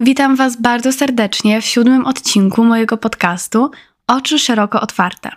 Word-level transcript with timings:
Witam 0.00 0.36
Was 0.36 0.56
bardzo 0.56 0.92
serdecznie 0.92 1.60
w 1.60 1.64
siódmym 1.64 2.06
odcinku 2.06 2.64
mojego 2.64 2.96
podcastu 2.96 3.70
Oczy 4.06 4.38
szeroko 4.38 4.80
otwarte. 4.80 5.30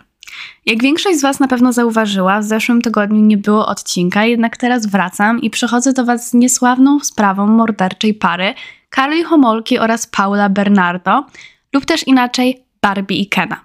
Jak 0.66 0.82
większość 0.82 1.18
z 1.18 1.22
Was 1.22 1.40
na 1.40 1.48
pewno 1.48 1.72
zauważyła, 1.72 2.40
w 2.40 2.44
zeszłym 2.44 2.82
tygodniu 2.82 3.20
nie 3.20 3.36
było 3.36 3.66
odcinka, 3.66 4.24
jednak 4.24 4.56
teraz 4.56 4.86
wracam 4.86 5.40
i 5.40 5.50
przychodzę 5.50 5.92
do 5.92 6.04
Was 6.04 6.28
z 6.28 6.34
niesławną 6.34 7.00
sprawą 7.00 7.46
morderczej 7.46 8.14
pary 8.14 8.54
Carly 8.94 9.24
Homolki 9.24 9.78
oraz 9.78 10.06
Paula 10.06 10.48
Bernardo, 10.48 11.26
lub 11.72 11.84
też 11.84 12.06
inaczej 12.06 12.64
Barbie 12.82 13.16
i 13.16 13.26
Kena. 13.26 13.64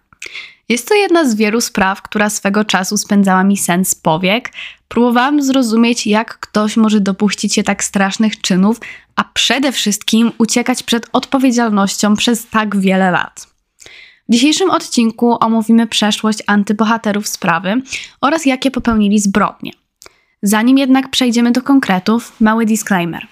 Jest 0.70 0.88
to 0.89 0.95
jedna 0.95 1.25
z 1.25 1.36
wielu 1.36 1.61
spraw, 1.61 2.02
która 2.02 2.29
swego 2.29 2.66
czasu 2.66 2.98
spędzała 2.98 3.43
mi 3.43 3.57
sens 3.57 3.95
powiek. 3.95 4.52
Próbowałam 4.88 5.42
zrozumieć, 5.42 6.08
jak 6.08 6.40
ktoś 6.40 6.78
może 6.78 7.00
dopuścić 7.00 7.54
się 7.54 7.64
tak 7.64 7.84
strasznych 7.84 8.42
czynów, 8.42 8.80
a 9.16 9.24
przede 9.24 9.71
wszystkim 9.71 10.32
uciekać 10.38 10.84
przed 10.84 11.10
odpowiedzialnością 11.14 12.16
przez 12.16 12.48
tak 12.48 12.78
wiele 12.78 13.11
lat. 13.11 13.47
W 14.30 14.34
dzisiejszym 14.34 14.70
odcinku 14.70 15.38
omówimy 15.39 15.88
przeszłość 15.88 16.44
antybohaterów 16.47 17.28
sprawy 17.28 17.82
oraz 18.21 18.46
jakie 18.46 18.71
popełnili 18.71 19.20
zbrodnie. 19.20 19.71
Zanim 20.44 20.78
jednak 20.78 21.10
przejdziemy 21.10 21.52
do 21.52 21.61
konkretów, 21.61 22.42
mały 22.42 22.66
disclaimer. 22.66 23.28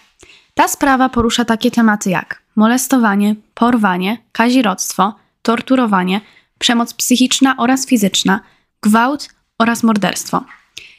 Ta 0.53 0.67
sprawa 0.67 1.09
porusza 1.09 1.45
takie 1.45 1.71
tematy 1.71 2.09
jak 2.09 2.41
molestowanie, 2.55 3.35
porwanie, 3.53 4.17
kazirodztwo, 4.31 5.15
torturowanie, 5.41 6.21
przemoc 6.59 6.93
psychiczna 6.93 7.57
oraz 7.57 7.85
fizyczna, 7.87 8.40
gwałt 8.81 9.29
oraz 9.59 9.84
morderstwo. 9.84 10.43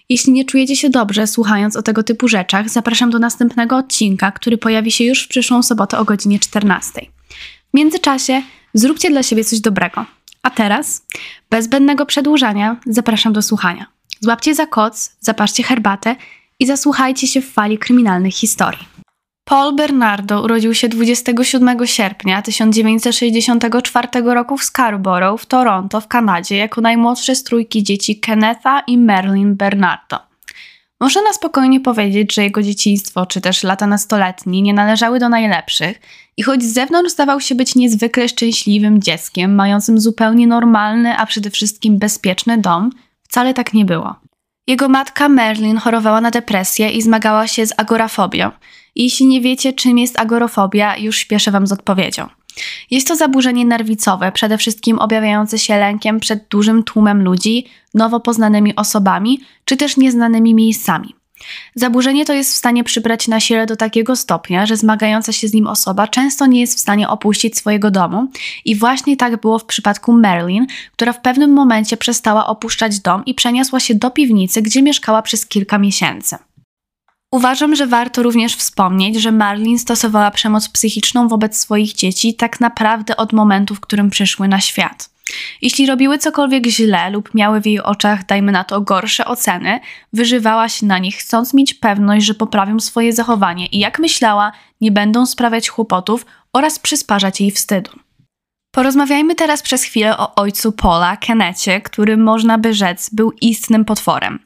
Jeśli 0.08 0.32
nie 0.32 0.44
czujecie 0.44 0.76
się 0.76 0.90
dobrze 0.90 1.26
słuchając 1.26 1.76
o 1.76 1.82
tego 1.82 2.02
typu 2.02 2.28
rzeczach, 2.28 2.68
zapraszam 2.68 3.10
do 3.10 3.18
następnego 3.18 3.76
odcinka, 3.76 4.32
który 4.32 4.58
pojawi 4.58 4.92
się 4.92 5.04
już 5.04 5.24
w 5.24 5.28
przyszłą 5.28 5.62
sobotę 5.62 5.98
o 5.98 6.04
godzinie 6.04 6.38
14. 6.38 7.00
W 7.70 7.74
międzyczasie 7.74 8.42
zróbcie 8.74 9.10
dla 9.10 9.22
siebie 9.22 9.44
coś 9.44 9.60
dobrego. 9.60 10.04
A 10.42 10.50
teraz, 10.50 11.02
bez 11.50 11.64
zbędnego 11.64 12.06
przedłużania, 12.06 12.76
zapraszam 12.86 13.32
do 13.32 13.42
słuchania. 13.42 13.86
Złapcie 14.20 14.54
za 14.54 14.66
koc, 14.66 15.16
zapaszcie 15.20 15.62
herbatę 15.62 16.16
i 16.58 16.66
zasłuchajcie 16.66 17.26
się 17.26 17.40
w 17.40 17.52
fali 17.52 17.78
kryminalnych 17.78 18.34
historii. 18.34 18.95
Paul 19.48 19.76
Bernardo 19.76 20.42
urodził 20.42 20.74
się 20.74 20.88
27 20.88 21.86
sierpnia 21.86 22.42
1964 22.42 24.08
roku 24.24 24.56
w 24.56 24.64
Scarborough 24.64 25.40
w 25.40 25.46
Toronto 25.46 26.00
w 26.00 26.08
Kanadzie 26.08 26.56
jako 26.56 26.80
najmłodszy 26.80 27.34
z 27.34 27.44
trójki 27.44 27.82
dzieci 27.82 28.20
Kennetha 28.20 28.80
i 28.80 28.98
Marilyn 28.98 29.56
Bernardo. 29.56 30.18
Można 31.00 31.22
na 31.22 31.32
spokojnie 31.32 31.80
powiedzieć, 31.80 32.34
że 32.34 32.42
jego 32.42 32.62
dzieciństwo 32.62 33.26
czy 33.26 33.40
też 33.40 33.62
lata 33.62 33.86
nastoletnie 33.86 34.62
nie 34.62 34.74
należały 34.74 35.18
do 35.18 35.28
najlepszych 35.28 36.00
i 36.36 36.42
choć 36.42 36.62
z 36.62 36.72
zewnątrz 36.72 37.12
zdawał 37.12 37.40
się 37.40 37.54
być 37.54 37.74
niezwykle 37.74 38.28
szczęśliwym 38.28 39.02
dzieckiem, 39.02 39.54
mającym 39.54 40.00
zupełnie 40.00 40.46
normalny, 40.46 41.16
a 41.16 41.26
przede 41.26 41.50
wszystkim 41.50 41.98
bezpieczny 41.98 42.58
dom, 42.58 42.90
wcale 43.22 43.54
tak 43.54 43.74
nie 43.74 43.84
było. 43.84 44.25
Jego 44.66 44.88
matka 44.88 45.28
Merlin 45.28 45.76
chorowała 45.76 46.20
na 46.20 46.30
depresję 46.30 46.90
i 46.90 47.02
zmagała 47.02 47.46
się 47.46 47.66
z 47.66 47.72
agorafobią. 47.76 48.50
Jeśli 48.96 49.26
nie 49.26 49.40
wiecie, 49.40 49.72
czym 49.72 49.98
jest 49.98 50.18
agorofobia, 50.18 50.96
już 50.96 51.18
śpieszę 51.18 51.50
Wam 51.50 51.66
z 51.66 51.72
odpowiedzią. 51.72 52.28
Jest 52.90 53.08
to 53.08 53.16
zaburzenie 53.16 53.64
nerwicowe, 53.64 54.32
przede 54.32 54.58
wszystkim 54.58 54.98
objawiające 54.98 55.58
się 55.58 55.76
lękiem 55.76 56.20
przed 56.20 56.48
dużym 56.48 56.82
tłumem 56.82 57.22
ludzi, 57.22 57.66
nowo 57.94 58.20
poznanymi 58.20 58.76
osobami 58.76 59.40
czy 59.64 59.76
też 59.76 59.96
nieznanymi 59.96 60.54
miejscami. 60.54 61.15
Zaburzenie 61.74 62.24
to 62.24 62.32
jest 62.32 62.52
w 62.52 62.56
stanie 62.56 62.84
przybrać 62.84 63.28
na 63.28 63.40
sile 63.40 63.66
do 63.66 63.76
takiego 63.76 64.16
stopnia, 64.16 64.66
że 64.66 64.76
zmagająca 64.76 65.32
się 65.32 65.48
z 65.48 65.52
nim 65.52 65.66
osoba 65.66 66.08
często 66.08 66.46
nie 66.46 66.60
jest 66.60 66.76
w 66.76 66.80
stanie 66.80 67.08
opuścić 67.08 67.56
swojego 67.56 67.90
domu 67.90 68.28
i 68.64 68.76
właśnie 68.76 69.16
tak 69.16 69.40
było 69.40 69.58
w 69.58 69.64
przypadku 69.64 70.12
Marilyn, 70.12 70.66
która 70.92 71.12
w 71.12 71.20
pewnym 71.20 71.52
momencie 71.52 71.96
przestała 71.96 72.46
opuszczać 72.46 73.00
dom 73.00 73.24
i 73.24 73.34
przeniosła 73.34 73.80
się 73.80 73.94
do 73.94 74.10
piwnicy, 74.10 74.62
gdzie 74.62 74.82
mieszkała 74.82 75.22
przez 75.22 75.46
kilka 75.46 75.78
miesięcy. 75.78 76.36
Uważam, 77.30 77.76
że 77.76 77.86
warto 77.86 78.22
również 78.22 78.56
wspomnieć, 78.56 79.16
że 79.16 79.32
Marlin 79.32 79.78
stosowała 79.78 80.30
przemoc 80.30 80.68
psychiczną 80.68 81.28
wobec 81.28 81.58
swoich 81.58 81.92
dzieci 81.92 82.34
tak 82.34 82.60
naprawdę 82.60 83.16
od 83.16 83.32
momentu, 83.32 83.74
w 83.74 83.80
którym 83.80 84.10
przyszły 84.10 84.48
na 84.48 84.60
świat. 84.60 85.15
Jeśli 85.62 85.86
robiły 85.86 86.18
cokolwiek 86.18 86.66
źle 86.66 87.10
lub 87.10 87.34
miały 87.34 87.60
w 87.60 87.66
jej 87.66 87.80
oczach, 87.80 88.26
dajmy 88.26 88.52
na 88.52 88.64
to, 88.64 88.80
gorsze 88.80 89.24
oceny, 89.24 89.80
wyżywała 90.12 90.68
się 90.68 90.86
na 90.86 90.98
nich, 90.98 91.16
chcąc 91.16 91.54
mieć 91.54 91.74
pewność, 91.74 92.26
że 92.26 92.34
poprawią 92.34 92.80
swoje 92.80 93.12
zachowanie 93.12 93.66
i 93.66 93.78
jak 93.78 93.98
myślała, 93.98 94.52
nie 94.80 94.92
będą 94.92 95.26
sprawiać 95.26 95.70
kłopotów 95.70 96.26
oraz 96.52 96.78
przysparzać 96.78 97.40
jej 97.40 97.50
wstydu. 97.50 98.05
Porozmawiajmy 98.76 99.34
teraz 99.34 99.62
przez 99.62 99.82
chwilę 99.82 100.18
o 100.18 100.34
ojcu 100.34 100.72
Paula, 100.72 101.16
Kennecie, 101.16 101.80
który 101.80 102.16
można 102.16 102.58
by 102.58 102.74
rzec 102.74 103.10
był 103.12 103.32
istnym 103.40 103.84
potworem. 103.84 104.38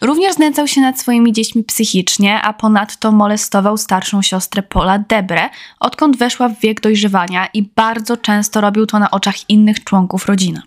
Również 0.00 0.34
znęcał 0.34 0.68
się 0.68 0.80
nad 0.80 1.00
swoimi 1.00 1.32
dziećmi 1.32 1.64
psychicznie, 1.64 2.42
a 2.42 2.52
ponadto 2.52 3.12
molestował 3.12 3.76
starszą 3.76 4.22
siostrę 4.22 4.62
Paula, 4.62 4.98
Debre, 4.98 5.48
odkąd 5.80 6.16
weszła 6.16 6.48
w 6.48 6.60
wiek 6.60 6.80
dojrzewania 6.80 7.46
i 7.54 7.62
bardzo 7.62 8.16
często 8.16 8.60
robił 8.60 8.86
to 8.86 8.98
na 8.98 9.10
oczach 9.10 9.50
innych 9.50 9.84
członków 9.84 10.26
rodziny. 10.26 10.62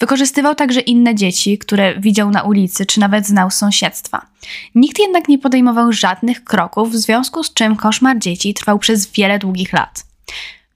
Wykorzystywał 0.00 0.54
także 0.54 0.80
inne 0.80 1.14
dzieci, 1.14 1.58
które 1.58 2.00
widział 2.00 2.30
na 2.30 2.42
ulicy 2.42 2.86
czy 2.86 3.00
nawet 3.00 3.26
znał 3.26 3.50
z 3.50 3.54
sąsiedztwa. 3.54 4.26
Nikt 4.74 4.98
jednak 4.98 5.28
nie 5.28 5.38
podejmował 5.38 5.92
żadnych 5.92 6.44
kroków, 6.44 6.90
w 6.90 6.96
związku 6.96 7.44
z 7.44 7.54
czym 7.54 7.76
koszmar 7.76 8.18
dzieci 8.18 8.54
trwał 8.54 8.78
przez 8.78 9.12
wiele 9.12 9.38
długich 9.38 9.72
lat. 9.72 10.06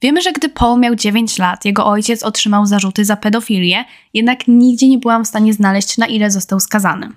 Wiemy, 0.01 0.21
że 0.21 0.31
gdy 0.31 0.49
Paul 0.49 0.79
miał 0.79 0.95
9 0.95 1.37
lat, 1.37 1.65
jego 1.65 1.85
ojciec 1.85 2.23
otrzymał 2.23 2.65
zarzuty 2.65 3.05
za 3.05 3.15
pedofilię, 3.15 3.85
jednak 4.13 4.47
nigdzie 4.47 4.87
nie 4.87 4.97
byłam 4.97 5.25
w 5.25 5.27
stanie 5.27 5.53
znaleźć, 5.53 5.97
na 5.97 6.07
ile 6.07 6.31
został 6.31 6.59
skazany. 6.59 7.09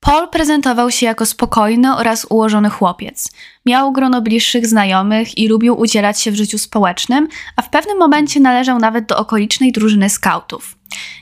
Paul 0.00 0.28
prezentował 0.28 0.90
się 0.90 1.06
jako 1.06 1.26
spokojny 1.26 1.96
oraz 1.96 2.26
ułożony 2.30 2.70
chłopiec. 2.70 3.32
Miał 3.66 3.92
grono 3.92 4.22
bliższych 4.22 4.66
znajomych 4.66 5.38
i 5.38 5.48
lubił 5.48 5.80
udzielać 5.80 6.20
się 6.20 6.30
w 6.30 6.34
życiu 6.34 6.58
społecznym, 6.58 7.28
a 7.56 7.62
w 7.62 7.70
pewnym 7.70 7.98
momencie 7.98 8.40
należał 8.40 8.78
nawet 8.78 9.06
do 9.06 9.18
okolicznej 9.18 9.72
drużyny 9.72 10.10
skautów. 10.10 10.78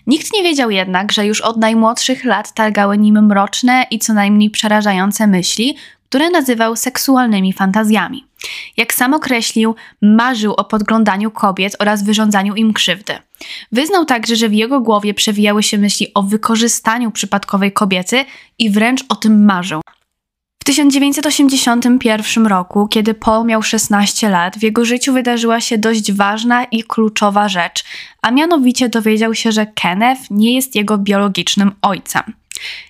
Nikt 0.06 0.32
nie 0.32 0.42
wiedział 0.42 0.70
jednak, 0.70 1.12
że 1.12 1.26
już 1.26 1.40
od 1.40 1.56
najmłodszych 1.56 2.24
lat 2.24 2.54
targały 2.54 2.98
nim 2.98 3.26
mroczne 3.26 3.86
i 3.90 3.98
co 3.98 4.12
najmniej 4.12 4.50
przerażające 4.50 5.26
myśli, 5.26 5.76
które 6.10 6.30
nazywał 6.30 6.76
seksualnymi 6.76 7.52
fantazjami. 7.52 8.24
Jak 8.76 8.94
sam 8.94 9.14
określił, 9.14 9.74
marzył 10.02 10.52
o 10.54 10.64
podglądaniu 10.64 11.30
kobiet 11.30 11.76
oraz 11.78 12.04
wyrządzaniu 12.04 12.54
im 12.54 12.72
krzywdy. 12.72 13.12
Wyznał 13.72 14.04
także, 14.04 14.36
że 14.36 14.48
w 14.48 14.52
jego 14.52 14.80
głowie 14.80 15.14
przewijały 15.14 15.62
się 15.62 15.78
myśli 15.78 16.14
o 16.14 16.22
wykorzystaniu 16.22 17.10
przypadkowej 17.10 17.72
kobiety 17.72 18.24
i 18.58 18.70
wręcz 18.70 19.04
o 19.08 19.16
tym 19.16 19.44
marzył. 19.44 19.80
W 20.62 20.64
1981 20.64 22.46
roku, 22.46 22.88
kiedy 22.88 23.14
Paul 23.14 23.46
miał 23.46 23.62
16 23.62 24.28
lat, 24.28 24.58
w 24.58 24.62
jego 24.62 24.84
życiu 24.84 25.12
wydarzyła 25.12 25.60
się 25.60 25.78
dość 25.78 26.12
ważna 26.12 26.64
i 26.64 26.84
kluczowa 26.84 27.48
rzecz, 27.48 27.84
a 28.22 28.30
mianowicie 28.30 28.88
dowiedział 28.88 29.34
się, 29.34 29.52
że 29.52 29.66
Kenneth 29.66 30.22
nie 30.30 30.54
jest 30.54 30.74
jego 30.74 30.98
biologicznym 30.98 31.72
ojcem. 31.82 32.39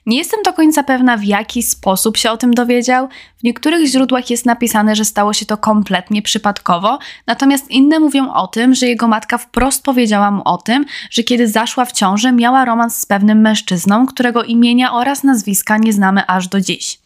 Nie 0.07 0.19
jestem 0.19 0.43
do 0.43 0.53
końca 0.53 0.83
pewna, 0.83 1.17
w 1.17 1.25
jaki 1.25 1.63
sposób 1.63 2.17
się 2.17 2.31
o 2.31 2.37
tym 2.37 2.55
dowiedział. 2.55 3.09
W 3.39 3.45
niektórych 3.45 3.87
źródłach 3.87 4.31
jest 4.31 4.47
napisane, 4.47 4.97
że 4.97 5.05
stało 5.05 5.33
się 5.33 5.47
to 5.47 5.57
kompletnie 5.57 6.23
przypadkowo, 6.23 6.99
natomiast 7.27 7.71
inne 7.71 8.01
mówią 8.01 8.33
o 8.33 8.47
tym, 8.47 8.75
że 8.75 8.87
jego 8.87 9.09
matka 9.09 9.39
wprost 9.39 9.83
powiedziała 9.85 10.31
mu 10.31 10.43
o 10.45 10.59
tym, 10.59 10.85
że 11.11 11.23
kiedy 11.23 11.49
zaszła 11.49 11.85
w 11.85 11.93
ciąży, 11.93 12.33
miała 12.33 12.65
romans 12.65 12.99
z 12.99 13.07
pewnym 13.07 13.41
mężczyzną, 13.41 14.07
którego 14.07 14.43
imienia 14.43 14.93
oraz 14.93 15.25
nazwiska 15.25 15.79
nie 15.79 15.93
znamy 15.93 16.27
aż 16.27 16.49
do 16.49 16.61
dziś. 16.61 16.99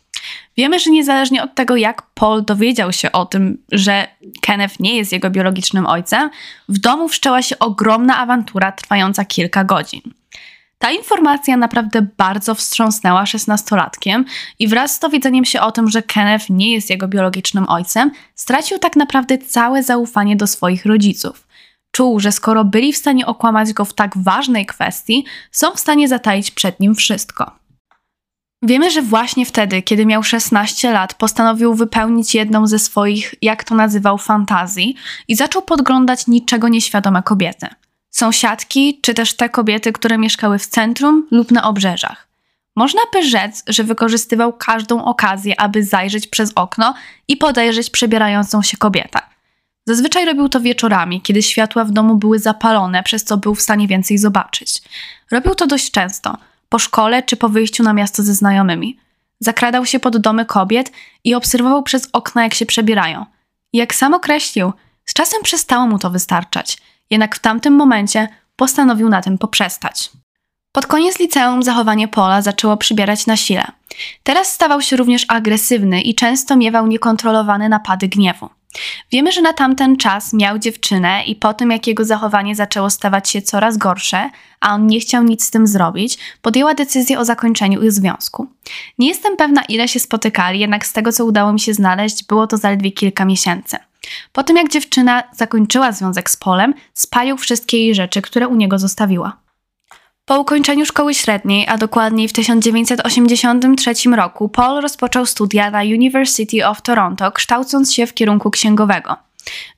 Wiemy, 0.56 0.78
że 0.78 0.90
niezależnie 0.90 1.42
od 1.42 1.54
tego, 1.54 1.76
jak 1.76 2.02
Paul 2.14 2.44
dowiedział 2.44 2.92
się 2.92 3.12
o 3.12 3.26
tym, 3.26 3.58
że 3.72 4.08
Kenneth 4.40 4.80
nie 4.80 4.96
jest 4.96 5.12
jego 5.12 5.30
biologicznym 5.30 5.86
ojcem, 5.86 6.30
w 6.68 6.78
domu 6.78 7.08
wszczęła 7.08 7.42
się 7.42 7.58
ogromna 7.58 8.18
awantura 8.18 8.72
trwająca 8.72 9.24
kilka 9.24 9.64
godzin. 9.64 10.00
Ta 10.78 10.90
informacja 10.90 11.56
naprawdę 11.56 12.06
bardzo 12.16 12.54
wstrząsnęła 12.54 13.26
szesnastolatkiem 13.26 14.24
i 14.58 14.68
wraz 14.68 14.94
z 14.94 14.98
dowiedzeniem 14.98 15.44
się 15.44 15.60
o 15.60 15.72
tym, 15.72 15.90
że 15.90 16.02
Kenneth 16.02 16.50
nie 16.50 16.72
jest 16.72 16.90
jego 16.90 17.08
biologicznym 17.08 17.68
ojcem, 17.68 18.10
stracił 18.34 18.78
tak 18.78 18.96
naprawdę 18.96 19.38
całe 19.38 19.82
zaufanie 19.82 20.36
do 20.36 20.46
swoich 20.46 20.86
rodziców. 20.86 21.46
Czuł, 21.90 22.20
że 22.20 22.32
skoro 22.32 22.64
byli 22.64 22.92
w 22.92 22.96
stanie 22.96 23.26
okłamać 23.26 23.72
go 23.72 23.84
w 23.84 23.94
tak 23.94 24.18
ważnej 24.18 24.66
kwestii, 24.66 25.24
są 25.52 25.70
w 25.70 25.80
stanie 25.80 26.08
zataić 26.08 26.50
przed 26.50 26.80
nim 26.80 26.94
wszystko. 26.94 27.64
Wiemy, 28.62 28.90
że 28.90 29.02
właśnie 29.02 29.46
wtedy, 29.46 29.82
kiedy 29.82 30.06
miał 30.06 30.22
16 30.22 30.92
lat, 30.92 31.14
postanowił 31.14 31.74
wypełnić 31.74 32.34
jedną 32.34 32.66
ze 32.66 32.78
swoich, 32.78 33.34
jak 33.42 33.64
to 33.64 33.74
nazywał, 33.74 34.18
fantazji 34.18 34.94
i 35.28 35.36
zaczął 35.36 35.62
podglądać 35.62 36.26
niczego 36.26 36.68
nieświadome 36.68 37.22
kobiety 37.22 37.66
sąsiadki, 38.16 39.00
czy 39.02 39.14
też 39.14 39.34
te 39.36 39.48
kobiety, 39.48 39.92
które 39.92 40.18
mieszkały 40.18 40.58
w 40.58 40.66
centrum 40.66 41.26
lub 41.30 41.50
na 41.50 41.64
obrzeżach. 41.64 42.28
Można 42.76 43.00
by 43.12 43.28
rzec, 43.28 43.62
że 43.68 43.84
wykorzystywał 43.84 44.52
każdą 44.52 45.04
okazję, 45.04 45.60
aby 45.60 45.84
zajrzeć 45.84 46.26
przez 46.26 46.52
okno 46.54 46.94
i 47.28 47.36
podejrzeć 47.36 47.90
przebierającą 47.90 48.62
się 48.62 48.76
kobietę. 48.76 49.18
Zazwyczaj 49.86 50.24
robił 50.24 50.48
to 50.48 50.60
wieczorami, 50.60 51.20
kiedy 51.20 51.42
światła 51.42 51.84
w 51.84 51.90
domu 51.90 52.16
były 52.16 52.38
zapalone, 52.38 53.02
przez 53.02 53.24
co 53.24 53.36
był 53.36 53.54
w 53.54 53.62
stanie 53.62 53.88
więcej 53.88 54.18
zobaczyć. 54.18 54.82
Robił 55.30 55.54
to 55.54 55.66
dość 55.66 55.90
często, 55.90 56.36
po 56.68 56.78
szkole 56.78 57.22
czy 57.22 57.36
po 57.36 57.48
wyjściu 57.48 57.82
na 57.82 57.92
miasto 57.92 58.22
ze 58.22 58.34
znajomymi. 58.34 58.98
Zakradał 59.40 59.86
się 59.86 60.00
pod 60.00 60.16
domy 60.16 60.44
kobiet 60.44 60.92
i 61.24 61.34
obserwował 61.34 61.82
przez 61.82 62.08
okna, 62.12 62.42
jak 62.42 62.54
się 62.54 62.66
przebierają. 62.66 63.26
Jak 63.72 63.94
sam 63.94 64.14
określił, 64.14 64.72
z 65.04 65.14
czasem 65.14 65.42
przestało 65.42 65.86
mu 65.86 65.98
to 65.98 66.10
wystarczać, 66.10 66.78
jednak 67.10 67.36
w 67.36 67.38
tamtym 67.38 67.74
momencie 67.74 68.28
postanowił 68.56 69.08
na 69.08 69.22
tym 69.22 69.38
poprzestać. 69.38 70.10
Pod 70.72 70.86
koniec 70.86 71.18
liceum 71.18 71.62
zachowanie 71.62 72.08
Pola 72.08 72.42
zaczęło 72.42 72.76
przybierać 72.76 73.26
na 73.26 73.36
sile. 73.36 73.64
Teraz 74.22 74.52
stawał 74.52 74.80
się 74.80 74.96
również 74.96 75.24
agresywny 75.28 76.02
i 76.02 76.14
często 76.14 76.56
miewał 76.56 76.86
niekontrolowane 76.86 77.68
napady 77.68 78.08
gniewu. 78.08 78.48
Wiemy, 79.12 79.32
że 79.32 79.42
na 79.42 79.52
tamten 79.52 79.96
czas 79.96 80.32
miał 80.32 80.58
dziewczynę 80.58 81.24
i 81.24 81.36
po 81.36 81.54
tym, 81.54 81.70
jak 81.70 81.86
jego 81.86 82.04
zachowanie 82.04 82.54
zaczęło 82.56 82.90
stawać 82.90 83.30
się 83.30 83.42
coraz 83.42 83.76
gorsze, 83.76 84.30
a 84.60 84.74
on 84.74 84.86
nie 84.86 85.00
chciał 85.00 85.22
nic 85.22 85.44
z 85.44 85.50
tym 85.50 85.66
zrobić, 85.66 86.18
podjęła 86.42 86.74
decyzję 86.74 87.18
o 87.18 87.24
zakończeniu 87.24 87.82
ich 87.82 87.92
związku. 87.92 88.46
Nie 88.98 89.08
jestem 89.08 89.36
pewna, 89.36 89.62
ile 89.68 89.88
się 89.88 90.00
spotykali, 90.00 90.60
jednak 90.60 90.86
z 90.86 90.92
tego, 90.92 91.12
co 91.12 91.24
udało 91.24 91.52
mi 91.52 91.60
się 91.60 91.74
znaleźć, 91.74 92.26
było 92.26 92.46
to 92.46 92.56
zaledwie 92.56 92.92
kilka 92.92 93.24
miesięcy. 93.24 93.76
Po 94.32 94.42
tym, 94.42 94.56
jak 94.56 94.68
dziewczyna 94.68 95.22
zakończyła 95.32 95.92
związek 95.92 96.30
z 96.30 96.36
Polem, 96.36 96.74
spalił 96.94 97.36
wszystkie 97.36 97.78
jej 97.78 97.94
rzeczy, 97.94 98.22
które 98.22 98.48
u 98.48 98.54
niego 98.54 98.78
zostawiła. 98.78 99.44
Po 100.24 100.40
ukończeniu 100.40 100.86
szkoły 100.86 101.14
średniej, 101.14 101.68
a 101.68 101.78
dokładniej 101.78 102.28
w 102.28 102.32
1983 102.32 104.10
roku, 104.16 104.48
Paul 104.48 104.80
rozpoczął 104.80 105.26
studia 105.26 105.70
na 105.70 105.82
University 105.82 106.66
of 106.66 106.82
Toronto, 106.82 107.32
kształcąc 107.32 107.94
się 107.94 108.06
w 108.06 108.14
kierunku 108.14 108.50
księgowego. 108.50 109.16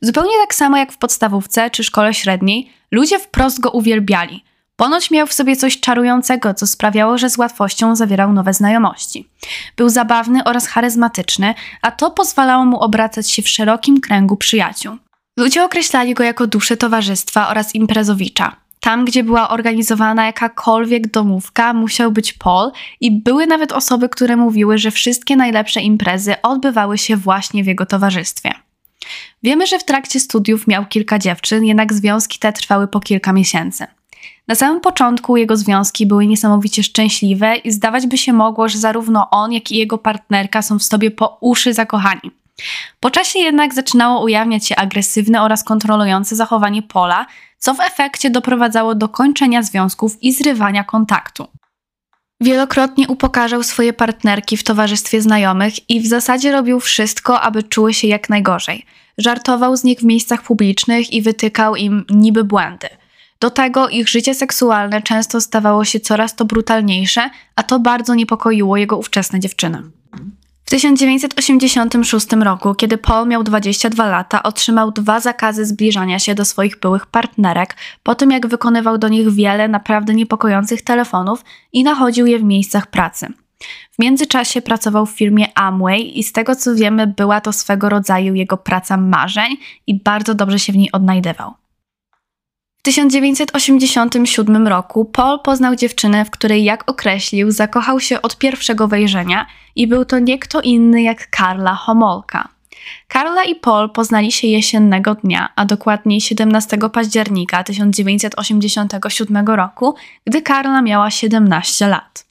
Zupełnie 0.00 0.38
tak 0.40 0.55
samo 0.55 0.76
jak 0.76 0.93
w 0.93 0.99
podstawówce 0.99 1.70
czy 1.70 1.84
szkole 1.84 2.14
średniej, 2.14 2.72
ludzie 2.90 3.19
wprost 3.19 3.61
go 3.61 3.70
uwielbiali. 3.70 4.44
Ponoć 4.76 5.11
miał 5.11 5.26
w 5.26 5.32
sobie 5.32 5.56
coś 5.56 5.81
czarującego, 5.81 6.55
co 6.55 6.67
sprawiało, 6.67 7.19
że 7.19 7.31
z 7.31 7.38
łatwością 7.38 7.96
zawierał 7.96 8.32
nowe 8.32 8.55
znajomości. 8.55 9.28
Był 9.76 9.88
zabawny 9.88 10.44
oraz 10.44 10.67
charyzmatyczny, 10.67 11.55
a 11.82 11.90
to 11.90 12.11
pozwalało 12.11 12.64
mu 12.64 12.81
obracać 12.81 13.31
się 13.31 13.43
w 13.43 13.49
szerokim 13.49 14.00
kręgu 14.00 14.37
przyjaciół. 14.37 14.96
Ludzie 15.38 15.64
określali 15.64 16.14
go 16.14 16.25
jako 16.25 16.46
duszę 16.46 16.76
towarzystwa 16.76 17.49
oraz 17.49 17.75
imprezowicza. 17.75 18.56
Tam, 18.81 19.05
gdzie 19.05 19.25
była 19.25 19.49
organizowana 19.49 20.26
jakakolwiek 20.26 21.11
domówka, 21.11 21.72
musiał 21.72 22.12
być 22.12 22.32
Paul 22.32 22.70
i 23.00 23.11
były 23.11 23.46
nawet 23.46 23.72
osoby, 23.72 24.08
które 24.08 24.37
mówiły, 24.37 24.79
że 24.79 24.90
wszystkie 24.90 25.37
najlepsze 25.37 25.81
imprezy 25.81 26.34
odbywały 26.43 26.99
się 26.99 27.17
właśnie 27.17 27.64
w 27.64 27.67
jego 27.67 27.87
towarzystwie. 27.87 28.52
Wiemy, 29.43 29.67
że 29.67 29.79
w 29.79 29.84
trakcie 29.84 30.20
studiów 30.20 30.67
miał 30.67 30.87
kilka 30.87 31.19
dziewczyn, 31.19 31.64
jednak 31.64 31.93
związki 31.93 32.38
te 32.38 32.52
trwały 32.52 32.88
po 32.88 33.00
kilka 33.00 33.32
miesięcy. 33.32 33.87
Na 34.49 34.55
samym 34.55 34.81
początku 34.81 35.37
jego 35.37 35.56
związki 35.56 36.06
były 36.06 36.26
niesamowicie 36.26 36.82
szczęśliwe 36.82 37.56
i 37.56 37.73
zdawać 37.73 38.06
by 38.06 38.19
się 38.19 38.32
mogło, 38.32 38.69
że 38.69 38.78
zarówno 38.78 39.31
on, 39.31 39.52
jak 39.52 39.70
i 39.70 39.76
jego 39.76 39.99
partnerka 39.99 40.62
są 40.62 40.78
w 40.78 40.82
sobie 40.82 41.11
po 41.11 41.38
uszy 41.40 41.75
zakochani. 41.75 42.31
Po 43.00 43.11
czasie 43.11 43.38
jednak 43.38 43.75
zaczynało 43.75 44.25
ujawniać 44.25 44.67
się 44.67 44.76
agresywne 44.76 45.43
oraz 45.43 45.64
kontrolujące 45.64 46.37
zachowanie 46.37 46.82
Pola, 46.82 47.26
co 47.58 47.75
w 47.75 47.81
efekcie 47.81 48.31
doprowadzało 48.31 48.94
do 48.94 49.08
kończenia 49.08 49.62
związków 49.62 50.23
i 50.23 50.32
zrywania 50.32 50.84
kontaktu. 50.84 51.46
Wielokrotnie 52.40 53.08
upokarzał 53.08 53.62
swoje 53.62 53.93
partnerki 53.93 54.56
w 54.56 54.64
towarzystwie 54.64 55.22
znajomych 55.22 55.90
i 55.90 56.00
w 56.00 56.06
zasadzie 56.06 56.52
robił 56.52 56.81
wszystko, 56.81 57.40
aby 57.40 57.62
czuły 57.62 57.94
się 57.94 58.08
jak 58.08 58.29
najgorzej. 58.29 58.87
Żartował 59.19 59.76
z 59.76 59.84
nich 59.84 60.00
w 60.00 60.05
miejscach 60.05 60.43
publicznych 60.43 61.12
i 61.12 61.22
wytykał 61.22 61.76
im 61.76 62.05
niby 62.11 62.44
błędy. 62.44 62.88
Do 63.41 63.50
tego 63.50 63.88
ich 63.88 64.09
życie 64.09 64.35
seksualne 64.35 65.03
często 65.03 65.41
stawało 65.41 65.85
się 65.85 66.00
coraz 66.00 66.37
to 66.37 66.44
brutalniejsze, 66.44 67.31
a 67.56 67.62
to 67.62 67.79
bardzo 67.79 68.15
niepokoiło 68.15 68.77
jego 68.77 68.97
ówczesne 68.97 69.41
dziewczyny. 69.41 69.83
W 70.65 70.71
1986 70.71 72.27
roku, 72.33 72.75
kiedy 72.75 72.99
Paul 72.99 73.29
miał 73.29 73.43
22 73.43 74.09
lata, 74.09 74.43
otrzymał 74.43 74.93
dwa 74.93 75.21
zakazy 75.21 75.67
zbliżania 75.67 76.19
się 76.19 76.35
do 76.35 76.44
swoich 76.44 76.81
byłych 76.81 77.06
partnerek, 77.06 77.77
po 78.03 78.15
tym 78.15 78.31
jak 78.31 78.47
wykonywał 78.47 78.99
do 78.99 79.09
nich 79.09 79.31
wiele 79.31 79.69
naprawdę 79.69 80.15
niepokojących 80.15 80.82
telefonów 80.82 81.44
i 81.73 81.85
nachodził 81.85 82.27
je 82.27 82.39
w 82.39 82.43
miejscach 82.43 82.87
pracy. 82.87 83.27
W 83.93 83.99
międzyczasie 83.99 84.62
pracował 84.62 85.06
w 85.06 85.11
firmie 85.11 85.59
Amway 85.59 86.19
i 86.19 86.23
z 86.23 86.32
tego 86.32 86.56
co 86.56 86.75
wiemy, 86.75 87.06
była 87.06 87.41
to 87.41 87.53
swego 87.53 87.89
rodzaju 87.89 88.35
jego 88.35 88.56
praca 88.56 88.97
marzeń 88.97 89.56
i 89.87 90.00
bardzo 90.00 90.35
dobrze 90.35 90.59
się 90.59 90.73
w 90.73 90.77
niej 90.77 90.93
odnajdywał. 90.93 91.55
1987 92.87 94.69
roku 94.69 95.05
Paul 95.05 95.41
poznał 95.41 95.77
dziewczynę, 95.77 96.25
w 96.25 96.31
której, 96.31 96.65
jak 96.65 96.91
określił, 96.91 97.50
zakochał 97.50 98.00
się 98.00 98.23
od 98.23 98.38
pierwszego 98.38 98.88
wejrzenia 98.88 99.47
i 99.77 99.87
był 99.87 100.05
to 100.05 100.19
nie 100.19 100.38
kto 100.38 100.61
inny 100.61 101.03
jak 101.03 101.31
Karla 101.31 101.75
Homolka. 101.75 102.49
Karla 103.09 103.44
i 103.44 103.55
Paul 103.55 103.91
poznali 103.91 104.33
się 104.33 104.47
jesiennego 104.47 105.15
dnia, 105.15 105.49
a 105.56 105.65
dokładniej 105.65 106.21
17 106.21 106.79
października 106.93 107.65
1987 107.65 109.47
roku, 109.47 109.94
gdy 110.27 110.43
Karla 110.43 110.82
miała 110.82 111.11
17 111.11 111.89
lat. 111.89 112.25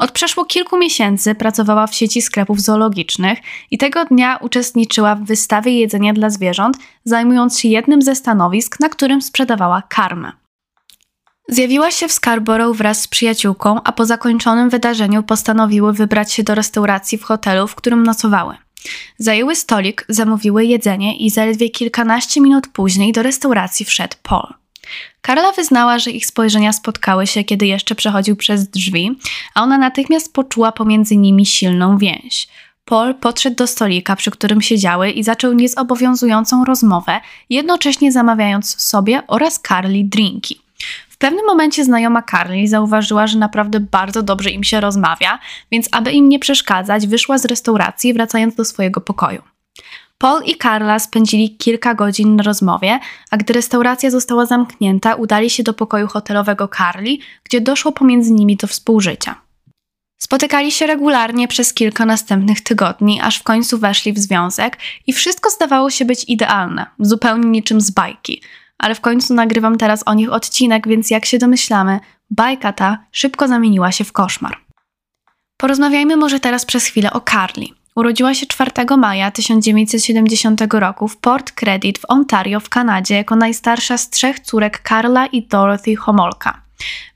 Od 0.00 0.12
przeszło 0.12 0.44
kilku 0.44 0.78
miesięcy 0.78 1.34
pracowała 1.34 1.86
w 1.86 1.94
sieci 1.94 2.22
sklepów 2.22 2.60
zoologicznych 2.60 3.38
i 3.70 3.78
tego 3.78 4.04
dnia 4.04 4.36
uczestniczyła 4.36 5.14
w 5.14 5.24
wystawie 5.24 5.78
jedzenia 5.78 6.12
dla 6.12 6.30
zwierząt, 6.30 6.76
zajmując 7.04 7.58
się 7.58 7.68
jednym 7.68 8.02
ze 8.02 8.14
stanowisk, 8.14 8.80
na 8.80 8.88
którym 8.88 9.22
sprzedawała 9.22 9.82
karmę. 9.88 10.32
Zjawiła 11.48 11.90
się 11.90 12.08
w 12.08 12.12
Scarborough 12.12 12.76
wraz 12.76 13.00
z 13.00 13.08
przyjaciółką, 13.08 13.82
a 13.84 13.92
po 13.92 14.06
zakończonym 14.06 14.70
wydarzeniu 14.70 15.22
postanowiły 15.22 15.92
wybrać 15.92 16.32
się 16.32 16.42
do 16.42 16.54
restauracji 16.54 17.18
w 17.18 17.24
hotelu, 17.24 17.66
w 17.66 17.74
którym 17.74 18.02
nocowały. 18.02 18.54
Zajęły 19.18 19.56
stolik, 19.56 20.04
zamówiły 20.08 20.64
jedzenie 20.64 21.16
i 21.16 21.30
zaledwie 21.30 21.70
kilkanaście 21.70 22.40
minut 22.40 22.66
później 22.68 23.12
do 23.12 23.22
restauracji 23.22 23.86
wszedł 23.86 24.16
Paul. 24.22 24.59
Karla 25.20 25.52
wyznała, 25.52 25.98
że 25.98 26.10
ich 26.10 26.26
spojrzenia 26.26 26.72
spotkały 26.72 27.26
się, 27.26 27.44
kiedy 27.44 27.66
jeszcze 27.66 27.94
przechodził 27.94 28.36
przez 28.36 28.68
drzwi, 28.68 29.18
a 29.54 29.62
ona 29.62 29.78
natychmiast 29.78 30.32
poczuła 30.32 30.72
pomiędzy 30.72 31.16
nimi 31.16 31.46
silną 31.46 31.98
więź. 31.98 32.48
Paul 32.84 33.14
podszedł 33.14 33.56
do 33.56 33.66
stolika, 33.66 34.16
przy 34.16 34.30
którym 34.30 34.62
siedziały 34.62 35.10
i 35.10 35.22
zaczął 35.22 35.52
niezobowiązującą 35.52 36.64
rozmowę, 36.64 37.20
jednocześnie 37.50 38.12
zamawiając 38.12 38.82
sobie 38.82 39.22
oraz 39.26 39.60
Carly 39.68 40.04
drinki. 40.04 40.60
W 41.08 41.16
pewnym 41.16 41.46
momencie 41.46 41.84
znajoma 41.84 42.22
Carly 42.30 42.68
zauważyła, 42.68 43.26
że 43.26 43.38
naprawdę 43.38 43.80
bardzo 43.80 44.22
dobrze 44.22 44.50
im 44.50 44.64
się 44.64 44.80
rozmawia, 44.80 45.38
więc 45.72 45.88
aby 45.92 46.12
im 46.12 46.28
nie 46.28 46.38
przeszkadzać, 46.38 47.06
wyszła 47.06 47.38
z 47.38 47.44
restauracji, 47.44 48.14
wracając 48.14 48.54
do 48.54 48.64
swojego 48.64 49.00
pokoju. 49.00 49.42
Paul 50.20 50.42
i 50.44 50.56
Carla 50.56 50.98
spędzili 50.98 51.56
kilka 51.56 51.94
godzin 51.94 52.36
na 52.36 52.42
rozmowie, 52.42 53.00
a 53.30 53.36
gdy 53.36 53.52
restauracja 53.52 54.10
została 54.10 54.46
zamknięta, 54.46 55.14
udali 55.14 55.50
się 55.50 55.62
do 55.62 55.74
pokoju 55.74 56.06
hotelowego 56.06 56.68
Carly, 56.68 57.16
gdzie 57.44 57.60
doszło 57.60 57.92
pomiędzy 57.92 58.32
nimi 58.32 58.56
do 58.56 58.66
współżycia. 58.66 59.34
Spotykali 60.18 60.72
się 60.72 60.86
regularnie 60.86 61.48
przez 61.48 61.74
kilka 61.74 62.06
następnych 62.06 62.60
tygodni, 62.60 63.20
aż 63.20 63.38
w 63.38 63.42
końcu 63.42 63.78
weszli 63.78 64.12
w 64.12 64.18
związek 64.18 64.78
i 65.06 65.12
wszystko 65.12 65.50
zdawało 65.50 65.90
się 65.90 66.04
być 66.04 66.24
idealne, 66.24 66.86
zupełnie 66.98 67.48
niczym 67.48 67.80
z 67.80 67.90
bajki. 67.90 68.42
Ale 68.78 68.94
w 68.94 69.00
końcu 69.00 69.34
nagrywam 69.34 69.78
teraz 69.78 70.02
o 70.06 70.14
nich 70.14 70.32
odcinek, 70.32 70.88
więc 70.88 71.10
jak 71.10 71.26
się 71.26 71.38
domyślamy, 71.38 72.00
bajka 72.30 72.72
ta 72.72 72.98
szybko 73.12 73.48
zamieniła 73.48 73.92
się 73.92 74.04
w 74.04 74.12
koszmar. 74.12 74.58
Porozmawiajmy 75.56 76.16
może 76.16 76.40
teraz 76.40 76.64
przez 76.64 76.84
chwilę 76.84 77.12
o 77.12 77.20
Carly. 77.20 77.79
Urodziła 77.94 78.34
się 78.34 78.46
4 78.46 78.70
maja 78.98 79.30
1970 79.30 80.60
roku 80.70 81.08
w 81.08 81.16
Port 81.16 81.52
Credit 81.52 81.98
w 81.98 82.04
Ontario 82.08 82.60
w 82.60 82.68
Kanadzie 82.68 83.14
jako 83.14 83.36
najstarsza 83.36 83.98
z 83.98 84.10
trzech 84.10 84.40
córek 84.40 84.82
Karla 84.82 85.26
i 85.26 85.42
Dorothy 85.42 85.96
Homolka. 85.96 86.62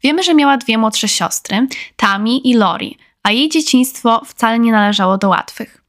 Wiemy, 0.03 0.23
że 0.23 0.35
miała 0.35 0.57
dwie 0.57 0.79
młodsze 0.79 1.09
siostry, 1.09 1.67
Tami 1.97 2.51
i 2.51 2.55
Lori, 2.55 2.99
a 3.23 3.33
jej 3.33 3.49
dzieciństwo 3.49 4.23
wcale 4.27 4.59
nie 4.59 4.73
należało 4.73 5.19
do 5.19 5.29
łatwych. 5.29 5.85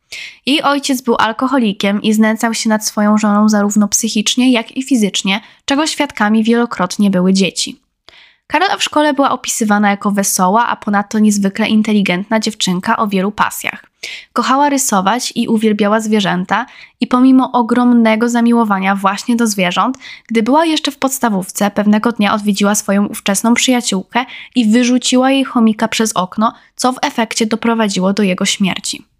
Jej 0.46 0.62
ojciec 0.62 1.02
był 1.02 1.16
alkoholikiem 1.16 2.02
i 2.02 2.14
znęcał 2.14 2.54
się 2.54 2.70
nad 2.70 2.86
swoją 2.86 3.18
żoną 3.18 3.50
zarówno 3.50 3.88
psychicznie, 3.88 4.52
jak 4.52 4.78
i 4.78 4.84
fizycznie, 4.84 5.42
czego 5.66 5.88
świadkami 5.88 6.44
wielokrotnie 6.44 7.10
były 7.10 7.34
dzieci. 7.34 7.80
Karola 8.48 8.78
w 8.78 8.84
szkole 8.84 9.14
była 9.14 9.32
opisywana 9.32 9.90
jako 9.90 10.12
wesoła, 10.12 10.68
a 10.68 10.76
ponadto 10.76 11.20
niezwykle 11.20 11.68
inteligentna 11.68 12.40
dziewczynka 12.40 12.98
o 12.98 13.08
wielu 13.08 13.32
pasjach. 13.32 13.86
Kochała 14.34 14.70
rysować 14.70 15.34
i 15.36 15.48
uwielbiała 15.48 16.00
zwierzęta, 16.00 16.66
i 17.00 17.08
pomimo 17.08 17.52
ogromnego 17.52 18.30
zamiłowania 18.30 18.96
właśnie 18.96 19.36
do 19.36 19.48
zwierząt, 19.48 19.98
gdy 20.28 20.44
była 20.44 20.66
jeszcze 20.66 20.92
w 20.92 20.98
podstawówce, 20.98 21.72
pewnego 21.72 22.12
dnia 22.12 22.34
odwiedziła 22.34 22.76
swoją 22.76 23.06
ówczesną 23.06 23.54
przyjaciółkę 23.54 24.26
i 24.56 24.66
wyrzuciła 24.66 25.32
jej 25.32 25.44
chomika 25.44 25.88
przez 25.88 26.14
okno, 26.14 26.54
co 26.76 26.92
w 26.92 26.98
efekcie 27.02 27.46
doprowadziło 27.46 28.14
do 28.14 28.24
jego 28.24 28.46
śmierci. 28.46 29.15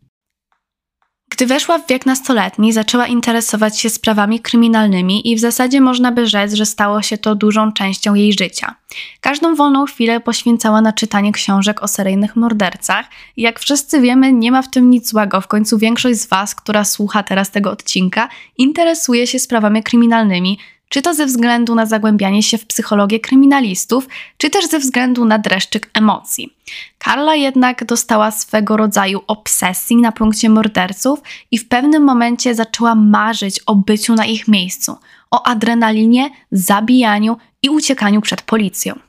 Gdy 1.30 1.46
weszła 1.46 1.78
w 1.78 1.88
wiek 1.88 2.06
nastoletni, 2.06 2.74
zaczęła 2.74 3.08
interesować 3.08 3.80
się 3.80 3.90
sprawami 3.90 4.40
kryminalnymi 4.40 5.32
i 5.32 5.36
w 5.36 5.40
zasadzie 5.40 5.82
można 5.82 6.12
by 6.12 6.28
rzec, 6.28 6.54
że 6.54 6.66
stało 6.66 7.02
się 7.02 7.18
to 7.18 7.36
dużą 7.36 7.72
częścią 7.72 8.14
jej 8.14 8.34
życia. 8.34 8.76
Każdą 9.22 9.56
wolną 9.56 9.86
chwilę 9.86 10.20
poświęcała 10.20 10.82
na 10.82 10.94
czytanie 10.94 11.32
książek 11.32 11.84
o 11.84 11.88
seryjnych 11.88 12.36
mordercach 12.36 13.06
jak 13.38 13.60
wszyscy 13.60 14.02
wiemy, 14.02 14.34
nie 14.34 14.52
ma 14.52 14.62
w 14.62 14.72
tym 14.72 14.90
nic 14.90 15.10
złego. 15.10 15.42
W 15.42 15.48
końcu 15.48 15.78
większość 15.78 16.20
z 16.20 16.28
Was, 16.28 16.56
która 16.56 16.84
słucha 16.84 17.24
teraz 17.24 17.52
tego 17.52 17.72
odcinka, 17.72 18.30
interesuje 18.58 19.28
się 19.28 19.40
sprawami 19.40 19.84
kryminalnymi, 19.84 20.60
czy 20.96 21.02
to 21.02 21.14
ze 21.14 21.26
względu 21.26 21.76
na 21.76 21.86
zagłębianie 21.86 22.44
się 22.44 22.58
w 22.58 22.66
psychologię 22.66 23.20
kryminalistów, 23.20 24.08
czy 24.38 24.50
też 24.50 24.68
ze 24.68 24.80
względu 24.80 25.26
na 25.26 25.40
dreszczyk 25.40 25.90
emocji. 25.94 26.54
Karla 26.98 27.36
jednak 27.36 27.86
dostała 27.86 28.32
swego 28.32 28.78
rodzaju 28.78 29.22
obsesji 29.28 29.98
na 29.98 30.12
punkcie 30.12 30.50
morderców 30.50 31.20
i 31.52 31.58
w 31.58 31.68
pewnym 31.68 32.04
momencie 32.04 32.56
zaczęła 32.56 32.96
marzyć 32.96 33.60
o 33.66 33.76
byciu 33.76 34.16
na 34.16 34.26
ich 34.26 34.48
miejscu, 34.48 34.98
o 35.32 35.48
adrenalinie, 35.48 36.30
zabijaniu 36.52 37.38
i 37.62 37.70
uciekaniu 37.70 38.22
przed 38.22 38.42
policją. 38.42 39.00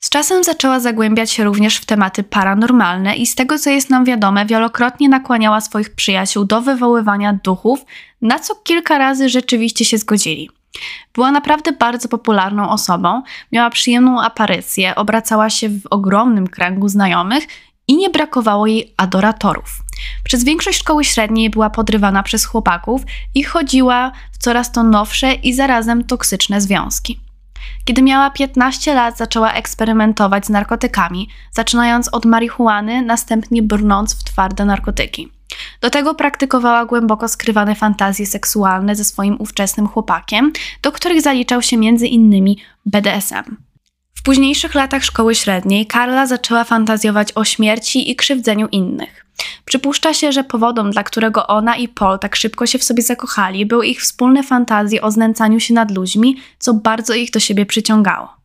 Z 0.00 0.10
czasem 0.10 0.44
zaczęła 0.44 0.80
zagłębiać 0.80 1.30
się 1.30 1.44
również 1.44 1.76
w 1.76 1.84
tematy 1.84 2.22
paranormalne 2.22 3.16
i 3.16 3.26
z 3.26 3.34
tego 3.34 3.58
co 3.58 3.70
jest 3.70 3.90
nam 3.90 4.04
wiadome, 4.04 4.46
wielokrotnie 4.46 5.08
nakłaniała 5.08 5.60
swoich 5.60 5.94
przyjaciół 5.94 6.44
do 6.44 6.62
wywoływania 6.62 7.38
duchów, 7.44 7.84
na 8.22 8.38
co 8.38 8.54
kilka 8.54 8.98
razy 8.98 9.28
rzeczywiście 9.28 9.84
się 9.84 9.98
zgodzili. 9.98 10.55
Była 11.14 11.30
naprawdę 11.30 11.72
bardzo 11.72 12.08
popularną 12.08 12.70
osobą, 12.70 13.22
miała 13.52 13.70
przyjemną 13.70 14.22
aparycję, 14.22 14.94
obracała 14.94 15.50
się 15.50 15.68
w 15.68 15.80
ogromnym 15.90 16.46
kręgu 16.46 16.88
znajomych 16.88 17.46
i 17.88 17.96
nie 17.96 18.10
brakowało 18.10 18.66
jej 18.66 18.94
adoratorów. 18.96 19.82
Przez 20.24 20.44
większość 20.44 20.78
szkoły 20.78 21.04
średniej 21.04 21.50
była 21.50 21.70
podrywana 21.70 22.22
przez 22.22 22.44
chłopaków 22.44 23.02
i 23.34 23.42
chodziła 23.42 24.12
w 24.32 24.38
coraz 24.38 24.72
to 24.72 24.82
nowsze 24.82 25.34
i 25.34 25.54
zarazem 25.54 26.04
toksyczne 26.04 26.60
związki. 26.60 27.20
Kiedy 27.84 28.02
miała 28.02 28.30
15 28.30 28.94
lat, 28.94 29.18
zaczęła 29.18 29.52
eksperymentować 29.52 30.46
z 30.46 30.50
narkotykami, 30.50 31.28
zaczynając 31.52 32.08
od 32.08 32.24
marihuany, 32.24 33.02
następnie 33.02 33.62
brnąc 33.62 34.14
w 34.14 34.24
twarde 34.24 34.64
narkotyki. 34.64 35.35
Do 35.80 35.90
tego 35.90 36.14
praktykowała 36.14 36.86
głęboko 36.86 37.28
skrywane 37.28 37.74
fantazje 37.74 38.26
seksualne 38.26 38.96
ze 38.96 39.04
swoim 39.04 39.36
ówczesnym 39.38 39.88
chłopakiem, 39.88 40.52
do 40.82 40.92
których 40.92 41.22
zaliczał 41.22 41.62
się 41.62 41.76
m.in. 41.76 42.54
BDSM. 42.86 43.56
W 44.14 44.22
późniejszych 44.22 44.74
latach 44.74 45.04
szkoły 45.04 45.34
średniej 45.34 45.86
Karla 45.86 46.26
zaczęła 46.26 46.64
fantazjować 46.64 47.32
o 47.34 47.44
śmierci 47.44 48.10
i 48.10 48.16
krzywdzeniu 48.16 48.68
innych. 48.68 49.26
Przypuszcza 49.64 50.14
się, 50.14 50.32
że 50.32 50.44
powodem, 50.44 50.90
dla 50.90 51.04
którego 51.04 51.46
ona 51.46 51.76
i 51.76 51.88
Paul 51.88 52.18
tak 52.18 52.36
szybko 52.36 52.66
się 52.66 52.78
w 52.78 52.84
sobie 52.84 53.02
zakochali, 53.02 53.66
były 53.66 53.86
ich 53.86 54.00
wspólne 54.00 54.42
fantazje 54.42 55.02
o 55.02 55.10
znęcaniu 55.10 55.60
się 55.60 55.74
nad 55.74 55.90
ludźmi, 55.90 56.36
co 56.58 56.74
bardzo 56.74 57.14
ich 57.14 57.30
do 57.30 57.40
siebie 57.40 57.66
przyciągało. 57.66 58.36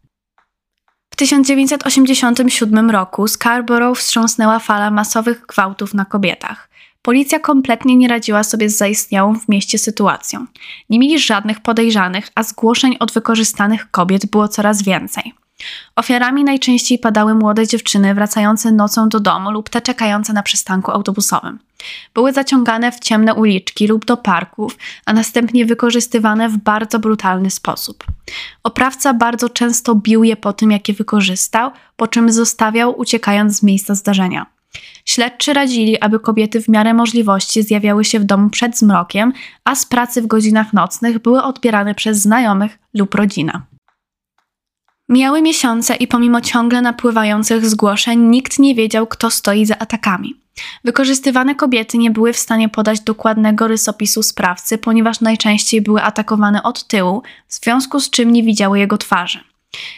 W 1.14 1.16
1987 1.16 2.90
roku 2.90 3.28
Scarborough 3.28 3.98
wstrząsnęła 3.98 4.60
fala 4.60 4.92
masowych 4.92 5.46
gwałtów 5.46 5.94
na 5.94 6.06
kobietach. 6.06 6.70
Policja 7.02 7.40
kompletnie 7.40 7.96
nie 7.96 8.08
radziła 8.08 8.44
sobie 8.44 8.70
z 8.70 8.78
zaistniałą 8.78 9.36
w 9.40 9.50
mieście 9.50 9.78
sytuacją. 9.78 10.46
Nie 10.90 11.00
mieli 11.00 11.20
żadnych 11.20 11.60
podejrzanych, 11.60 12.28
a 12.36 12.44
zgłoszeń 12.44 12.96
od 13.00 13.12
wykorzystanych 13.12 13.92
kobiet 13.92 14.26
było 14.26 14.48
coraz 14.48 14.84
więcej. 14.84 15.34
Ofiarami 15.96 16.44
najczęściej 16.44 17.00
padały 17.00 17.36
młode 17.36 17.68
dziewczyny 17.68 18.16
wracające 18.16 18.72
nocą 18.72 19.10
do 19.10 19.20
domu 19.20 19.52
lub 19.52 19.70
te 19.70 19.82
czekające 19.82 20.34
na 20.34 20.44
przystanku 20.44 20.92
autobusowym. 20.92 21.60
Były 22.14 22.34
zaciągane 22.34 22.92
w 22.92 23.00
ciemne 23.00 23.34
uliczki 23.34 23.88
lub 23.88 24.06
do 24.06 24.18
parków, 24.18 24.78
a 25.06 25.14
następnie 25.14 25.66
wykorzystywane 25.66 26.50
w 26.50 26.58
bardzo 26.58 27.00
brutalny 27.00 27.52
sposób. 27.52 28.04
Oprawca 28.64 29.14
bardzo 29.14 29.50
często 29.50 29.96
bił 29.96 30.24
je 30.24 30.36
po 30.36 30.54
tym, 30.54 30.72
jak 30.72 30.88
je 30.88 30.94
wykorzystał, 30.94 31.72
po 31.96 32.08
czym 32.08 32.32
zostawiał, 32.32 33.00
uciekając 33.00 33.58
z 33.58 33.64
miejsca 33.64 33.96
zdarzenia. 33.96 34.61
Śledczy 35.06 35.54
radzili, 35.54 36.00
aby 36.00 36.20
kobiety 36.20 36.62
w 36.62 36.68
miarę 36.68 36.94
możliwości 36.94 37.64
zjawiały 37.64 38.06
się 38.06 38.20
w 38.20 38.24
domu 38.24 38.50
przed 38.50 38.78
zmrokiem, 38.78 39.34
a 39.64 39.76
z 39.76 39.86
pracy 39.86 40.22
w 40.22 40.28
godzinach 40.28 40.74
nocnych 40.74 41.20
były 41.20 41.44
odbierane 41.44 41.96
przez 41.96 42.18
znajomych 42.18 42.80
lub 42.94 43.16
rodzinę. 43.16 43.62
Miały 45.10 45.42
miesiące 45.42 45.96
i 45.96 46.08
pomimo 46.08 46.42
ciągle 46.42 46.82
napływających 46.82 47.66
zgłoszeń 47.66 48.20
nikt 48.20 48.60
nie 48.60 48.76
wiedział, 48.76 49.08
kto 49.08 49.30
stoi 49.30 49.66
za 49.66 49.80
atakami. 49.80 50.42
Wykorzystywane 50.84 51.56
kobiety 51.56 51.98
nie 51.98 52.12
były 52.12 52.34
w 52.34 52.38
stanie 52.38 52.70
podać 52.70 53.00
dokładnego 53.00 53.68
rysopisu 53.68 54.24
sprawcy, 54.24 54.78
ponieważ 54.78 55.22
najczęściej 55.22 55.82
były 55.82 56.04
atakowane 56.04 56.64
od 56.64 56.88
tyłu, 56.88 57.24
w 57.48 57.54
związku 57.54 58.00
z 58.00 58.10
czym 58.10 58.32
nie 58.32 58.44
widziały 58.44 58.80
jego 58.80 58.98
twarzy. 58.98 59.51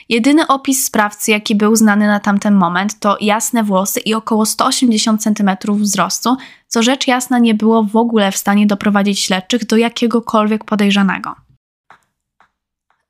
Jedyny 0.10 0.48
opis 0.48 0.86
sprawcy, 0.86 1.32
jaki 1.32 1.56
był 1.56 1.76
znany 1.76 2.08
na 2.08 2.20
tamten 2.20 2.56
moment, 2.56 3.00
to 3.00 3.18
jasne 3.22 3.64
włosy 3.64 4.00
i 4.00 4.14
około 4.14 4.46
180 4.46 5.24
cm 5.24 5.52
wzrostu, 5.70 6.38
co 6.68 6.84
rzecz 6.84 7.08
jasna 7.08 7.40
nie 7.40 7.54
było 7.54 7.84
w 7.84 7.96
ogóle 7.96 8.32
w 8.32 8.38
stanie 8.38 8.68
doprowadzić 8.68 9.20
śledczych 9.20 9.66
do 9.66 9.78
jakiegokolwiek 9.78 10.64
podejrzanego. 10.64 11.36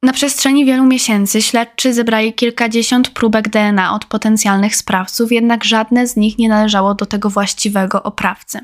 Na 0.03 0.13
przestrzeni 0.13 0.65
wielu 0.65 0.83
miesięcy 0.83 1.41
śledczy 1.41 1.93
zebrali 1.93 2.33
kilkadziesiąt 2.33 3.09
próbek 3.09 3.49
DNA 3.49 3.93
od 3.93 4.05
potencjalnych 4.05 4.75
sprawców, 4.75 5.31
jednak 5.31 5.63
żadne 5.63 6.07
z 6.07 6.15
nich 6.15 6.37
nie 6.37 6.49
należało 6.49 6.95
do 6.95 7.05
tego 7.05 7.29
właściwego 7.29 8.03
oprawcy. 8.03 8.59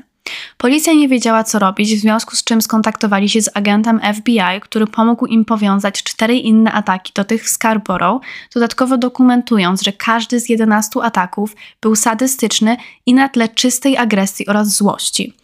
Policja 0.56 0.92
nie 0.92 1.08
wiedziała, 1.08 1.44
co 1.44 1.58
robić, 1.58 1.96
w 1.96 2.00
związku 2.00 2.36
z 2.36 2.44
czym 2.44 2.62
skontaktowali 2.62 3.28
się 3.28 3.42
z 3.42 3.50
agentem 3.54 4.00
FBI, 4.14 4.60
który 4.60 4.86
pomógł 4.86 5.26
im 5.26 5.44
powiązać 5.44 6.02
cztery 6.02 6.36
inne 6.36 6.72
ataki 6.72 7.12
do 7.14 7.24
tych 7.24 7.44
w 7.44 7.48
Scarborough, 7.48 8.22
dodatkowo 8.54 8.98
dokumentując, 8.98 9.82
że 9.82 9.92
każdy 9.92 10.40
z 10.40 10.48
11 10.48 11.00
ataków 11.02 11.56
był 11.80 11.96
sadystyczny 11.96 12.76
i 13.06 13.14
na 13.14 13.28
tle 13.28 13.48
czystej 13.48 13.96
agresji 13.96 14.46
oraz 14.46 14.76
złości. 14.76 15.34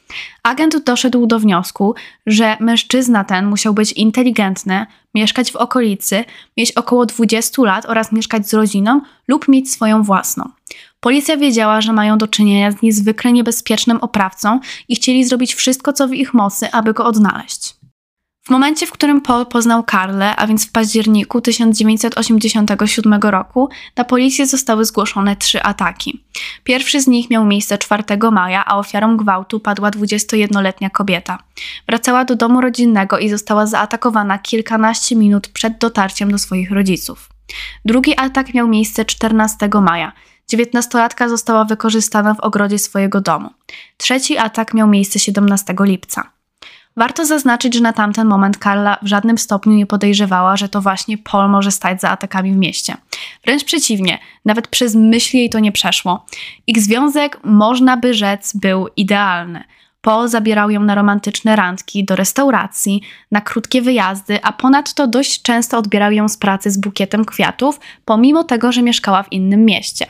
Agent 0.42 0.84
doszedł 0.84 1.26
do 1.26 1.38
wniosku, 1.38 1.94
że 2.26 2.56
mężczyzna 2.60 3.24
ten 3.24 3.46
musiał 3.46 3.74
być 3.74 3.92
inteligentny, 3.92 4.86
mieszkać 5.14 5.52
w 5.52 5.56
okolicy, 5.56 6.24
mieć 6.56 6.72
około 6.72 7.06
20 7.06 7.62
lat 7.62 7.86
oraz 7.86 8.12
mieszkać 8.12 8.48
z 8.48 8.54
rodziną 8.54 9.00
lub 9.28 9.48
mieć 9.48 9.72
swoją 9.72 10.02
własną. 10.02 10.50
Policja 11.06 11.36
wiedziała, 11.36 11.80
że 11.80 11.92
mają 11.92 12.18
do 12.18 12.28
czynienia 12.28 12.70
z 12.70 12.82
niezwykle 12.82 13.32
niebezpiecznym 13.32 13.96
oprawcą 14.00 14.60
i 14.88 14.96
chcieli 14.96 15.24
zrobić 15.24 15.54
wszystko, 15.54 15.92
co 15.92 16.08
w 16.08 16.12
ich 16.12 16.34
mocy, 16.34 16.72
aby 16.72 16.94
go 16.94 17.04
odnaleźć. 17.04 17.74
W 18.46 18.50
momencie, 18.50 18.86
w 18.86 18.92
którym 18.92 19.20
Paul 19.20 19.46
poznał 19.46 19.84
Karlę, 19.84 20.36
a 20.36 20.46
więc 20.46 20.66
w 20.66 20.72
październiku 20.72 21.40
1987 21.40 23.20
roku, 23.22 23.68
na 23.96 24.04
policję 24.04 24.46
zostały 24.46 24.84
zgłoszone 24.84 25.36
trzy 25.36 25.62
ataki. 25.62 26.24
Pierwszy 26.64 27.00
z 27.00 27.06
nich 27.06 27.30
miał 27.30 27.44
miejsce 27.44 27.78
4 27.78 28.02
maja, 28.32 28.64
a 28.64 28.78
ofiarą 28.78 29.16
gwałtu 29.16 29.60
padła 29.60 29.90
21-letnia 29.90 30.90
kobieta. 30.90 31.38
Wracała 31.88 32.24
do 32.24 32.36
domu 32.36 32.60
rodzinnego 32.60 33.18
i 33.18 33.28
została 33.28 33.66
zaatakowana 33.66 34.38
kilkanaście 34.38 35.16
minut 35.16 35.48
przed 35.48 35.78
dotarciem 35.78 36.30
do 36.30 36.38
swoich 36.38 36.70
rodziców. 36.70 37.28
Drugi 37.84 38.18
atak 38.18 38.54
miał 38.54 38.68
miejsce 38.68 39.04
14 39.04 39.68
maja. 39.82 40.12
Dziewiętnastolatka 40.48 41.28
została 41.28 41.64
wykorzystana 41.64 42.34
w 42.34 42.40
ogrodzie 42.40 42.78
swojego 42.78 43.20
domu. 43.20 43.50
Trzeci 43.96 44.38
atak 44.38 44.74
miał 44.74 44.88
miejsce 44.88 45.18
17 45.18 45.74
lipca. 45.80 46.30
Warto 46.96 47.26
zaznaczyć, 47.26 47.74
że 47.74 47.80
na 47.80 47.92
tamten 47.92 48.26
moment 48.26 48.58
Karla 48.58 48.98
w 49.02 49.06
żadnym 49.06 49.38
stopniu 49.38 49.72
nie 49.72 49.86
podejrzewała, 49.86 50.56
że 50.56 50.68
to 50.68 50.80
właśnie 50.80 51.18
Paul 51.18 51.50
może 51.50 51.70
stać 51.70 52.00
za 52.00 52.10
atakami 52.10 52.52
w 52.52 52.56
mieście. 52.56 52.96
Wręcz 53.44 53.64
przeciwnie, 53.64 54.18
nawet 54.44 54.68
przez 54.68 54.94
myśl 54.94 55.36
jej 55.36 55.50
to 55.50 55.58
nie 55.58 55.72
przeszło. 55.72 56.26
Ich 56.66 56.78
związek, 56.78 57.40
można 57.44 57.96
by 57.96 58.14
rzec, 58.14 58.56
był 58.56 58.88
idealny. 58.96 59.64
Paul 60.06 60.28
zabierał 60.28 60.70
ją 60.70 60.80
na 60.80 60.94
romantyczne 60.94 61.56
randki, 61.56 62.04
do 62.04 62.16
restauracji, 62.16 63.02
na 63.32 63.40
krótkie 63.40 63.82
wyjazdy, 63.82 64.42
a 64.42 64.52
ponadto 64.52 65.06
dość 65.06 65.42
często 65.42 65.78
odbierał 65.78 66.12
ją 66.12 66.28
z 66.28 66.36
pracy 66.36 66.70
z 66.70 66.78
bukietem 66.78 67.24
kwiatów, 67.24 67.80
pomimo 68.04 68.44
tego, 68.44 68.72
że 68.72 68.82
mieszkała 68.82 69.22
w 69.22 69.32
innym 69.32 69.64
mieście. 69.64 70.06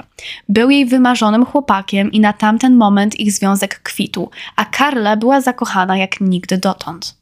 Był 0.49 0.71
jej 0.71 0.87
wymarzonym 0.87 1.47
chłopakiem 1.47 2.13
i 2.13 2.21
na 2.21 2.33
tamten 2.33 2.77
moment 2.77 3.21
ich 3.21 3.33
związek 3.33 3.83
kwitł, 3.83 4.31
a 4.57 4.65
Karla 4.65 5.17
była 5.17 5.41
zakochana 5.41 5.97
jak 5.97 6.21
nigdy 6.21 6.59
dotąd. 6.59 7.17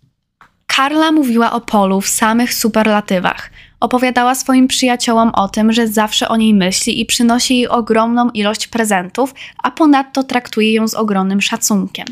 Karla 0.67 1.13
mówiła 1.13 1.53
o 1.53 1.61
Polu 1.61 2.01
w 2.01 2.09
samych 2.09 2.55
superlatywach. 2.55 3.51
Opowiadała 3.81 4.35
swoim 4.35 4.69
przyjaciołom 4.69 5.31
o 5.35 5.49
tym, 5.49 5.73
że 5.73 5.89
zawsze 5.89 6.29
o 6.29 6.37
niej 6.37 6.55
myśli 6.55 7.01
i 7.01 7.07
przynosi 7.07 7.55
jej 7.55 7.69
ogromną 7.69 8.31
ilość 8.31 8.67
prezentów, 8.67 9.35
a 9.63 9.71
ponadto 9.71 10.23
traktuje 10.23 10.73
ją 10.73 10.89
z 10.89 10.95
ogromnym 10.95 11.41
szacunkiem. 11.41 12.07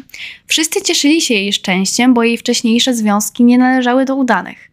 Wszyscy 0.46 0.82
cieszyli 0.82 1.20
się 1.20 1.34
jej 1.34 1.52
szczęściem, 1.52 2.14
bo 2.14 2.22
jej 2.22 2.38
wcześniejsze 2.38 2.94
związki 2.94 3.44
nie 3.44 3.58
należały 3.58 4.04
do 4.04 4.16
udanych. 4.16 4.72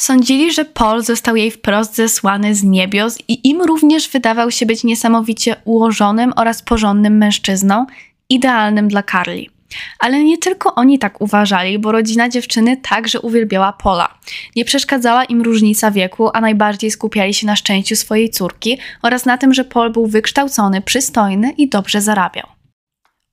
Sądzili, 0.00 0.52
że 0.52 0.64
Paul 0.64 1.02
został 1.02 1.36
jej 1.36 1.50
wprost 1.50 1.94
zesłany 1.94 2.54
z 2.54 2.62
niebios 2.62 3.18
i 3.28 3.48
im 3.48 3.62
również 3.62 4.08
wydawał 4.08 4.50
się 4.50 4.66
być 4.66 4.84
niesamowicie 4.84 5.56
ułożonym 5.64 6.32
oraz 6.36 6.62
porządnym 6.62 7.16
mężczyzną, 7.16 7.86
idealnym 8.28 8.88
dla 8.88 9.02
Carly. 9.02 9.57
Ale 9.98 10.24
nie 10.24 10.38
tylko 10.38 10.74
oni 10.74 10.98
tak 10.98 11.20
uważali, 11.20 11.78
bo 11.78 11.92
rodzina 11.92 12.28
dziewczyny 12.28 12.76
także 12.76 13.20
uwielbiała 13.20 13.72
Pola. 13.72 14.18
Nie 14.56 14.64
przeszkadzała 14.64 15.24
im 15.24 15.42
różnica 15.42 15.90
wieku, 15.90 16.30
a 16.34 16.40
najbardziej 16.40 16.90
skupiali 16.90 17.34
się 17.34 17.46
na 17.46 17.56
szczęściu 17.56 17.96
swojej 17.96 18.30
córki 18.30 18.78
oraz 19.02 19.26
na 19.26 19.38
tym, 19.38 19.54
że 19.54 19.64
Paul 19.64 19.90
był 19.92 20.06
wykształcony, 20.06 20.80
przystojny 20.82 21.50
i 21.50 21.68
dobrze 21.68 22.00
zarabiał. 22.00 22.46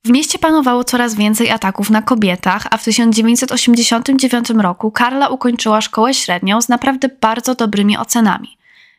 W 0.04 0.10
mieście 0.10 0.38
panowało 0.38 0.84
coraz 0.84 1.14
więcej 1.14 1.50
ataków 1.50 1.90
na 1.90 2.02
kobietach, 2.02 2.66
a 2.70 2.76
w 2.76 2.84
1989 2.84 4.50
roku 4.50 4.90
Karla 4.90 5.28
ukończyła 5.28 5.80
szkołę 5.80 6.14
średnią 6.14 6.62
z 6.62 6.68
naprawdę 6.68 7.08
bardzo 7.20 7.54
dobrymi 7.54 7.96
ocenami. 7.96 8.55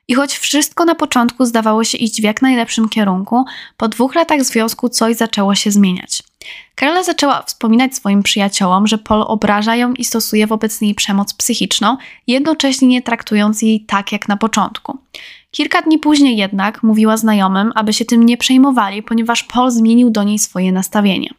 I 0.07 0.13
choć 0.13 0.37
wszystko 0.37 0.85
na 0.85 0.95
początku 0.95 1.45
zdawało 1.45 1.83
się 1.83 1.97
iść 1.97 2.21
w 2.21 2.23
jak 2.23 2.41
najlepszym 2.41 2.89
kierunku, 2.89 3.45
po 3.77 3.87
dwóch 3.87 4.15
latach 4.15 4.43
związku 4.43 4.89
coś 4.89 5.15
zaczęło 5.15 5.55
się 5.55 5.71
zmieniać. 5.71 6.23
Karla 6.75 7.03
zaczęła 7.03 7.41
wspominać 7.41 7.95
swoim 7.95 8.23
przyjaciołom, 8.23 8.87
że 8.87 8.97
Paul 8.97 9.23
obraża 9.27 9.75
ją 9.75 9.93
i 9.93 10.05
stosuje 10.05 10.47
wobec 10.47 10.81
niej 10.81 10.95
przemoc 10.95 11.33
psychiczną, 11.33 11.97
jednocześnie 12.27 12.87
nie 12.87 13.01
traktując 13.01 13.61
jej 13.61 13.81
tak 13.81 14.11
jak 14.11 14.27
na 14.27 14.37
początku. 14.37 14.97
Kilka 15.51 15.81
dni 15.81 15.99
później 15.99 16.37
jednak 16.37 16.83
mówiła 16.83 17.17
znajomym, 17.17 17.71
aby 17.75 17.93
się 17.93 18.05
tym 18.05 18.25
nie 18.25 18.37
przejmowali, 18.37 19.03
ponieważ 19.03 19.43
Paul 19.43 19.71
zmienił 19.71 20.09
do 20.09 20.23
niej 20.23 20.39
swoje 20.39 20.71
nastawienie. 20.71 21.29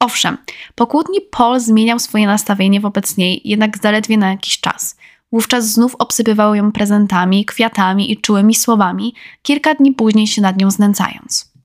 Owszem, 0.00 0.38
po 0.74 0.86
kłótni 0.86 1.20
Paul 1.30 1.60
zmieniał 1.60 1.98
swoje 1.98 2.26
nastawienie 2.26 2.80
wobec 2.80 3.16
niej, 3.16 3.40
jednak 3.44 3.78
zaledwie 3.78 4.16
na 4.16 4.30
jakiś 4.30 4.60
czas. 4.60 4.96
Wówczas 5.32 5.72
znów 5.72 5.94
obsypywał 5.94 6.54
ją 6.54 6.72
prezentami, 6.72 7.44
kwiatami 7.44 8.12
i 8.12 8.20
czułymi 8.20 8.54
słowami, 8.54 9.14
kilka 9.42 9.74
dni 9.74 9.92
później 9.92 10.26
się 10.26 10.42
nad 10.42 10.56
nią 10.56 10.70
znęcając. 10.70 11.56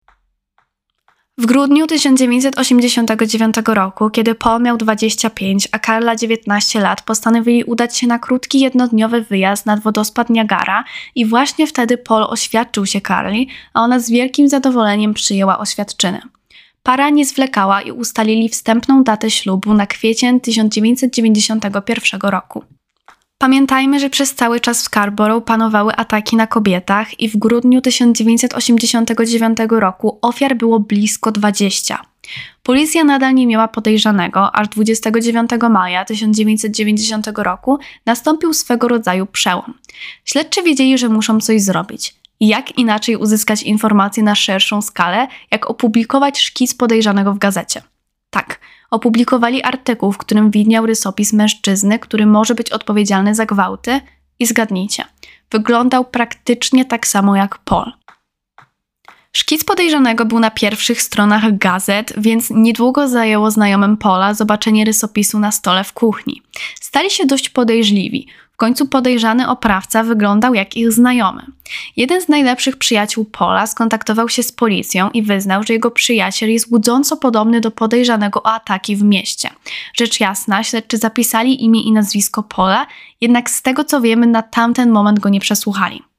W 1.37 1.45
grudniu 1.45 1.87
1989 1.87 3.55
roku, 3.67 4.09
kiedy 4.09 4.35
Paul 4.35 4.61
miał 4.61 4.77
25, 4.77 5.67
a 5.71 5.79
Karla 5.79 6.15
19 6.15 6.79
lat, 6.79 7.01
postanowili 7.01 7.63
udać 7.63 7.97
się 7.97 8.07
na 8.07 8.19
krótki 8.19 8.59
jednodniowy 8.59 9.21
wyjazd 9.21 9.65
nad 9.65 9.79
wodospad 9.79 10.29
Niagara 10.29 10.83
i 11.15 11.25
właśnie 11.25 11.67
wtedy 11.67 11.97
Paul 11.97 12.23
oświadczył 12.23 12.85
się 12.85 13.01
Carly, 13.01 13.45
a 13.73 13.81
ona 13.81 13.99
z 13.99 14.09
wielkim 14.09 14.49
zadowoleniem 14.49 15.13
przyjęła 15.13 15.59
oświadczynę. 15.59 16.21
Para 16.83 17.09
nie 17.09 17.25
zwlekała 17.25 17.81
i 17.81 17.91
ustalili 17.91 18.49
wstępną 18.49 19.03
datę 19.03 19.31
ślubu 19.31 19.73
na 19.73 19.87
kwiecień 19.87 20.41
1991 20.41 22.21
roku. 22.21 22.63
Pamiętajmy, 23.41 23.99
że 23.99 24.09
przez 24.09 24.35
cały 24.35 24.59
czas 24.59 24.81
w 24.81 24.83
Scarborough 24.83 25.45
panowały 25.45 25.95
ataki 25.95 26.35
na 26.35 26.47
kobietach 26.47 27.19
i 27.19 27.29
w 27.29 27.37
grudniu 27.37 27.81
1989 27.81 29.57
roku 29.69 30.19
ofiar 30.21 30.55
było 30.55 30.79
blisko 30.79 31.31
20. 31.31 32.01
Policja 32.63 33.03
nadal 33.03 33.33
nie 33.33 33.47
miała 33.47 33.67
podejrzanego, 33.67 34.55
aż 34.55 34.67
29 34.67 35.49
maja 35.69 36.05
1990 36.05 37.27
roku 37.37 37.79
nastąpił 38.05 38.53
swego 38.53 38.87
rodzaju 38.87 39.25
przełom. 39.25 39.73
Śledczy 40.25 40.63
wiedzieli, 40.63 40.97
że 40.97 41.09
muszą 41.09 41.39
coś 41.39 41.61
zrobić. 41.61 42.15
Jak 42.39 42.77
inaczej 42.77 43.15
uzyskać 43.15 43.63
informacje 43.63 44.23
na 44.23 44.35
szerszą 44.35 44.81
skalę, 44.81 45.27
jak 45.51 45.69
opublikować 45.69 46.39
szkic 46.39 46.73
podejrzanego 46.73 47.33
w 47.33 47.37
gazecie? 47.37 47.81
Tak, 48.29 48.59
opublikowali 48.91 49.63
artykuł, 49.63 50.11
w 50.11 50.17
którym 50.17 50.51
widniał 50.51 50.85
rysopis 50.85 51.33
mężczyzny, 51.33 51.99
który 51.99 52.25
może 52.25 52.55
być 52.55 52.71
odpowiedzialny 52.71 53.35
za 53.35 53.45
gwałty 53.45 54.01
i 54.39 54.45
zgadnijcie, 54.45 55.03
wyglądał 55.51 56.05
praktycznie 56.05 56.85
tak 56.85 57.07
samo 57.07 57.35
jak 57.35 57.57
Paul. 57.57 57.91
Szkic 59.33 59.63
podejrzanego 59.63 60.25
był 60.25 60.39
na 60.39 60.51
pierwszych 60.51 61.01
stronach 61.01 61.57
gazet, 61.57 62.13
więc 62.17 62.49
niedługo 62.49 63.07
zajęło 63.07 63.51
znajomym 63.51 63.97
Pola 63.97 64.33
zobaczenie 64.33 64.85
rysopisu 64.85 65.39
na 65.39 65.51
stole 65.51 65.83
w 65.83 65.93
kuchni. 65.93 66.41
Stali 66.81 67.09
się 67.09 67.25
dość 67.25 67.49
podejrzliwi 67.49 68.27
końcu 68.61 68.87
podejrzany 68.87 69.49
oprawca 69.49 70.03
wyglądał 70.03 70.53
jak 70.53 70.77
ich 70.77 70.91
znajomy. 70.91 71.45
Jeden 71.97 72.21
z 72.21 72.29
najlepszych 72.29 72.77
przyjaciół 72.77 73.25
Pola 73.25 73.67
skontaktował 73.67 74.29
się 74.29 74.43
z 74.43 74.51
policją 74.51 75.09
i 75.09 75.23
wyznał, 75.23 75.63
że 75.63 75.73
jego 75.73 75.91
przyjaciel 75.91 76.51
jest 76.51 76.71
łudząco 76.71 77.17
podobny 77.17 77.61
do 77.61 77.71
podejrzanego 77.71 78.43
o 78.43 78.51
ataki 78.51 78.95
w 78.95 79.03
mieście. 79.03 79.49
Rzecz 79.97 80.19
jasna, 80.19 80.63
śledczy 80.63 80.97
zapisali 80.97 81.63
imię 81.63 81.81
i 81.81 81.91
nazwisko 81.91 82.43
Pola, 82.43 82.87
jednak 83.21 83.49
z 83.49 83.61
tego 83.61 83.83
co 83.83 84.01
wiemy, 84.01 84.27
na 84.27 84.41
tamten 84.41 84.91
moment 84.91 85.19
go 85.19 85.29
nie 85.29 85.39
przesłuchali. 85.39 86.10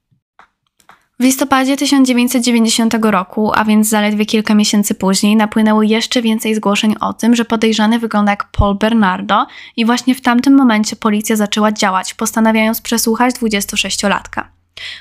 W 1.23 1.25
listopadzie 1.25 1.77
1990 1.77 2.95
roku, 3.03 3.53
a 3.55 3.65
więc 3.65 3.89
zaledwie 3.89 4.27
kilka 4.27 4.55
miesięcy 4.55 4.95
później, 4.95 5.37
napłynęło 5.37 5.83
jeszcze 5.83 6.23
więcej 6.23 6.55
zgłoszeń 6.55 6.95
o 7.01 7.13
tym, 7.13 7.37
że 7.37 7.45
podejrzany 7.45 7.99
wygląda 7.99 8.33
jak 8.33 8.51
Paul 8.53 8.75
Bernardo 8.75 9.47
i 9.77 9.85
właśnie 9.85 10.15
w 10.15 10.21
tamtym 10.21 10.55
momencie 10.55 10.97
policja 10.97 11.37
zaczęła 11.37 11.73
działać, 11.73 12.15
postanawiając 12.15 12.81
przesłuchać 12.81 13.35
26-latka. 13.35 14.45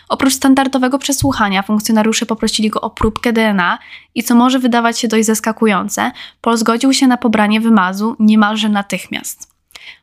Oprócz 0.10 0.34
standardowego 0.34 1.00
przesłuchania, 1.00 1.64
funkcjonariusze 1.64 2.26
poprosili 2.26 2.70
go 2.70 2.82
o 2.82 2.90
próbkę 2.90 3.34
DNA 3.34 3.80
i 4.16 4.24
co 4.24 4.36
może 4.36 4.60
wydawać 4.60 5.00
się 5.00 5.08
dość 5.08 5.26
zaskakujące, 5.26 6.12
Paul 6.42 6.58
zgodził 6.58 6.94
się 6.94 7.08
na 7.08 7.18
pobranie 7.18 7.62
wymazu 7.62 8.16
niemalże 8.20 8.70
natychmiast. 8.70 9.52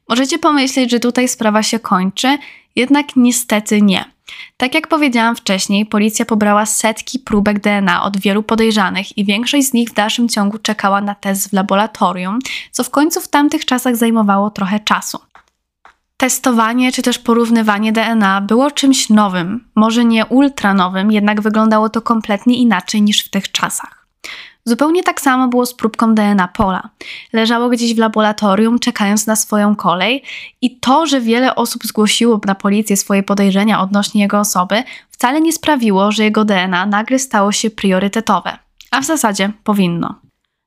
Możecie 0.09 0.39
pomyśleć, 0.39 0.91
że 0.91 1.01
tutaj 1.01 1.29
sprawa 1.29 1.63
się 1.63 1.79
kończy, 1.79 2.39
jednak 2.77 3.07
niestety 3.17 3.83
nie. 3.83 4.18
Tak 4.57 4.75
jak 4.75 4.89
powiedziałam 4.89 5.37
wcześniej, 5.37 5.87
policja 5.87 6.25
pobrała 6.25 6.67
setki 6.67 7.19
próbek 7.19 7.61
DNA 7.61 8.03
od 8.03 8.21
wielu 8.21 8.43
podejrzanych 8.43 9.19
i 9.19 9.25
większość 9.25 9.69
z 9.69 9.73
nich 9.73 9.89
w 9.89 9.95
dalszym 9.95 10.29
ciągu 10.29 10.59
czekała 10.59 11.01
na 11.01 11.15
test 11.15 11.51
w 11.51 11.53
laboratorium, 11.53 12.39
co 12.71 12.85
w 12.85 12.91
końcu 12.91 13.21
w 13.21 13.29
tamtych 13.29 13.65
czasach 13.65 13.97
zajmowało 13.97 14.51
trochę 14.51 14.81
czasu. 14.81 15.19
Testowanie 16.17 16.93
czy 16.93 17.03
też 17.03 17.19
porównywanie 17.19 17.93
DNA 17.93 18.41
było 18.41 18.71
czymś 18.71 19.11
nowym, 19.11 19.69
może 19.75 20.05
nie 20.05 20.27
ultra 20.27 20.75
nowym, 20.75 21.13
jednak 21.13 21.41
wyglądało 21.41 21.89
to 21.89 22.03
kompletnie 22.03 22.57
inaczej 22.57 23.03
niż 23.03 23.21
w 23.21 23.31
tych 23.31 23.53
czasach. 23.53 24.07
Zupełnie 24.69 25.03
tak 25.03 25.21
samo 25.21 25.49
było 25.49 25.67
z 25.67 25.75
próbką 25.75 26.15
DNA 26.15 26.49
Pola. 26.49 26.89
Leżało 27.33 27.69
gdzieś 27.69 27.95
w 27.95 27.99
laboratorium, 27.99 28.79
czekając 28.79 29.27
na 29.27 29.37
swoją 29.37 29.77
kolej, 29.77 30.23
i 30.63 30.79
to, 30.79 31.07
że 31.07 31.21
wiele 31.21 31.55
osób 31.55 31.85
zgłosiło 31.85 32.41
na 32.47 32.55
policję 32.55 32.97
swoje 32.97 33.23
podejrzenia 33.23 33.81
odnośnie 33.81 34.23
jego 34.23 34.41
osoby, 34.41 34.83
wcale 35.11 35.41
nie 35.41 35.53
sprawiło, 35.53 36.13
że 36.13 36.25
jego 36.25 36.45
DNA 36.45 36.87
nagle 36.87 37.19
stało 37.19 37.53
się 37.53 37.71
priorytetowe. 37.71 38.59
A 38.91 39.01
w 39.01 39.05
zasadzie 39.05 39.53
powinno. 39.65 40.15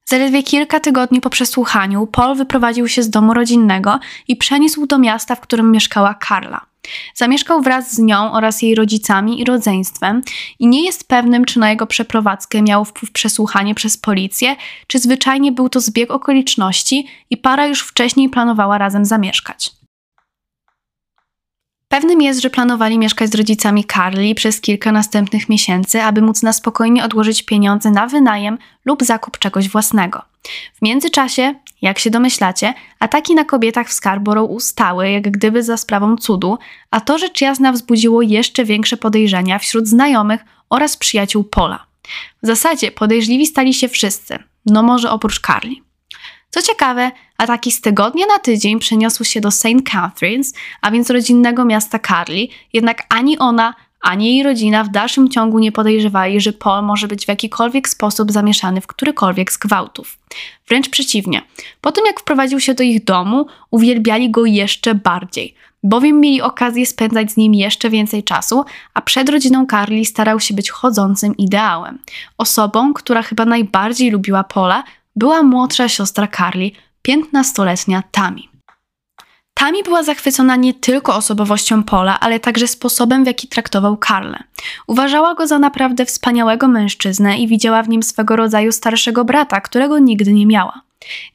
Zaledwie 0.05 0.43
kilka 0.43 0.79
tygodni 0.79 1.21
po 1.21 1.29
przesłuchaniu 1.29 2.07
Paul 2.07 2.35
wyprowadził 2.35 2.87
się 2.87 3.03
z 3.03 3.09
domu 3.09 3.33
rodzinnego 3.33 3.99
i 4.27 4.35
przeniósł 4.35 4.85
do 4.85 4.97
miasta, 4.97 5.35
w 5.35 5.41
którym 5.41 5.71
mieszkała 5.71 6.13
Karla. 6.13 6.70
Zamieszkał 7.15 7.61
wraz 7.61 7.93
z 7.93 7.99
nią 7.99 8.31
oraz 8.31 8.61
jej 8.61 8.75
rodzicami 8.75 9.41
i 9.41 9.45
rodzeństwem 9.45 10.21
i 10.59 10.67
nie 10.67 10.85
jest 10.85 11.07
pewnym, 11.07 11.45
czy 11.45 11.59
na 11.59 11.69
jego 11.69 11.87
przeprowadzkę 11.87 12.61
miało 12.61 12.85
wpływ 12.85 13.11
przesłuchanie 13.11 13.75
przez 13.75 13.97
policję, 13.97 14.55
czy 14.87 14.99
zwyczajnie 14.99 15.51
był 15.51 15.69
to 15.69 15.79
zbieg 15.79 16.11
okoliczności 16.11 17.07
i 17.29 17.37
para 17.37 17.67
już 17.67 17.81
wcześniej 17.81 18.29
planowała 18.29 18.77
razem 18.77 19.05
zamieszkać. 19.05 19.71
Pewnym 21.91 22.21
jest, 22.21 22.41
że 22.41 22.49
planowali 22.49 22.97
mieszkać 22.97 23.29
z 23.29 23.35
rodzicami 23.35 23.85
Carly 23.93 24.35
przez 24.35 24.61
kilka 24.61 24.91
następnych 24.91 25.49
miesięcy, 25.49 26.01
aby 26.01 26.21
móc 26.21 26.43
na 26.43 26.53
spokojnie 26.53 27.03
odłożyć 27.05 27.43
pieniądze 27.43 27.91
na 27.91 28.07
wynajem 28.07 28.57
lub 28.85 29.03
zakup 29.03 29.37
czegoś 29.37 29.69
własnego. 29.69 30.21
W 30.73 30.81
międzyczasie, 30.81 31.55
jak 31.81 31.99
się 31.99 32.09
domyślacie, 32.09 32.73
ataki 32.99 33.35
na 33.35 33.45
kobietach 33.45 33.89
w 33.89 33.93
Scarborough 33.93 34.51
ustały, 34.51 35.11
jak 35.11 35.31
gdyby 35.31 35.63
za 35.63 35.77
sprawą 35.77 36.17
cudu, 36.17 36.57
a 36.91 37.01
to 37.01 37.17
rzecz 37.17 37.41
jasna 37.41 37.71
wzbudziło 37.71 38.21
jeszcze 38.21 38.65
większe 38.65 38.97
podejrzenia 38.97 39.59
wśród 39.59 39.87
znajomych 39.87 40.45
oraz 40.69 40.97
przyjaciół 40.97 41.43
Pola. 41.43 41.85
W 42.43 42.47
zasadzie 42.47 42.91
podejrzliwi 42.91 43.45
stali 43.45 43.73
się 43.73 43.89
wszyscy, 43.89 44.39
no 44.65 44.83
może 44.83 45.11
oprócz 45.11 45.41
Carly. 45.41 45.75
Co 46.49 46.61
ciekawe, 46.61 47.11
ataki 47.37 47.71
z 47.71 47.81
tygodnia 47.81 48.25
na 48.25 48.39
tydzień 48.39 48.79
przeniosły 48.79 49.25
się 49.25 49.41
do 49.41 49.51
St. 49.51 49.67
Catharines, 49.91 50.53
a 50.81 50.91
więc 50.91 51.09
rodzinnego 51.09 51.65
miasta 51.65 51.99
Carly, 51.99 52.47
jednak 52.73 53.03
ani 53.09 53.37
ona, 53.39 53.73
ani 54.01 54.35
jej 54.35 54.43
rodzina 54.43 54.83
w 54.83 54.89
dalszym 54.89 55.29
ciągu 55.29 55.59
nie 55.59 55.71
podejrzewali, 55.71 56.41
że 56.41 56.53
Paul 56.53 56.85
może 56.85 57.07
być 57.07 57.25
w 57.25 57.27
jakikolwiek 57.27 57.89
sposób 57.89 58.31
zamieszany 58.31 58.81
w 58.81 58.87
którykolwiek 58.87 59.51
z 59.51 59.57
gwałtów. 59.57 60.17
Wręcz 60.67 60.89
przeciwnie. 60.89 61.41
Po 61.81 61.91
tym 61.91 62.05
jak 62.05 62.19
wprowadził 62.19 62.59
się 62.59 62.73
do 62.73 62.83
ich 62.83 63.03
domu, 63.03 63.45
uwielbiali 63.71 64.31
go 64.31 64.45
jeszcze 64.45 64.95
bardziej, 64.95 65.55
bowiem 65.83 66.19
mieli 66.19 66.41
okazję 66.41 66.85
spędzać 66.85 67.31
z 67.31 67.37
nim 67.37 67.53
jeszcze 67.53 67.89
więcej 67.89 68.23
czasu, 68.23 68.65
a 68.93 69.01
przed 69.01 69.29
rodziną 69.29 69.65
Carly 69.71 70.05
starał 70.05 70.39
się 70.39 70.53
być 70.53 70.69
chodzącym 70.69 71.37
ideałem. 71.37 71.99
Osobą, 72.37 72.93
która 72.93 73.21
chyba 73.21 73.45
najbardziej 73.45 74.11
lubiła 74.11 74.43
Paula, 74.43 74.83
była 75.15 75.43
młodsza 75.43 75.89
siostra 75.89 76.27
Carly, 76.27 76.71
piętnastoletnia 77.01 78.03
Tami. 78.11 78.50
Tami 79.61 79.83
była 79.83 80.03
zachwycona 80.03 80.55
nie 80.55 80.73
tylko 80.73 81.15
osobowością 81.15 81.83
Pola, 81.83 82.19
ale 82.19 82.39
także 82.39 82.67
sposobem, 82.67 83.23
w 83.23 83.27
jaki 83.27 83.47
traktował 83.47 83.97
Karlę. 83.97 84.43
Uważała 84.87 85.35
go 85.35 85.47
za 85.47 85.59
naprawdę 85.59 86.05
wspaniałego 86.05 86.67
mężczyznę 86.67 87.37
i 87.37 87.47
widziała 87.47 87.83
w 87.83 87.89
nim 87.89 88.03
swego 88.03 88.35
rodzaju 88.35 88.71
starszego 88.71 89.25
brata, 89.25 89.61
którego 89.61 89.99
nigdy 89.99 90.33
nie 90.33 90.45
miała. 90.45 90.81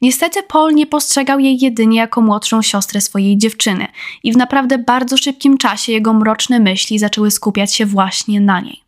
Niestety 0.01 0.43
Paul 0.43 0.73
nie 0.73 0.85
postrzegał 0.85 1.39
jej 1.39 1.59
jedynie 1.61 1.97
jako 1.97 2.21
młodszą 2.21 2.61
siostrę 2.61 3.01
swojej 3.01 3.37
dziewczyny 3.37 3.87
i 4.23 4.33
w 4.33 4.37
naprawdę 4.37 4.77
bardzo 4.77 5.17
szybkim 5.17 5.57
czasie 5.57 5.91
jego 5.91 6.13
mroczne 6.13 6.59
myśli 6.59 6.99
zaczęły 6.99 7.31
skupiać 7.31 7.73
się 7.73 7.85
właśnie 7.85 8.41
na 8.41 8.59
niej. 8.61 8.81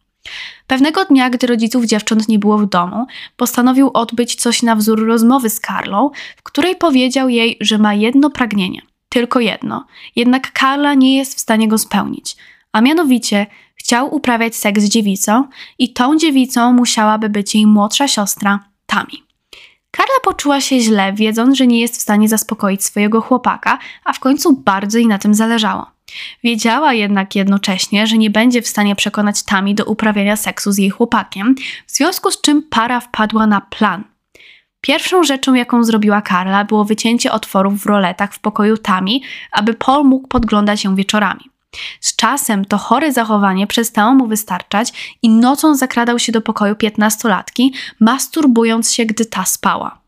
Pewnego 0.67 1.05
dnia, 1.05 1.29
gdy 1.29 1.47
rodziców 1.47 1.85
dziewcząt 1.85 2.27
nie 2.27 2.39
było 2.39 2.57
w 2.57 2.69
domu, 2.69 3.05
postanowił 3.37 3.91
odbyć 3.93 4.35
coś 4.35 4.63
na 4.63 4.75
wzór 4.75 5.07
rozmowy 5.07 5.49
z 5.49 5.59
Karlą, 5.59 6.09
w 6.37 6.43
której 6.43 6.75
powiedział 6.75 7.29
jej, 7.29 7.57
że 7.61 7.77
ma 7.77 7.93
jedno 7.93 8.29
pragnienie, 8.29 8.81
tylko 9.09 9.39
jedno. 9.39 9.85
Jednak 10.15 10.51
Karla 10.51 10.93
nie 10.93 11.17
jest 11.17 11.35
w 11.35 11.39
stanie 11.39 11.67
go 11.67 11.77
spełnić, 11.77 12.35
a 12.71 12.81
mianowicie 12.81 13.47
chciał 13.75 14.15
uprawiać 14.15 14.55
seks 14.55 14.83
z 14.83 14.89
dziewicą 14.89 15.47
i 15.79 15.93
tą 15.93 16.17
dziewicą 16.17 16.73
musiałaby 16.73 17.29
być 17.29 17.55
jej 17.55 17.67
młodsza 17.67 18.07
siostra 18.07 18.59
Tami. 18.85 19.23
Karla 19.91 20.15
poczuła 20.23 20.61
się 20.61 20.79
źle, 20.79 21.13
wiedząc, 21.13 21.57
że 21.57 21.67
nie 21.67 21.81
jest 21.81 21.97
w 21.97 22.01
stanie 22.01 22.29
zaspokoić 22.29 22.83
swojego 22.83 23.21
chłopaka, 23.21 23.79
a 24.05 24.13
w 24.13 24.19
końcu 24.19 24.53
bardzo 24.53 24.97
jej 24.97 25.07
na 25.07 25.17
tym 25.17 25.33
zależało. 25.33 25.85
Wiedziała 26.43 26.93
jednak 26.93 27.35
jednocześnie, 27.35 28.07
że 28.07 28.17
nie 28.17 28.29
będzie 28.29 28.61
w 28.61 28.67
stanie 28.67 28.95
przekonać 28.95 29.43
Tami 29.43 29.75
do 29.75 29.85
uprawiania 29.85 30.35
seksu 30.35 30.71
z 30.71 30.77
jej 30.77 30.89
chłopakiem, 30.89 31.55
w 31.87 31.91
związku 31.91 32.31
z 32.31 32.41
czym 32.41 32.63
para 32.63 32.99
wpadła 32.99 33.47
na 33.47 33.61
plan. 33.61 34.03
Pierwszą 34.81 35.23
rzeczą, 35.23 35.53
jaką 35.53 35.83
zrobiła 35.83 36.21
Karla, 36.21 36.65
było 36.65 36.85
wycięcie 36.85 37.31
otworów 37.31 37.81
w 37.81 37.85
roletach 37.85 38.33
w 38.33 38.39
pokoju 38.39 38.77
Tami, 38.77 39.23
aby 39.51 39.73
Paul 39.73 40.05
mógł 40.05 40.27
podglądać 40.27 40.83
ją 40.83 40.95
wieczorami. 40.95 41.49
Z 42.01 42.15
czasem 42.15 42.65
to 42.65 42.77
chore 42.77 43.13
zachowanie 43.13 43.67
przestało 43.67 44.13
mu 44.13 44.27
wystarczać 44.27 45.17
i 45.21 45.29
nocą 45.29 45.75
zakradał 45.75 46.19
się 46.19 46.31
do 46.31 46.41
pokoju 46.41 46.75
piętnastolatki, 46.75 47.73
masturbując 47.99 48.93
się, 48.93 49.05
gdy 49.05 49.25
ta 49.25 49.45
spała. 49.45 49.98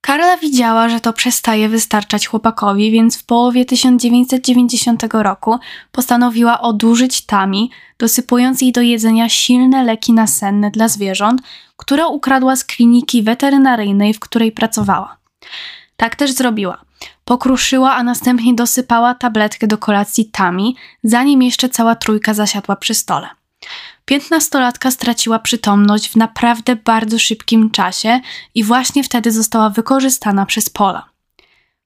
Karla 0.00 0.36
widziała, 0.36 0.88
że 0.88 1.00
to 1.00 1.12
przestaje 1.12 1.68
wystarczać 1.68 2.26
chłopakowi, 2.26 2.90
więc 2.90 3.18
w 3.18 3.24
połowie 3.24 3.64
1990 3.64 5.04
roku 5.12 5.58
postanowiła 5.92 6.60
odurzyć 6.60 7.26
Tami, 7.26 7.70
dosypując 7.98 8.62
jej 8.62 8.72
do 8.72 8.80
jedzenia 8.80 9.28
silne 9.28 9.84
leki 9.84 10.12
nasenne 10.12 10.70
dla 10.70 10.88
zwierząt, 10.88 11.42
które 11.76 12.06
ukradła 12.06 12.56
z 12.56 12.64
kliniki 12.64 13.22
weterynaryjnej, 13.22 14.14
w 14.14 14.20
której 14.20 14.52
pracowała. 14.52 15.16
Tak 15.96 16.16
też 16.16 16.32
zrobiła. 16.32 16.80
Pokruszyła, 17.24 17.94
a 17.94 18.02
następnie 18.02 18.54
dosypała 18.54 19.14
tabletkę 19.14 19.66
do 19.66 19.78
kolacji 19.78 20.24
Tami, 20.24 20.76
zanim 21.04 21.42
jeszcze 21.42 21.68
cała 21.68 21.94
trójka 21.94 22.34
zasiadła 22.34 22.76
przy 22.76 22.94
stole. 22.94 23.28
Piętnastolatka 24.08 24.90
straciła 24.90 25.38
przytomność 25.38 26.08
w 26.08 26.16
naprawdę 26.16 26.76
bardzo 26.76 27.18
szybkim 27.18 27.70
czasie 27.70 28.20
i 28.54 28.64
właśnie 28.64 29.04
wtedy 29.04 29.32
została 29.32 29.70
wykorzystana 29.70 30.46
przez 30.46 30.70
Pola. 30.70 31.08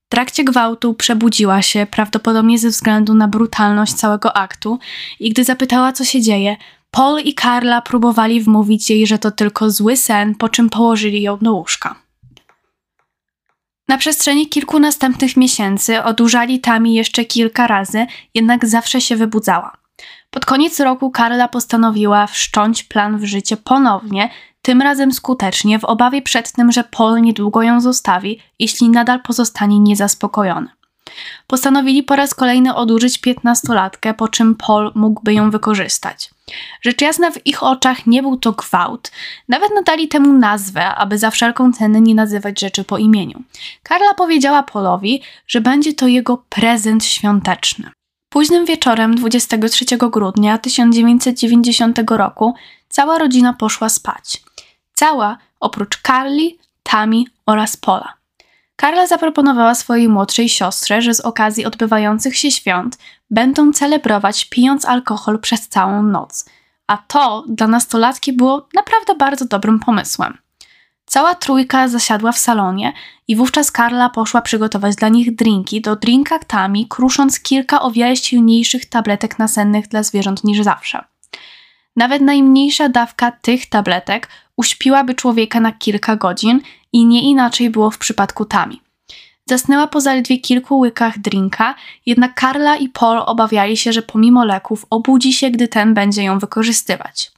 W 0.06 0.08
trakcie 0.08 0.44
gwałtu 0.44 0.94
przebudziła 0.94 1.62
się, 1.62 1.86
prawdopodobnie 1.90 2.58
ze 2.58 2.68
względu 2.68 3.14
na 3.14 3.28
brutalność 3.28 3.94
całego 3.94 4.36
aktu, 4.36 4.78
i 5.20 5.30
gdy 5.30 5.44
zapytała, 5.44 5.92
co 5.92 6.04
się 6.04 6.20
dzieje, 6.20 6.56
Paul 6.90 7.20
i 7.20 7.34
Karla 7.34 7.82
próbowali 7.82 8.40
wmówić 8.40 8.90
jej, 8.90 9.06
że 9.06 9.18
to 9.18 9.30
tylko 9.30 9.70
zły 9.70 9.96
sen, 9.96 10.34
po 10.34 10.48
czym 10.48 10.70
położyli 10.70 11.22
ją 11.22 11.38
do 11.38 11.52
łóżka. 11.52 11.94
Na 13.88 13.98
przestrzeni 13.98 14.48
kilku 14.48 14.78
następnych 14.78 15.36
miesięcy 15.36 16.02
odurzali 16.02 16.60
Tami 16.60 16.94
jeszcze 16.94 17.24
kilka 17.24 17.66
razy, 17.66 18.06
jednak 18.34 18.66
zawsze 18.66 19.00
się 19.00 19.16
wybudzała. 19.16 19.81
Pod 20.30 20.46
koniec 20.46 20.80
roku 20.80 21.10
Karla 21.10 21.48
postanowiła 21.48 22.26
wszcząć 22.26 22.84
plan 22.84 23.18
w 23.18 23.24
życie 23.24 23.56
ponownie, 23.56 24.30
tym 24.62 24.82
razem 24.82 25.12
skutecznie, 25.12 25.78
w 25.78 25.84
obawie 25.84 26.22
przed 26.22 26.52
tym, 26.52 26.72
że 26.72 26.84
Paul 26.84 27.22
niedługo 27.22 27.62
ją 27.62 27.80
zostawi, 27.80 28.40
jeśli 28.58 28.88
nadal 28.88 29.22
pozostanie 29.22 29.78
niezaspokojony. 29.78 30.68
Postanowili 31.46 32.02
po 32.02 32.16
raz 32.16 32.34
kolejny 32.34 32.74
odurzyć 32.74 33.18
piętnastolatkę, 33.18 34.14
po 34.14 34.28
czym 34.28 34.54
Paul 34.54 34.92
mógłby 34.94 35.34
ją 35.34 35.50
wykorzystać. 35.50 36.30
Rzecz 36.82 37.00
jasna 37.00 37.30
w 37.30 37.46
ich 37.46 37.62
oczach 37.62 38.06
nie 38.06 38.22
był 38.22 38.36
to 38.36 38.52
gwałt, 38.52 39.12
nawet 39.48 39.70
nadali 39.74 40.08
temu 40.08 40.32
nazwę, 40.32 40.94
aby 40.94 41.18
za 41.18 41.30
wszelką 41.30 41.72
cenę 41.72 42.00
nie 42.00 42.14
nazywać 42.14 42.60
rzeczy 42.60 42.84
po 42.84 42.98
imieniu. 42.98 43.42
Karla 43.82 44.14
powiedziała 44.14 44.62
Paulowi, 44.62 45.22
że 45.46 45.60
będzie 45.60 45.94
to 45.94 46.06
jego 46.06 46.44
prezent 46.48 47.04
świąteczny. 47.04 47.90
Późnym 48.32 48.64
wieczorem 48.64 49.14
23 49.14 49.84
grudnia 49.98 50.58
1990 50.58 52.00
roku 52.10 52.54
cała 52.88 53.18
rodzina 53.18 53.52
poszła 53.52 53.88
spać. 53.88 54.42
Cała 54.94 55.38
oprócz 55.60 56.02
Carly, 56.02 56.50
Tami 56.82 57.28
oraz 57.46 57.76
Pola. 57.76 58.14
Karla 58.76 59.06
zaproponowała 59.06 59.74
swojej 59.74 60.08
młodszej 60.08 60.48
siostrze, 60.48 61.02
że 61.02 61.14
z 61.14 61.20
okazji 61.20 61.64
odbywających 61.64 62.36
się 62.36 62.50
świąt 62.50 62.98
będą 63.30 63.72
celebrować 63.72 64.44
pijąc 64.44 64.84
alkohol 64.84 65.40
przez 65.40 65.68
całą 65.68 66.02
noc. 66.02 66.44
A 66.86 66.96
to 66.96 67.44
dla 67.48 67.66
nastolatki 67.66 68.32
było 68.32 68.68
naprawdę 68.74 69.14
bardzo 69.14 69.44
dobrym 69.44 69.78
pomysłem. 69.80 70.38
Cała 71.12 71.34
trójka 71.34 71.88
zasiadła 71.88 72.32
w 72.32 72.38
salonie 72.38 72.92
i 73.28 73.36
wówczas 73.36 73.70
Karla 73.70 74.10
poszła 74.10 74.42
przygotować 74.42 74.96
dla 74.96 75.08
nich 75.08 75.34
drinki 75.34 75.80
do 75.80 75.96
drinkaktami, 75.96 76.86
krusząc 76.88 77.40
kilka 77.40 77.82
o 77.82 77.90
wiele 77.90 78.16
silniejszych 78.16 78.86
tabletek 78.86 79.38
nasennych 79.38 79.88
dla 79.88 80.02
zwierząt 80.02 80.44
niż 80.44 80.62
zawsze. 80.62 81.04
Nawet 81.96 82.22
najmniejsza 82.22 82.88
dawka 82.88 83.30
tych 83.32 83.68
tabletek 83.68 84.28
uśpiłaby 84.56 85.14
człowieka 85.14 85.60
na 85.60 85.72
kilka 85.72 86.16
godzin 86.16 86.60
i 86.92 87.06
nie 87.06 87.22
inaczej 87.22 87.70
było 87.70 87.90
w 87.90 87.98
przypadku 87.98 88.44
Tami. 88.44 88.80
Zasnęła 89.46 89.86
po 89.86 90.00
zaledwie 90.00 90.38
kilku 90.38 90.78
łykach 90.78 91.18
drinka, 91.18 91.74
jednak 92.06 92.34
Karla 92.34 92.76
i 92.76 92.88
Paul 92.88 93.22
obawiali 93.26 93.76
się, 93.76 93.92
że 93.92 94.02
pomimo 94.02 94.44
leków 94.44 94.86
obudzi 94.90 95.32
się, 95.32 95.50
gdy 95.50 95.68
ten 95.68 95.94
będzie 95.94 96.22
ją 96.22 96.38
wykorzystywać. 96.38 97.32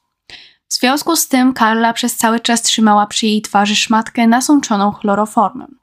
W 0.75 0.77
związku 0.77 1.17
z 1.17 1.29
tym 1.29 1.53
Karla 1.53 1.93
przez 1.93 2.17
cały 2.17 2.41
czas 2.41 2.63
trzymała 2.63 3.07
przy 3.07 3.27
jej 3.27 3.43
twarzy 3.43 3.77
szmatkę 3.77 4.27
nasączoną 4.27 4.93
chloroformem. 4.93 5.79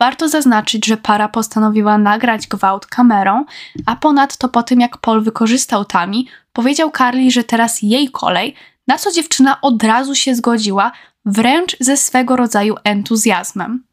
Warto 0.00 0.28
zaznaczyć, 0.28 0.86
że 0.86 0.96
para 0.96 1.28
postanowiła 1.28 1.98
nagrać 1.98 2.46
gwałt 2.46 2.86
kamerą, 2.86 3.44
a 3.86 3.96
ponadto 3.96 4.48
po 4.48 4.62
tym 4.62 4.80
jak 4.80 4.98
Paul 4.98 5.22
wykorzystał 5.22 5.84
Tami, 5.84 6.28
powiedział 6.52 6.90
Karli, 6.90 7.30
że 7.30 7.44
teraz 7.44 7.82
jej 7.82 8.10
kolej, 8.10 8.54
na 8.88 8.98
co 8.98 9.12
dziewczyna 9.12 9.60
od 9.60 9.82
razu 9.82 10.14
się 10.14 10.34
zgodziła, 10.34 10.92
wręcz 11.24 11.76
ze 11.80 11.96
swego 11.96 12.36
rodzaju 12.36 12.76
entuzjazmem. 12.84 13.84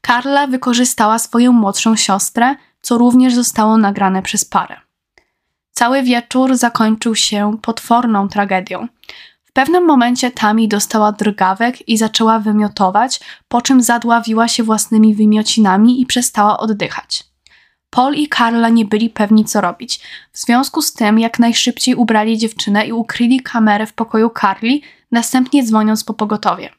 Karla 0.00 0.46
wykorzystała 0.46 1.18
swoją 1.18 1.52
młodszą 1.52 1.96
siostrę, 1.96 2.54
co 2.80 2.98
również 2.98 3.34
zostało 3.34 3.76
nagrane 3.76 4.22
przez 4.22 4.44
parę. 4.44 4.76
Cały 5.72 6.02
wieczór 6.02 6.56
zakończył 6.56 7.14
się 7.14 7.58
potworną 7.62 8.28
tragedią 8.28 8.88
pewnym 9.54 9.84
momencie 9.86 10.30
Tami 10.30 10.68
dostała 10.68 11.12
drgawek 11.12 11.88
i 11.88 11.96
zaczęła 11.96 12.38
wymiotować, 12.38 13.20
po 13.48 13.62
czym 13.62 13.82
zadławiła 13.82 14.48
się 14.48 14.62
własnymi 14.62 15.14
wymiocinami 15.14 16.00
i 16.00 16.06
przestała 16.06 16.58
oddychać. 16.58 17.24
Paul 17.90 18.14
i 18.14 18.28
Karla 18.28 18.68
nie 18.68 18.84
byli 18.84 19.10
pewni, 19.10 19.44
co 19.44 19.60
robić. 19.60 20.00
W 20.32 20.38
związku 20.38 20.82
z 20.82 20.92
tym, 20.92 21.18
jak 21.18 21.38
najszybciej 21.38 21.94
ubrali 21.94 22.38
dziewczynę 22.38 22.86
i 22.86 22.92
ukryli 22.92 23.40
kamerę 23.40 23.86
w 23.86 23.92
pokoju 23.92 24.30
Carly, 24.40 24.80
następnie 25.10 25.64
dzwoniąc 25.64 26.04
po 26.04 26.14
pogotowie. 26.14 26.70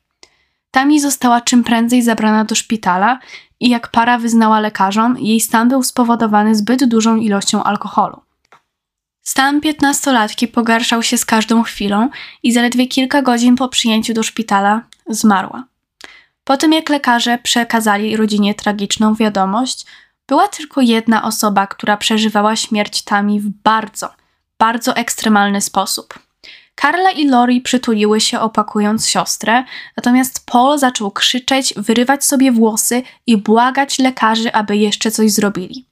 Tami 0.71 0.99
została 0.99 1.41
czym 1.41 1.63
prędzej 1.63 2.01
zabrana 2.01 2.45
do 2.45 2.55
szpitala 2.55 3.19
i 3.59 3.69
jak 3.69 3.91
para 3.91 4.17
wyznała 4.17 4.59
lekarzom, 4.59 5.17
jej 5.19 5.39
stan 5.39 5.69
był 5.69 5.83
spowodowany 5.83 6.55
zbyt 6.55 6.85
dużą 6.85 7.15
ilością 7.15 7.63
alkoholu. 7.63 8.24
Stan 9.27 9.61
piętnastolatki 9.61 10.47
pogarszał 10.47 11.03
się 11.03 11.17
z 11.17 11.25
każdą 11.25 11.63
chwilą 11.63 12.09
i 12.43 12.51
zaledwie 12.51 12.87
kilka 12.87 13.21
godzin 13.21 13.55
po 13.55 13.69
przyjęciu 13.69 14.13
do 14.13 14.23
szpitala 14.23 14.81
zmarła. 15.07 15.63
Po 16.43 16.57
tym 16.57 16.73
jak 16.73 16.89
lekarze 16.89 17.37
przekazali 17.37 18.17
rodzinie 18.17 18.55
tragiczną 18.55 19.15
wiadomość, 19.15 19.85
była 20.27 20.47
tylko 20.47 20.81
jedna 20.81 21.23
osoba, 21.23 21.67
która 21.67 21.97
przeżywała 21.97 22.55
śmierć 22.55 23.01
Tami 23.01 23.39
w 23.39 23.49
bardzo, 23.49 24.09
bardzo 24.59 24.95
ekstremalny 24.95 25.61
sposób. 25.61 26.19
Karla 26.75 27.11
i 27.11 27.27
Lori 27.27 27.61
przytuliły 27.61 28.21
się 28.21 28.39
opakując 28.39 29.07
siostrę, 29.07 29.63
natomiast 29.97 30.45
Paul 30.45 30.77
zaczął 30.77 31.11
krzyczeć, 31.11 31.73
wyrywać 31.77 32.25
sobie 32.25 32.51
włosy 32.51 33.03
i 33.27 33.37
błagać 33.37 33.99
lekarzy, 33.99 34.53
aby 34.53 34.77
jeszcze 34.77 35.11
coś 35.11 35.31
zrobili. 35.31 35.85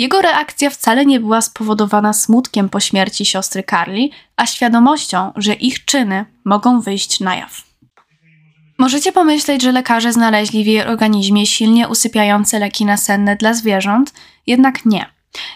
Jego 0.00 0.22
reakcja 0.22 0.70
wcale 0.70 1.06
nie 1.06 1.20
była 1.20 1.40
spowodowana 1.40 2.12
smutkiem 2.12 2.68
po 2.68 2.80
śmierci 2.80 3.26
siostry 3.26 3.64
Carly, 3.70 4.08
a 4.36 4.46
świadomością, 4.46 5.32
że 5.36 5.54
ich 5.54 5.84
czyny 5.84 6.24
mogą 6.44 6.80
wyjść 6.80 7.20
na 7.20 7.36
jaw. 7.36 7.62
Możecie 8.78 9.12
pomyśleć, 9.12 9.62
że 9.62 9.72
lekarze 9.72 10.12
znaleźli 10.12 10.64
w 10.64 10.66
jej 10.66 10.86
organizmie 10.86 11.46
silnie 11.46 11.88
usypiające 11.88 12.58
leki 12.58 12.84
nasenne 12.84 13.36
dla 13.36 13.54
zwierząt, 13.54 14.12
jednak 14.46 14.86
nie. 14.86 15.06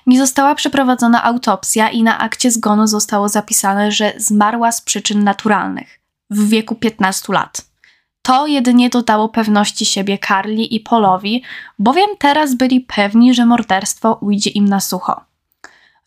Nie 0.06 0.18
została 0.18 0.54
przeprowadzona 0.54 1.22
autopsja 1.22 1.88
i 1.88 2.02
na 2.02 2.18
akcie 2.18 2.50
zgonu 2.50 2.86
zostało 2.86 3.28
zapisane, 3.28 3.92
że 3.92 4.12
zmarła 4.16 4.72
z 4.72 4.80
przyczyn 4.80 5.24
naturalnych 5.24 6.00
w 6.30 6.48
wieku 6.48 6.74
15 6.74 7.32
lat. 7.32 7.73
To 8.26 8.46
jedynie 8.46 8.90
dodało 8.90 9.28
pewności 9.28 9.86
siebie 9.86 10.18
Carly 10.18 10.62
i 10.62 10.80
Polowi, 10.80 11.42
bowiem 11.78 12.10
teraz 12.18 12.54
byli 12.54 12.80
pewni, 12.80 13.34
że 13.34 13.46
morderstwo 13.46 14.18
ujdzie 14.20 14.50
im 14.50 14.68
na 14.68 14.80
sucho. 14.80 15.20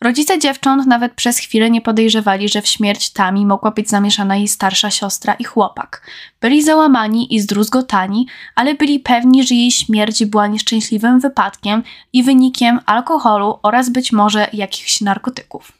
Rodzice 0.00 0.38
dziewcząt 0.38 0.86
nawet 0.86 1.14
przez 1.14 1.38
chwilę 1.38 1.70
nie 1.70 1.80
podejrzewali, 1.80 2.48
że 2.48 2.62
w 2.62 2.66
śmierć 2.66 3.10
Tami 3.10 3.46
mogła 3.46 3.70
być 3.70 3.88
zamieszana 3.88 4.36
jej 4.36 4.48
starsza 4.48 4.90
siostra 4.90 5.34
i 5.34 5.44
chłopak. 5.44 6.02
Byli 6.40 6.62
załamani 6.62 7.34
i 7.34 7.40
zdruzgotani, 7.40 8.26
ale 8.54 8.74
byli 8.74 9.00
pewni, 9.00 9.46
że 9.46 9.54
jej 9.54 9.70
śmierć 9.70 10.24
była 10.24 10.46
nieszczęśliwym 10.46 11.20
wypadkiem 11.20 11.82
i 12.12 12.22
wynikiem 12.22 12.80
alkoholu 12.86 13.58
oraz 13.62 13.90
być 13.90 14.12
może 14.12 14.48
jakichś 14.52 15.00
narkotyków. 15.00 15.77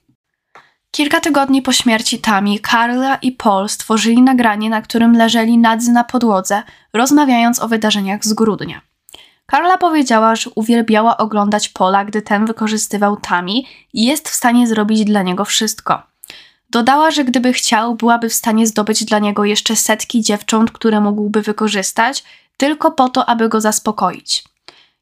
Kilka 0.91 1.21
tygodni 1.21 1.63
po 1.63 1.73
śmierci 1.73 2.19
Tami, 2.19 2.61
Carla 2.71 3.17
i 3.17 3.33
Paul 3.33 3.69
stworzyli 3.69 4.23
nagranie, 4.23 4.71
na 4.71 4.83
którym 4.83 5.17
leżeli 5.17 5.59
nadzy 5.59 5.93
na 5.93 6.05
podłodze, 6.05 6.63
rozmawiając 6.93 7.61
o 7.63 7.69
wydarzeniach 7.69 8.25
z 8.25 8.33
grudnia. 8.33 8.81
Carla 9.51 9.79
powiedziała, 9.79 10.37
że 10.37 10.51
uwielbiała 10.55 11.17
oglądać 11.17 11.69
Pola, 11.69 12.05
gdy 12.05 12.23
ten 12.23 12.47
wykorzystywał 12.47 13.17
Tami 13.17 13.67
i 13.93 14.05
jest 14.05 14.29
w 14.29 14.35
stanie 14.35 14.67
zrobić 14.67 15.05
dla 15.05 15.23
niego 15.23 15.45
wszystko. 15.45 16.03
Dodała, 16.71 17.11
że 17.11 17.25
gdyby 17.25 17.53
chciał, 17.53 17.95
byłaby 17.95 18.29
w 18.29 18.35
stanie 18.35 18.67
zdobyć 18.67 19.05
dla 19.05 19.19
niego 19.19 19.45
jeszcze 19.45 19.77
setki 19.77 20.23
dziewcząt, 20.23 20.71
które 20.71 21.01
mógłby 21.01 21.43
wykorzystać, 21.43 22.25
tylko 22.57 22.91
po 22.91 23.09
to, 23.09 23.29
aby 23.29 23.49
go 23.49 23.61
zaspokoić. 23.61 24.45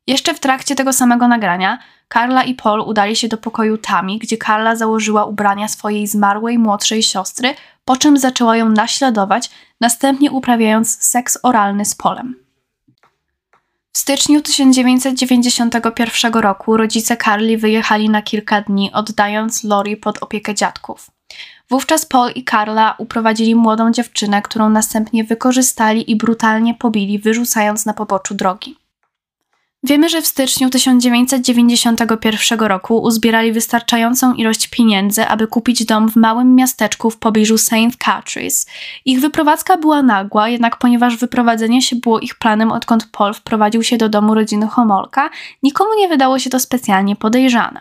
Jeszcze 0.07 0.35
w 0.35 0.41
trakcie 0.41 0.75
tego 0.75 0.93
samego 0.93 1.29
nagrania 1.29 1.79
Carla 2.13 2.45
i 2.45 2.55
Paul 2.55 2.81
udali 2.81 3.17
się 3.17 3.29
do 3.29 3.39
pokoju 3.39 3.79
Tami, 3.79 4.19
gdzie 4.19 4.37
Carla 4.37 4.77
założyła 4.77 5.25
ubrania 5.25 5.69
swojej 5.69 6.07
zmarłej 6.07 6.59
młodszej 6.59 7.03
siostry, 7.03 7.55
po 7.85 7.97
czym 7.97 8.19
zaczęła 8.19 8.57
ją 8.57 8.69
naśladować, 8.69 9.51
następnie 9.81 10.31
uprawiając 10.31 11.05
seks 11.05 11.39
oralny 11.43 11.85
z 11.85 11.95
Polem. 11.95 12.35
W 13.93 13.99
styczniu 13.99 14.43
1991 14.43 16.33
roku 16.33 16.77
rodzice 16.77 17.17
Carly 17.17 17.59
wyjechali 17.59 18.11
na 18.11 18.23
kilka 18.23 18.61
dni, 18.61 18.93
oddając 18.93 19.65
Lori 19.65 19.97
pod 19.97 20.23
opiekę 20.23 20.55
dziadków. 20.55 21.11
Wówczas 21.71 22.07
Paul 22.07 22.31
i 22.35 22.45
Carla 22.45 22.95
uprowadzili 22.99 23.55
młodą 23.55 23.93
dziewczynę, 23.93 24.43
którą 24.43 24.71
następnie 24.71 25.25
wykorzystali 25.25 26.11
i 26.11 26.17
brutalnie 26.17 26.75
pobili, 26.75 27.19
wyrzucając 27.19 27.87
na 27.87 27.95
poboczu 27.95 28.35
drogi. 28.35 28.86
Wiemy, 29.87 30.09
że 30.09 30.23
w 30.23 30.27
styczniu 30.27 30.71
1991 30.71 32.61
roku 32.61 32.99
uzbierali 33.03 33.53
wystarczającą 33.53 34.35
ilość 34.35 34.69
pieniędzy, 34.69 35.27
aby 35.27 35.47
kupić 35.47 35.85
dom 35.85 36.11
w 36.11 36.17
małym 36.17 36.55
miasteczku 36.55 37.11
w 37.11 37.19
pobliżu 37.19 37.59
St. 37.59 37.73
Catharines. 37.99 38.67
Ich 39.05 39.21
wyprowadzka 39.21 39.77
była 39.77 40.03
nagła, 40.03 40.49
jednak 40.49 40.77
ponieważ 40.77 41.17
wyprowadzenie 41.17 41.83
się 41.83 41.97
było 41.97 42.21
ich 42.21 42.35
planem 42.35 42.73
odkąd 42.73 43.09
Paul 43.13 43.35
wprowadził 43.35 43.83
się 43.83 43.97
do 43.97 44.09
domu 44.09 44.35
rodziny 44.35 44.67
Homolka, 44.67 45.31
nikomu 45.63 45.91
nie 45.99 46.09
wydało 46.09 46.39
się 46.39 46.51
to 46.51 46.61
specjalnie 46.61 47.17
podejrzane. 47.17 47.81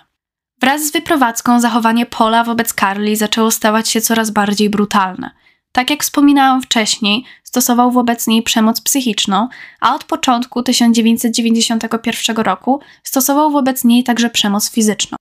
Wraz 0.62 0.88
z 0.88 0.91
wyprowadzką 0.91 1.60
zachowanie 1.60 2.06
Paula 2.06 2.44
wobec 2.44 2.74
Carly 2.74 3.15
zaczęło 3.15 3.52
stawać 3.52 3.89
się 3.89 4.02
coraz 4.02 4.30
bardziej 4.30 4.70
brutalne. 4.70 5.32
Tak 5.75 5.89
jak 5.89 6.03
wspominałam 6.03 6.61
wcześniej, 6.61 7.25
stosował 7.43 7.91
wobec 7.91 8.27
niej 8.27 8.43
przemoc 8.43 8.81
psychiczną, 8.81 9.47
a 9.81 9.95
od 9.95 10.03
początku 10.03 10.63
1991 10.63 12.38
roku 12.38 12.79
stosował 13.03 13.51
wobec 13.51 13.83
niej 13.83 14.03
także 14.03 14.29
przemoc 14.29 14.71
fizyczną. 14.71 15.17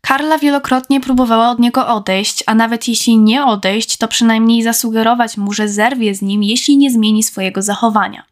Karla 0.00 0.38
wielokrotnie 0.38 1.00
próbowała 1.00 1.50
od 1.50 1.58
niego 1.58 1.86
odejść, 1.86 2.44
a 2.46 2.54
nawet 2.54 2.88
jeśli 2.88 3.18
nie 3.18 3.44
odejść, 3.44 3.96
to 3.96 4.08
przynajmniej 4.08 4.62
zasugerować 4.62 5.36
mu, 5.36 5.52
że 5.52 5.68
zerwie 5.68 6.14
z 6.14 6.22
nim, 6.22 6.42
jeśli 6.42 6.76
nie 6.76 6.90
zmieni 6.90 7.22
swojego 7.22 7.62
zachowania. 7.62 8.24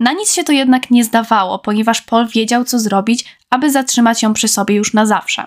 Na 0.00 0.12
nic 0.12 0.32
się 0.32 0.44
to 0.44 0.52
jednak 0.52 0.90
nie 0.90 1.04
zdawało, 1.04 1.58
ponieważ 1.58 2.02
Paul 2.02 2.26
wiedział, 2.26 2.64
co 2.64 2.78
zrobić, 2.78 3.24
aby 3.50 3.70
zatrzymać 3.70 4.22
ją 4.22 4.32
przy 4.32 4.48
sobie 4.48 4.74
już 4.74 4.94
na 4.94 5.06
zawsze. 5.06 5.46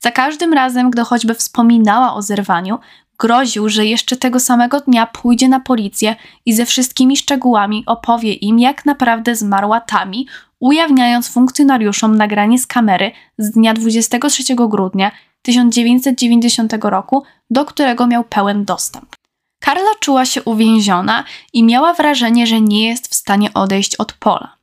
Za 0.00 0.10
każdym 0.10 0.52
razem, 0.52 0.90
gdy 0.90 1.04
choćby 1.04 1.34
wspominała 1.34 2.14
o 2.14 2.22
zerwaniu, 2.22 2.78
groził, 3.18 3.68
że 3.68 3.86
jeszcze 3.86 4.16
tego 4.16 4.40
samego 4.40 4.80
dnia 4.80 5.06
pójdzie 5.06 5.48
na 5.48 5.60
policję 5.60 6.16
i 6.46 6.54
ze 6.54 6.66
wszystkimi 6.66 7.16
szczegółami 7.16 7.82
opowie 7.86 8.32
im, 8.32 8.58
jak 8.58 8.86
naprawdę 8.86 9.36
zmarła 9.36 9.80
Tami, 9.80 10.26
ujawniając 10.60 11.28
funkcjonariuszom 11.28 12.16
nagranie 12.16 12.58
z 12.58 12.66
kamery 12.66 13.12
z 13.38 13.50
dnia 13.50 13.74
23 13.74 14.54
grudnia 14.54 15.10
1990 15.42 16.72
roku, 16.82 17.22
do 17.50 17.64
którego 17.64 18.06
miał 18.06 18.24
pełen 18.24 18.64
dostęp. 18.64 19.16
Karla 19.60 19.90
czuła 20.00 20.24
się 20.24 20.42
uwięziona 20.42 21.24
i 21.52 21.64
miała 21.64 21.94
wrażenie, 21.94 22.46
że 22.46 22.60
nie 22.60 22.88
jest 22.88 23.08
w 23.08 23.14
stanie 23.14 23.54
odejść 23.54 23.96
od 23.96 24.12
pola. 24.12 24.56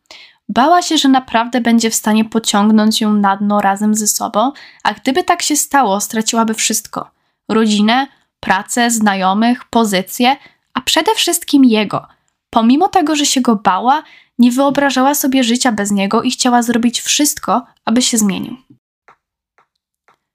Bała 0.50 0.82
się, 0.82 0.98
że 0.98 1.10
naprawdę 1.10 1.62
będzie 1.62 1.90
w 1.90 1.96
stanie 1.96 2.26
pociągnąć 2.26 3.02
ją 3.02 3.14
na 3.14 3.38
dno 3.38 3.62
razem 3.62 3.96
ze 3.96 4.08
sobą, 4.08 4.52
a 4.84 4.94
gdyby 4.94 5.24
tak 5.24 5.42
się 5.42 5.56
stało, 5.56 6.02
straciłaby 6.02 6.54
wszystko: 6.54 7.12
rodzinę, 7.50 8.08
pracę, 8.42 8.92
znajomych, 8.92 9.66
pozycję, 9.66 10.38
a 10.74 10.82
przede 10.82 11.16
wszystkim 11.16 11.66
jego. 11.66 12.08
Pomimo 12.50 12.88
tego, 12.88 13.16
że 13.16 13.26
się 13.26 13.42
go 13.42 13.56
bała, 13.56 14.04
nie 14.40 14.52
wyobrażała 14.52 15.16
sobie 15.16 15.44
życia 15.44 15.72
bez 15.72 15.92
niego 15.92 16.24
i 16.24 16.32
chciała 16.32 16.62
zrobić 16.62 17.02
wszystko, 17.02 17.66
aby 17.86 18.02
się 18.02 18.18
zmienił. 18.18 18.58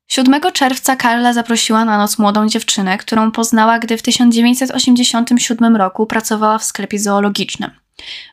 7 0.09 0.41
czerwca 0.53 0.97
Karla 0.97 1.33
zaprosiła 1.33 1.85
na 1.85 1.99
noc 1.99 2.19
młodą 2.19 2.49
dziewczynę, 2.49 2.99
którą 2.99 3.31
poznała, 3.33 3.79
gdy 3.79 3.97
w 3.97 4.03
1987 4.03 5.77
roku 5.77 6.07
pracowała 6.07 6.59
w 6.59 6.65
sklepie 6.65 6.99
zoologicznym. 6.99 7.71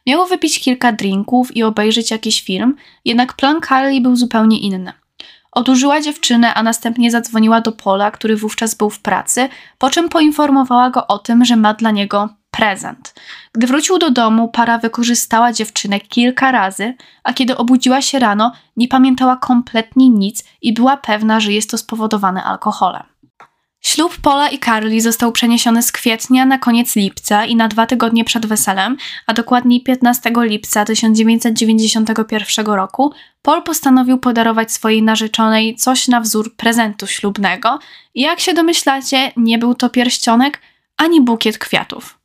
Miało 0.07 0.27
wypić 0.27 0.59
kilka 0.59 0.91
drinków 0.91 1.55
i 1.55 1.63
obejrzeć 1.63 2.11
jakiś 2.11 2.41
film, 2.41 2.75
jednak 3.05 3.33
plan 3.33 3.61
Carly 3.67 4.01
był 4.01 4.15
zupełnie 4.15 4.59
inny. 4.59 4.93
Odurzyła 5.55 6.01
dziewczynę, 6.01 6.53
a 6.53 6.63
następnie 6.63 7.11
zadzwoniła 7.11 7.61
do 7.61 7.71
Pola, 7.71 8.11
który 8.11 8.35
wówczas 8.35 8.75
był 8.75 8.89
w 8.89 8.99
pracy, 8.99 9.49
po 9.77 9.89
czym 9.89 10.09
poinformowała 10.09 10.89
go 10.89 11.07
o 11.07 11.19
tym, 11.19 11.45
że 11.45 11.55
ma 11.55 11.73
dla 11.73 11.91
niego 11.91 12.29
prezent. 12.51 13.13
Gdy 13.53 13.67
wrócił 13.67 13.97
do 13.97 14.11
domu, 14.11 14.47
para 14.47 14.77
wykorzystała 14.77 15.53
dziewczynę 15.53 15.99
kilka 15.99 16.51
razy, 16.51 16.95
a 17.23 17.33
kiedy 17.33 17.57
obudziła 17.57 18.01
się 18.01 18.19
rano, 18.19 18.51
nie 18.77 18.87
pamiętała 18.87 19.37
kompletnie 19.37 20.09
nic 20.09 20.43
i 20.61 20.73
była 20.73 20.97
pewna, 20.97 21.39
że 21.39 21.51
jest 21.51 21.69
to 21.69 21.77
spowodowane 21.77 22.43
alkoholem. 22.43 23.12
Ślub 23.85 24.17
Pola 24.21 24.49
i 24.49 24.59
Carly 24.59 25.01
został 25.01 25.31
przeniesiony 25.31 25.83
z 25.83 25.91
kwietnia 25.91 26.45
na 26.45 26.57
koniec 26.57 26.95
lipca 26.95 27.45
i 27.45 27.55
na 27.55 27.67
dwa 27.67 27.85
tygodnie 27.85 28.25
przed 28.25 28.45
weselem, 28.45 28.97
a 29.27 29.33
dokładniej 29.33 29.83
15 29.83 30.31
lipca 30.35 30.85
1991 30.85 32.65
roku, 32.65 33.13
Paul 33.41 33.63
postanowił 33.63 34.17
podarować 34.17 34.71
swojej 34.71 35.03
narzeczonej 35.03 35.75
coś 35.75 36.07
na 36.07 36.21
wzór 36.21 36.55
prezentu 36.55 37.07
ślubnego 37.07 37.79
i 38.13 38.21
jak 38.21 38.39
się 38.39 38.53
domyślacie, 38.53 39.31
nie 39.37 39.57
był 39.57 39.75
to 39.75 39.89
pierścionek 39.89 40.61
ani 40.97 41.21
bukiet 41.21 41.57
kwiatów. 41.57 42.19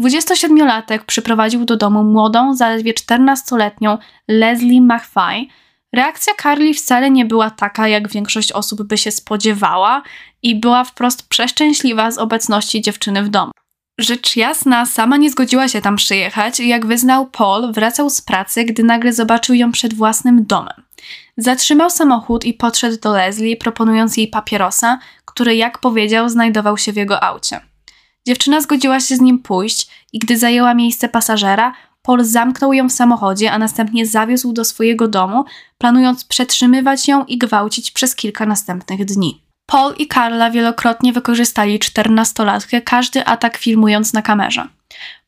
27-latek 0.00 0.98
przyprowadził 1.06 1.64
do 1.64 1.76
domu 1.76 2.04
młodą, 2.04 2.54
zaledwie 2.54 2.94
14-letnią 2.94 3.98
Leslie 4.28 4.80
McFay, 4.80 5.48
Reakcja 5.92 6.32
Carly 6.42 6.74
wcale 6.74 7.10
nie 7.10 7.24
była 7.24 7.50
taka, 7.50 7.88
jak 7.88 8.08
większość 8.08 8.52
osób 8.52 8.82
by 8.82 8.98
się 8.98 9.10
spodziewała, 9.10 10.02
i 10.42 10.60
była 10.60 10.84
wprost 10.84 11.28
przeszczęśliwa 11.28 12.10
z 12.10 12.18
obecności 12.18 12.80
dziewczyny 12.80 13.22
w 13.22 13.28
domu. 13.28 13.52
Rzecz 13.98 14.36
jasna, 14.36 14.86
sama 14.86 15.16
nie 15.16 15.30
zgodziła 15.30 15.68
się 15.68 15.80
tam 15.80 15.96
przyjechać 15.96 16.60
i 16.60 16.68
jak 16.68 16.86
wyznał 16.86 17.26
Paul, 17.26 17.72
wracał 17.72 18.10
z 18.10 18.20
pracy, 18.20 18.64
gdy 18.64 18.82
nagle 18.82 19.12
zobaczył 19.12 19.54
ją 19.54 19.72
przed 19.72 19.94
własnym 19.94 20.46
domem. 20.46 20.82
Zatrzymał 21.36 21.90
samochód 21.90 22.44
i 22.44 22.54
podszedł 22.54 23.00
do 23.00 23.12
Leslie, 23.12 23.56
proponując 23.56 24.16
jej 24.16 24.28
papierosa, 24.28 24.98
który, 25.24 25.56
jak 25.56 25.78
powiedział, 25.78 26.28
znajdował 26.28 26.78
się 26.78 26.92
w 26.92 26.96
jego 26.96 27.24
aucie. 27.24 27.60
Dziewczyna 28.26 28.60
zgodziła 28.60 29.00
się 29.00 29.16
z 29.16 29.20
nim 29.20 29.38
pójść 29.38 29.90
i 30.12 30.18
gdy 30.18 30.38
zajęła 30.38 30.74
miejsce 30.74 31.08
pasażera, 31.08 31.72
Paul 32.02 32.24
zamknął 32.24 32.72
ją 32.72 32.88
w 32.88 32.92
samochodzie, 32.92 33.52
a 33.52 33.58
następnie 33.58 34.06
zawiózł 34.06 34.52
do 34.52 34.64
swojego 34.64 35.08
domu, 35.08 35.44
planując 35.78 36.24
przetrzymywać 36.24 37.08
ją 37.08 37.24
i 37.24 37.38
gwałcić 37.38 37.90
przez 37.90 38.14
kilka 38.16 38.46
następnych 38.46 39.04
dni. 39.04 39.42
Paul 39.66 39.94
i 39.98 40.08
Carla 40.08 40.50
wielokrotnie 40.50 41.12
wykorzystali 41.12 41.78
czternastolatkę, 41.78 42.82
każdy 42.82 43.24
atak 43.24 43.56
filmując 43.56 44.12
na 44.12 44.22
kamerze. 44.22 44.68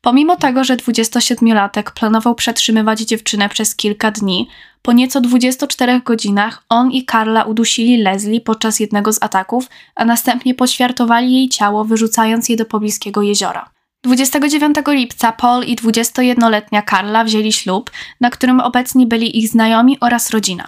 Pomimo 0.01 0.35
tego, 0.35 0.63
że 0.63 0.77
27-latek 0.77 1.91
planował 1.91 2.35
przetrzymywać 2.35 2.99
dziewczynę 2.99 3.49
przez 3.49 3.75
kilka 3.75 4.11
dni, 4.11 4.47
po 4.81 4.93
nieco 4.93 5.21
24 5.21 6.01
godzinach 6.01 6.63
on 6.69 6.91
i 6.91 7.05
Carla 7.05 7.43
udusili 7.43 7.97
Leslie 7.97 8.41
podczas 8.41 8.79
jednego 8.79 9.13
z 9.13 9.23
ataków, 9.23 9.69
a 9.95 10.05
następnie 10.05 10.55
poćwiartowali 10.55 11.33
jej 11.33 11.49
ciało, 11.49 11.85
wyrzucając 11.85 12.49
je 12.49 12.55
do 12.55 12.65
pobliskiego 12.65 13.21
jeziora. 13.21 13.72
29 14.03 14.77
lipca 14.87 15.31
Paul 15.31 15.63
i 15.63 15.75
21-letnia 15.75 16.81
Carla 16.81 17.23
wzięli 17.23 17.53
ślub, 17.53 17.91
na 18.21 18.29
którym 18.29 18.59
obecni 18.59 19.07
byli 19.07 19.39
ich 19.39 19.47
znajomi 19.49 19.97
oraz 19.99 20.29
rodzina. 20.29 20.67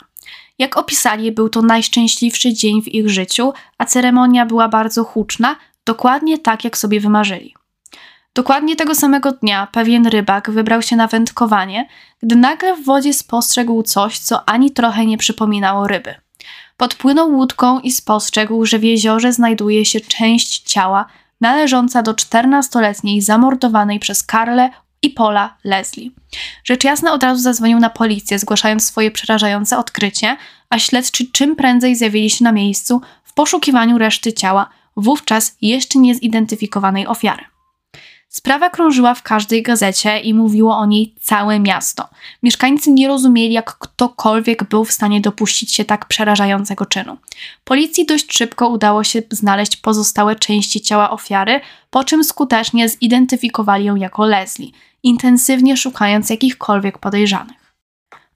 Jak 0.60 0.78
opisali, 0.78 1.32
był 1.32 1.50
to 1.50 1.62
najszczęśliwszy 1.62 2.54
dzień 2.54 2.82
w 2.82 2.88
ich 2.88 3.10
życiu, 3.10 3.54
a 3.78 3.86
ceremonia 3.86 4.45
była 4.45 4.67
bardzo 4.67 5.04
huczna, 5.04 5.56
dokładnie 5.86 6.38
tak 6.38 6.63
jak 6.63 6.78
sobie 6.78 7.00
wymarzyli. 7.00 7.56
Dokładnie 8.36 8.76
tego 8.76 8.95
samego 8.95 9.32
dnia 9.32 9.67
pewien 9.71 10.08
rybak 10.08 10.52
wybrał 10.52 10.82
się 10.82 10.95
na 10.95 11.08
wędkowanie, 11.08 11.88
gdy 12.24 12.36
nagle 12.36 12.76
w 12.76 12.86
wodzie 12.86 13.13
spostrzegł 13.13 13.84
coś, 13.84 14.19
co 14.19 14.50
ani 14.50 14.71
trochę 14.71 15.06
nie 15.06 15.17
przypominało 15.17 15.88
ryby. 15.88 16.15
Podpłynął 16.78 17.32
łódką 17.32 17.80
i 17.80 17.91
spostrzegł, 17.91 18.65
że 18.65 18.80
w 18.80 18.84
jeziorze 18.84 19.34
znajduje 19.34 19.86
się 19.86 20.02
część 20.02 20.60
ciała 20.60 21.06
należąca 21.41 22.02
do 22.02 22.13
14-letniej 22.13 23.21
zamordowanej 23.21 24.00
przez 24.00 24.24
Karle 24.24 24.69
i 25.02 25.10
Paula 25.10 25.58
Leslie. 25.63 26.12
Rzecz 26.63 26.84
jasna 26.84 27.13
od 27.13 27.24
razu 27.24 27.41
zadzwonił 27.41 27.80
na 27.80 27.89
policję, 27.89 28.39
zgłaszając 28.39 28.86
swoje 28.86 29.12
przerażające 29.12 29.78
odkrycie, 29.78 30.38
a 30.69 30.80
śledczy 30.80 31.32
czym 31.32 31.56
prędzej 31.56 31.95
zjawili 31.95 32.30
się 32.30 32.43
na 32.43 32.52
miejscu 32.52 33.02
w 33.24 33.34
poszukiwaniu 33.34 33.98
reszty 33.98 34.34
ciała, 34.34 34.69
wówczas 34.98 35.58
jeszcze 35.62 36.00
niezidentyfikowanej 36.00 37.08
ofiary. 37.08 37.55
Sprawa 38.36 38.69
krążyła 38.69 39.13
w 39.13 39.24
każdej 39.24 39.63
gazecie 39.63 40.19
i 40.19 40.34
mówiło 40.34 40.78
o 40.78 40.86
niej 40.86 41.15
całe 41.21 41.60
miasto. 41.60 42.10
Mieszkańcy 42.43 42.91
nie 42.91 43.08
rozumieli, 43.08 43.54
jak 43.54 43.78
ktokolwiek 43.78 44.63
był 44.63 44.86
w 44.86 44.91
stanie 44.91 45.21
dopuścić 45.21 45.74
się 45.74 45.86
tak 45.86 46.06
przerażającego 46.06 46.86
czynu. 46.86 47.17
Policji 47.63 48.06
dość 48.06 48.38
szybko 48.38 48.69
udało 48.69 49.04
się 49.04 49.21
znaleźć 49.32 49.78
pozostałe 49.78 50.36
części 50.36 50.82
ciała 50.82 51.10
ofiary, 51.12 51.62
po 51.89 52.04
czym 52.04 52.24
skutecznie 52.24 52.89
zidentyfikowali 52.89 53.86
ją 53.86 53.95
jako 53.95 54.26
Leslie, 54.26 54.71
intensywnie 55.04 55.78
szukając 55.78 56.30
jakichkolwiek 56.30 56.98
podejrzanych 56.98 57.64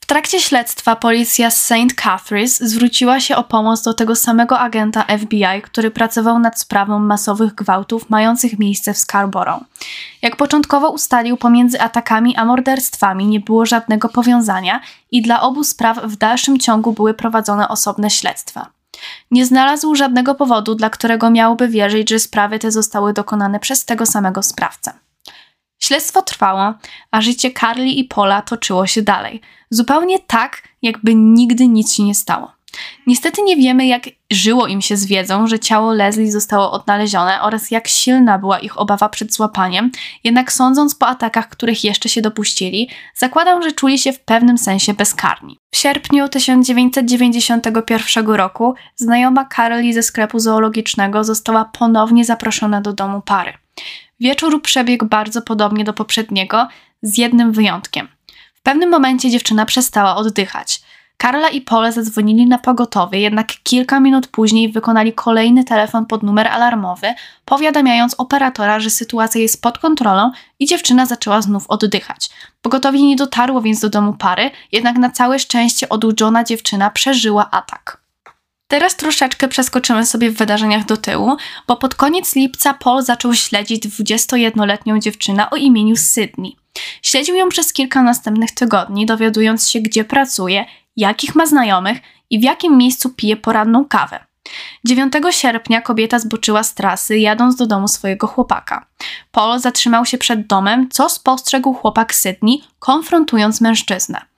trakcie 0.09 0.39
śledztwa 0.39 0.95
policja 0.95 1.51
z 1.51 1.61
St. 1.61 1.93
Catharines 1.95 2.59
zwróciła 2.59 3.19
się 3.19 3.35
o 3.35 3.43
pomoc 3.43 3.81
do 3.81 3.93
tego 3.93 4.15
samego 4.15 4.59
agenta 4.59 5.05
FBI, 5.19 5.61
który 5.63 5.91
pracował 5.91 6.39
nad 6.39 6.59
sprawą 6.59 6.99
masowych 6.99 7.55
gwałtów 7.55 8.09
mających 8.09 8.59
miejsce 8.59 8.93
w 8.93 8.97
Scarborough. 8.97 9.63
Jak 10.21 10.35
początkowo 10.35 10.89
ustalił, 10.89 11.37
pomiędzy 11.37 11.81
atakami 11.81 12.35
a 12.35 12.45
morderstwami 12.45 13.25
nie 13.27 13.39
było 13.39 13.65
żadnego 13.65 14.09
powiązania 14.09 14.81
i 15.11 15.21
dla 15.21 15.41
obu 15.41 15.63
spraw 15.63 15.97
w 16.03 16.15
dalszym 16.15 16.59
ciągu 16.59 16.93
były 16.93 17.13
prowadzone 17.13 17.67
osobne 17.67 18.09
śledztwa. 18.09 18.69
Nie 19.31 19.45
znalazł 19.45 19.95
żadnego 19.95 20.35
powodu, 20.35 20.75
dla 20.75 20.89
którego 20.89 21.29
miałby 21.29 21.67
wierzyć, 21.67 22.09
że 22.09 22.19
sprawy 22.19 22.59
te 22.59 22.71
zostały 22.71 23.13
dokonane 23.13 23.59
przez 23.59 23.85
tego 23.85 24.05
samego 24.05 24.43
sprawcę. 24.43 24.93
Śledztwo 25.79 26.21
trwało, 26.21 26.73
a 27.11 27.21
życie 27.21 27.51
Carly 27.51 27.87
i 27.87 28.03
Pola 28.03 28.41
toczyło 28.41 28.87
się 28.87 29.01
dalej. 29.01 29.41
Zupełnie 29.69 30.19
tak, 30.19 30.63
jakby 30.81 31.15
nigdy 31.15 31.67
nic 31.67 31.93
się 31.93 32.03
nie 32.03 32.15
stało. 32.15 32.59
Niestety 33.07 33.41
nie 33.41 33.55
wiemy, 33.55 33.87
jak 33.87 34.03
żyło 34.31 34.67
im 34.67 34.81
się 34.81 34.97
z 34.97 35.05
wiedzą, 35.05 35.47
że 35.47 35.59
ciało 35.59 35.93
Leslie 35.93 36.31
zostało 36.31 36.71
odnalezione 36.71 37.41
oraz 37.41 37.71
jak 37.71 37.87
silna 37.87 38.39
była 38.39 38.59
ich 38.59 38.79
obawa 38.79 39.09
przed 39.09 39.33
złapaniem, 39.33 39.91
jednak 40.23 40.51
sądząc 40.51 40.95
po 40.95 41.07
atakach, 41.07 41.49
których 41.49 41.83
jeszcze 41.83 42.09
się 42.09 42.21
dopuścili, 42.21 42.89
zakładam, 43.15 43.63
że 43.63 43.71
czuli 43.71 43.99
się 43.99 44.13
w 44.13 44.19
pewnym 44.19 44.57
sensie 44.57 44.93
bezkarni. 44.93 45.57
W 45.71 45.77
sierpniu 45.77 46.29
1991 46.29 48.27
roku 48.27 48.75
znajoma 48.95 49.49
Carly 49.55 49.93
ze 49.93 50.03
sklepu 50.03 50.39
zoologicznego 50.39 51.23
została 51.23 51.65
ponownie 51.65 52.25
zaproszona 52.25 52.81
do 52.81 52.93
domu 52.93 53.21
pary. 53.21 53.53
Wieczór 54.19 54.61
przebiegł 54.61 55.05
bardzo 55.05 55.41
podobnie 55.41 55.83
do 55.83 55.93
poprzedniego, 55.93 56.67
z 57.01 57.17
jednym 57.17 57.51
wyjątkiem. 57.51 58.07
W 58.53 58.61
pewnym 58.61 58.89
momencie 58.89 59.29
dziewczyna 59.29 59.65
przestała 59.65 60.15
oddychać. 60.15 60.81
Karla 61.17 61.49
i 61.49 61.61
Pole 61.61 61.91
zadzwonili 61.91 62.47
na 62.47 62.57
pogotowie, 62.57 63.19
jednak 63.19 63.47
kilka 63.63 63.99
minut 63.99 64.27
później 64.27 64.71
wykonali 64.71 65.13
kolejny 65.13 65.63
telefon 65.63 66.05
pod 66.05 66.23
numer 66.23 66.47
alarmowy, 66.47 67.13
powiadamiając 67.45 68.15
operatora, 68.17 68.79
że 68.79 68.89
sytuacja 68.89 69.41
jest 69.41 69.61
pod 69.61 69.77
kontrolą 69.77 70.31
i 70.59 70.65
dziewczyna 70.65 71.05
zaczęła 71.05 71.41
znów 71.41 71.65
oddychać. 71.67 72.29
Pogotowie 72.61 73.01
nie 73.01 73.15
dotarło 73.15 73.61
więc 73.61 73.79
do 73.79 73.89
domu 73.89 74.13
pary, 74.13 74.51
jednak 74.71 74.97
na 74.97 75.09
całe 75.09 75.39
szczęście 75.39 75.89
oduczona 75.89 76.43
dziewczyna 76.43 76.89
przeżyła 76.89 77.51
atak. 77.51 77.98
Teraz 78.69 78.95
troszeczkę 78.95 79.47
przeskoczymy 79.47 80.05
sobie 80.05 80.31
w 80.31 80.37
wydarzeniach 80.37 80.85
do 80.85 80.97
tyłu, 80.97 81.37
bo 81.67 81.75
pod 81.75 81.95
koniec 81.95 82.35
lipca 82.35 82.73
Paul 82.73 83.01
zaczął 83.01 83.33
śledzić 83.33 83.87
21-letnią 83.87 84.99
dziewczynę 84.99 85.49
o 85.49 85.55
imieniu 85.55 85.95
Sydney. 85.95 86.55
Śledził 87.01 87.35
ją 87.35 87.49
przez 87.49 87.73
kilka 87.73 88.01
następnych 88.01 88.51
tygodni, 88.51 89.05
dowiadując 89.05 89.69
się, 89.69 89.79
gdzie 89.79 90.03
pracuje, 90.05 90.65
jakich 90.97 91.35
ma 91.35 91.45
znajomych 91.45 91.97
i 92.29 92.39
w 92.39 92.43
jakim 92.43 92.77
miejscu 92.77 93.09
pije 93.09 93.37
poranną 93.37 93.85
kawę. 93.85 94.19
9 94.85 95.13
sierpnia 95.29 95.81
kobieta 95.81 96.19
zboczyła 96.19 96.63
z 96.63 96.73
trasy, 96.73 97.17
jadąc 97.17 97.55
do 97.55 97.67
domu 97.67 97.87
swojego 97.87 98.27
chłopaka. 98.27 98.85
Paul 99.31 99.59
zatrzymał 99.59 100.05
się 100.05 100.17
przed 100.17 100.47
domem, 100.47 100.89
co 100.91 101.09
spostrzegł 101.09 101.73
chłopak 101.73 102.15
Sydney, 102.15 102.61
konfrontując 102.79 103.61
mężczyznę. 103.61 104.28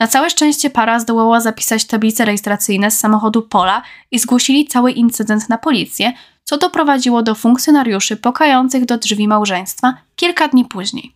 Na 0.00 0.06
całe 0.06 0.30
szczęście 0.30 0.70
para 0.70 1.00
zdołała 1.00 1.40
zapisać 1.40 1.84
tablice 1.84 2.24
rejestracyjne 2.24 2.90
z 2.90 2.98
samochodu 2.98 3.42
Pola 3.42 3.82
i 4.10 4.18
zgłosili 4.18 4.66
cały 4.66 4.92
incydent 4.92 5.48
na 5.48 5.58
policję, 5.58 6.12
co 6.44 6.58
doprowadziło 6.58 7.22
do 7.22 7.34
funkcjonariuszy 7.34 8.16
pokających 8.16 8.84
do 8.84 8.98
drzwi 8.98 9.28
małżeństwa 9.28 9.94
kilka 10.16 10.48
dni 10.48 10.64
później. 10.64 11.12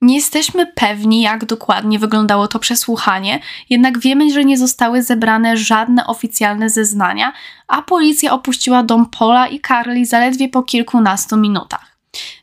Nie 0.00 0.14
jesteśmy 0.14 0.66
pewni, 0.66 1.22
jak 1.22 1.44
dokładnie 1.44 1.98
wyglądało 1.98 2.48
to 2.48 2.58
przesłuchanie, 2.58 3.40
jednak 3.70 3.98
wiemy, 3.98 4.32
że 4.32 4.44
nie 4.44 4.58
zostały 4.58 5.02
zebrane 5.02 5.56
żadne 5.56 6.06
oficjalne 6.06 6.70
zeznania, 6.70 7.32
a 7.68 7.82
policja 7.82 8.32
opuściła 8.32 8.82
dom 8.82 9.06
Pola 9.06 9.48
i 9.48 9.60
Carly 9.60 10.06
zaledwie 10.06 10.48
po 10.48 10.62
kilkunastu 10.62 11.36
minutach. 11.36 11.95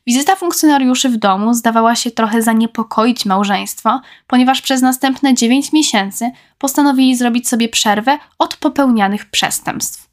Wizyta 0.07 0.35
funkcjonariuszy 0.35 1.09
w 1.09 1.17
domu 1.17 1.53
zdawała 1.53 1.95
się 1.95 2.11
trochę 2.11 2.41
zaniepokoić 2.41 3.25
małżeństwo, 3.25 4.01
ponieważ 4.27 4.61
przez 4.61 4.81
następne 4.81 5.33
9 5.33 5.73
miesięcy 5.73 6.31
postanowili 6.57 7.15
zrobić 7.15 7.49
sobie 7.49 7.69
przerwę 7.69 8.17
od 8.39 8.57
popełnianych 8.57 9.29
przestępstw. 9.29 10.09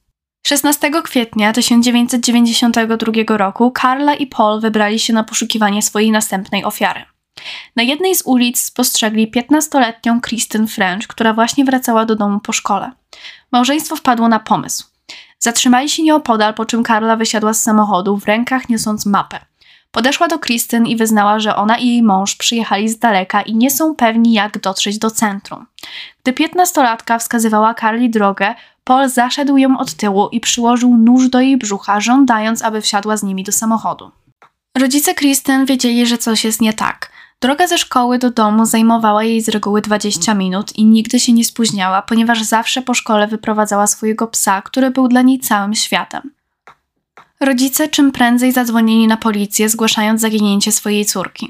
16 0.47 0.91
kwietnia 1.05 1.53
1992 1.53 3.37
roku 3.37 3.73
Carla 3.81 4.15
i 4.15 4.27
Paul 4.27 4.61
wybrali 4.61 4.99
się 4.99 5.13
na 5.13 5.25
poszukiwanie 5.25 5.83
swojej 5.83 6.11
następnej 6.11 6.65
ofiary. 6.65 7.05
Na 7.77 7.83
jednej 7.83 8.15
z 8.15 8.23
ulic 8.23 8.61
spostrzegli 8.61 9.31
15-letnią 9.31 10.21
Kristen 10.21 10.69
French, 10.69 11.07
która 11.07 11.35
właśnie 11.35 11.65
wracała 11.65 12.07
do 12.07 12.17
domu 12.17 12.41
po 12.41 12.53
szkole. 12.53 12.93
Małżeństwo 13.53 13.97
wpadło 13.97 14.29
na 14.29 14.41
pomysł. 14.41 14.85
Zatrzymali 15.39 15.89
się 15.89 16.03
nieopodal, 16.03 16.55
po 16.55 16.65
czym 16.65 16.83
Karla 16.83 17.17
wysiadła 17.17 17.55
z 17.55 17.63
samochodu, 17.63 18.17
w 18.17 18.25
rękach 18.25 18.69
niosąc 18.69 19.07
mapę. 19.07 19.50
Podeszła 19.91 20.29
do 20.29 20.39
Krystyn 20.39 20.87
i 20.87 20.97
wyznała, 20.97 21.41
że 21.41 21.57
ona 21.57 21.79
i 21.79 21.87
jej 21.87 22.03
mąż 22.03 22.37
przyjechali 22.37 22.89
z 22.89 22.99
daleka 22.99 23.43
i 23.43 23.55
nie 23.55 23.71
są 23.71 23.95
pewni, 23.95 24.33
jak 24.33 24.61
dotrzeć 24.61 24.99
do 24.99 25.11
centrum. 25.11 25.67
Gdy 26.23 26.33
piętnastolatka 26.33 27.19
wskazywała 27.19 27.75
Karli 27.75 28.11
drogę, 28.11 28.55
Paul 28.85 29.09
zaszedł 29.09 29.57
ją 29.57 29.79
od 29.79 29.95
tyłu 29.95 30.29
i 30.33 30.41
przyłożył 30.41 30.97
nóż 30.97 31.29
do 31.29 31.41
jej 31.41 31.57
brzucha, 31.57 32.01
żądając, 32.01 32.63
aby 32.63 32.81
wsiadła 32.81 33.17
z 33.17 33.23
nimi 33.23 33.45
do 33.45 33.53
samochodu. 33.53 34.11
Rodzice 34.79 35.15
Kristen 35.15 35.67
wiedzieli, 35.67 36.07
że 36.07 36.19
coś 36.19 36.45
jest 36.45 36.61
nie 36.61 36.73
tak. 36.73 37.11
Droga 37.41 37.67
ze 37.67 37.79
szkoły 37.79 38.19
do 38.19 38.31
domu 38.31 38.67
zajmowała 38.67 39.25
jej 39.25 39.41
z 39.41 39.49
reguły 39.49 39.81
20 39.81 40.35
minut 40.35 40.77
i 40.77 40.85
nigdy 40.85 41.21
się 41.21 41.33
nie 41.33 41.45
spóźniała, 41.45 42.03
ponieważ 42.03 42.43
zawsze 42.43 42.83
po 42.83 42.95
szkole 42.95 43.27
wyprowadzała 43.27 43.87
swojego 43.87 44.27
psa, 44.27 44.63
który 44.63 44.91
był 44.91 45.09
dla 45.09 45.23
niej 45.23 45.39
całym 45.39 45.75
światem. 45.75 46.31
Rodzice 47.41 47.89
czym 47.89 48.13
prędzej 48.13 48.53
zadzwonili 48.53 49.07
na 49.07 49.17
policję, 49.17 49.69
zgłaszając 49.69 50.21
zaginięcie 50.21 50.73
swojej 50.73 51.05
córki. 51.05 51.49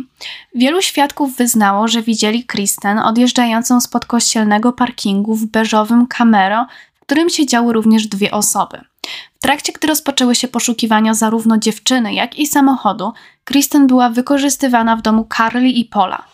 Wielu 0.54 0.82
świadków 0.82 1.36
wyznało, 1.36 1.88
że 1.88 2.02
widzieli 2.02 2.44
Kristen 2.44 2.98
odjeżdżającą 2.98 3.80
spod 3.80 4.06
kościelnego 4.06 4.72
parkingu 4.72 5.34
w 5.34 5.46
beżowym 5.46 6.06
Camaro, 6.06 6.66
w 6.94 7.00
którym 7.00 7.28
siedziały 7.30 7.72
również 7.72 8.06
dwie 8.06 8.30
osoby. 8.30 8.80
W 9.38 9.42
trakcie, 9.42 9.72
gdy 9.72 9.86
rozpoczęły 9.86 10.34
się 10.34 10.48
poszukiwania 10.48 11.14
zarówno 11.14 11.58
dziewczyny, 11.58 12.14
jak 12.14 12.38
i 12.38 12.46
samochodu, 12.46 13.12
Kristen 13.44 13.86
była 13.86 14.10
wykorzystywana 14.10 14.96
w 14.96 15.02
domu 15.02 15.28
Carly 15.36 15.68
i 15.68 15.84
Pola. 15.84 16.24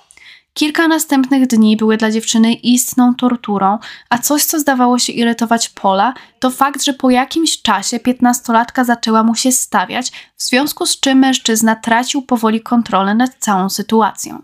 Kilka 0.59 0.89
następnych 0.89 1.47
dni 1.47 1.77
były 1.77 1.97
dla 1.97 2.11
dziewczyny 2.11 2.53
istną 2.53 3.15
torturą, 3.15 3.79
a 4.11 4.19
coś, 4.19 4.45
co 4.45 4.61
zdawało 4.61 4.99
się 4.99 5.13
irytować 5.13 5.69
Pola, 5.69 6.15
to 6.39 6.51
fakt, 6.51 6.85
że 6.85 6.93
po 6.93 7.11
jakimś 7.11 7.63
czasie 7.63 8.01
piętnastolatka 8.01 8.85
zaczęła 8.85 9.23
mu 9.23 9.35
się 9.35 9.53
stawiać, 9.53 10.13
w 10.37 10.43
związku 10.43 10.87
z 10.87 11.01
czym 11.01 11.19
mężczyzna 11.19 11.77
tracił 11.77 12.23
powoli 12.23 12.61
kontrolę 12.61 13.15
nad 13.15 13.35
całą 13.39 13.69
sytuacją. 13.69 14.43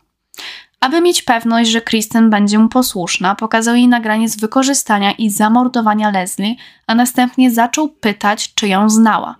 Aby 0.80 1.00
mieć 1.00 1.22
pewność, 1.22 1.70
że 1.70 1.80
Kristen 1.80 2.30
będzie 2.30 2.58
mu 2.58 2.68
posłuszna, 2.68 3.34
pokazał 3.34 3.74
jej 3.74 3.88
nagranie 3.88 4.28
z 4.28 4.36
wykorzystania 4.36 5.12
i 5.12 5.30
zamordowania 5.30 6.10
Leslie, 6.10 6.54
a 6.86 6.94
następnie 6.94 7.50
zaczął 7.50 7.88
pytać, 7.88 8.54
czy 8.54 8.68
ją 8.68 8.90
znała. 8.90 9.36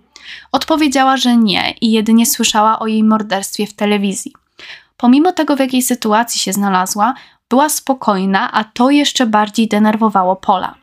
Odpowiedziała, 0.51 1.17
że 1.17 1.37
nie 1.37 1.73
i 1.81 1.91
jedynie 1.91 2.25
słyszała 2.25 2.79
o 2.79 2.87
jej 2.87 3.03
morderstwie 3.03 3.67
w 3.67 3.73
telewizji. 3.73 4.33
Pomimo 5.03 5.31
tego, 5.31 5.55
w 5.55 5.59
jakiej 5.59 5.81
sytuacji 5.81 6.39
się 6.39 6.53
znalazła, 6.53 7.13
była 7.49 7.69
spokojna, 7.69 8.51
a 8.51 8.63
to 8.63 8.89
jeszcze 8.89 9.25
bardziej 9.25 9.67
denerwowało 9.67 10.35
Pola. 10.35 10.75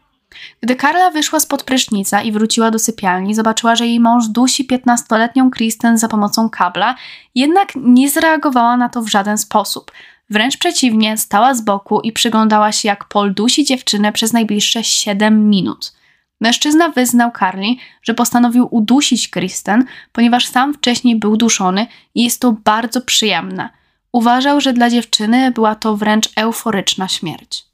Gdy 0.62 0.76
Karla 0.76 1.10
wyszła 1.10 1.40
spod 1.40 1.62
prysznica 1.62 2.22
i 2.22 2.32
wróciła 2.32 2.70
do 2.70 2.78
sypialni, 2.78 3.34
zobaczyła, 3.34 3.76
że 3.76 3.86
jej 3.86 4.00
mąż 4.00 4.28
dusi 4.28 4.66
15-letnią 4.66 5.50
Kristen 5.50 5.98
za 5.98 6.08
pomocą 6.08 6.50
kabla, 6.50 6.94
jednak 7.34 7.72
nie 7.76 8.10
zareagowała 8.10 8.76
na 8.76 8.88
to 8.88 9.02
w 9.02 9.08
żaden 9.08 9.38
sposób. 9.38 9.92
Wręcz 10.30 10.56
przeciwnie, 10.56 11.16
stała 11.16 11.54
z 11.54 11.60
boku 11.60 12.00
i 12.00 12.12
przyglądała 12.12 12.72
się, 12.72 12.88
jak 12.88 13.04
Paul 13.04 13.34
dusi 13.34 13.64
dziewczynę 13.64 14.12
przez 14.12 14.32
najbliższe 14.32 14.84
7 14.84 15.50
minut. 15.50 15.92
Mężczyzna 16.40 16.88
wyznał 16.88 17.30
Carly, 17.38 17.74
że 18.02 18.14
postanowił 18.14 18.68
udusić 18.70 19.28
Kristen, 19.28 19.84
ponieważ 20.12 20.46
sam 20.46 20.74
wcześniej 20.74 21.16
był 21.16 21.36
duszony 21.36 21.86
i 22.14 22.24
jest 22.24 22.40
to 22.40 22.52
bardzo 22.64 23.00
przyjemne. 23.00 23.79
Uważał, 24.12 24.61
że 24.61 24.72
dla 24.72 24.90
dziewczyny 24.90 25.50
była 25.50 25.74
to 25.74 25.96
wręcz 25.96 26.28
euforyczna 26.36 27.08
śmierć. 27.08 27.64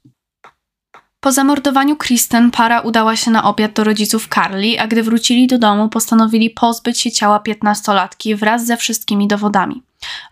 Po 1.19 1.31
zamordowaniu 1.31 1.95
Kristen 1.95 2.51
para 2.51 2.81
udała 2.81 3.15
się 3.15 3.31
na 3.31 3.43
obiad 3.43 3.73
do 3.73 3.83
rodziców 3.83 4.27
Carly, 4.35 4.79
a 4.79 4.87
gdy 4.87 5.03
wrócili 5.03 5.47
do 5.47 5.57
domu, 5.57 5.89
postanowili 5.89 6.49
pozbyć 6.49 6.99
się 6.99 7.11
ciała 7.11 7.39
piętnastolatki 7.39 8.35
wraz 8.35 8.65
ze 8.65 8.77
wszystkimi 8.77 9.27
dowodami. 9.27 9.83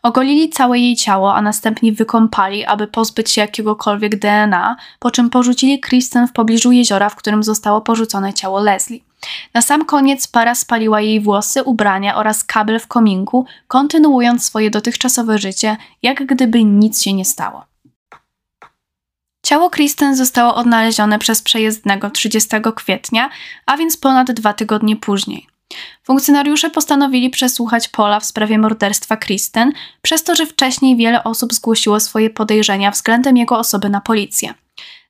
Ogolili 0.04 0.50
całe 0.50 0.80
jej 0.80 0.96
ciało, 0.96 1.36
a 1.36 1.42
następnie 1.42 1.94
wykąpali, 1.94 2.66
aby 2.66 2.88
pozbyć 2.88 3.32
się 3.32 3.42
jakiegokolwiek 3.42 4.20
DNA, 4.20 4.76
po 5.00 5.12
czym 5.12 5.30
porzucili 5.30 5.80
Kristen 5.80 6.28
w 6.28 6.34
pobliżu 6.34 6.72
jeziora, 6.72 7.10
w 7.10 7.16
którym 7.16 7.44
zostało 7.44 7.82
porzucone 7.82 8.34
ciało 8.34 8.60
Leslie. 8.60 9.00
Na 9.54 9.62
sam 9.62 9.86
koniec 9.86 10.28
para 10.28 10.56
spaliła 10.56 11.02
jej 11.02 11.20
włosy, 11.20 11.64
ubrania 11.64 12.16
oraz 12.16 12.44
kabel 12.44 12.80
w 12.80 12.88
kominku, 12.88 13.46
kontynuując 13.68 14.46
swoje 14.46 14.70
dotychczasowe 14.70 15.38
życie, 15.38 15.78
jak 16.02 16.26
gdyby 16.26 16.64
nic 16.64 17.02
się 17.02 17.14
nie 17.14 17.26
stało. 17.26 17.66
Ciało 19.44 19.70
Kristen 19.70 20.16
zostało 20.16 20.56
odnalezione 20.56 21.20
przez 21.20 21.42
przejezdnego 21.42 22.10
30 22.10 22.50
kwietnia, 22.76 23.30
a 23.66 23.78
więc 23.78 23.98
ponad 23.98 24.32
dwa 24.32 24.54
tygodnie 24.54 24.96
później. 24.96 25.48
Funkcjonariusze 26.04 26.70
postanowili 26.70 27.30
przesłuchać 27.30 27.88
Pola 27.88 28.20
w 28.20 28.26
sprawie 28.26 28.58
morderstwa 28.58 29.18
Kristen, 29.18 29.72
przez 30.02 30.24
to, 30.24 30.36
że 30.36 30.46
wcześniej 30.46 30.96
wiele 30.96 31.24
osób 31.24 31.54
zgłosiło 31.54 32.00
swoje 32.00 32.30
podejrzenia 32.30 32.92
względem 32.92 33.38
jego 33.38 33.58
osoby 33.58 33.90
na 33.90 34.02
policję. 34.02 34.54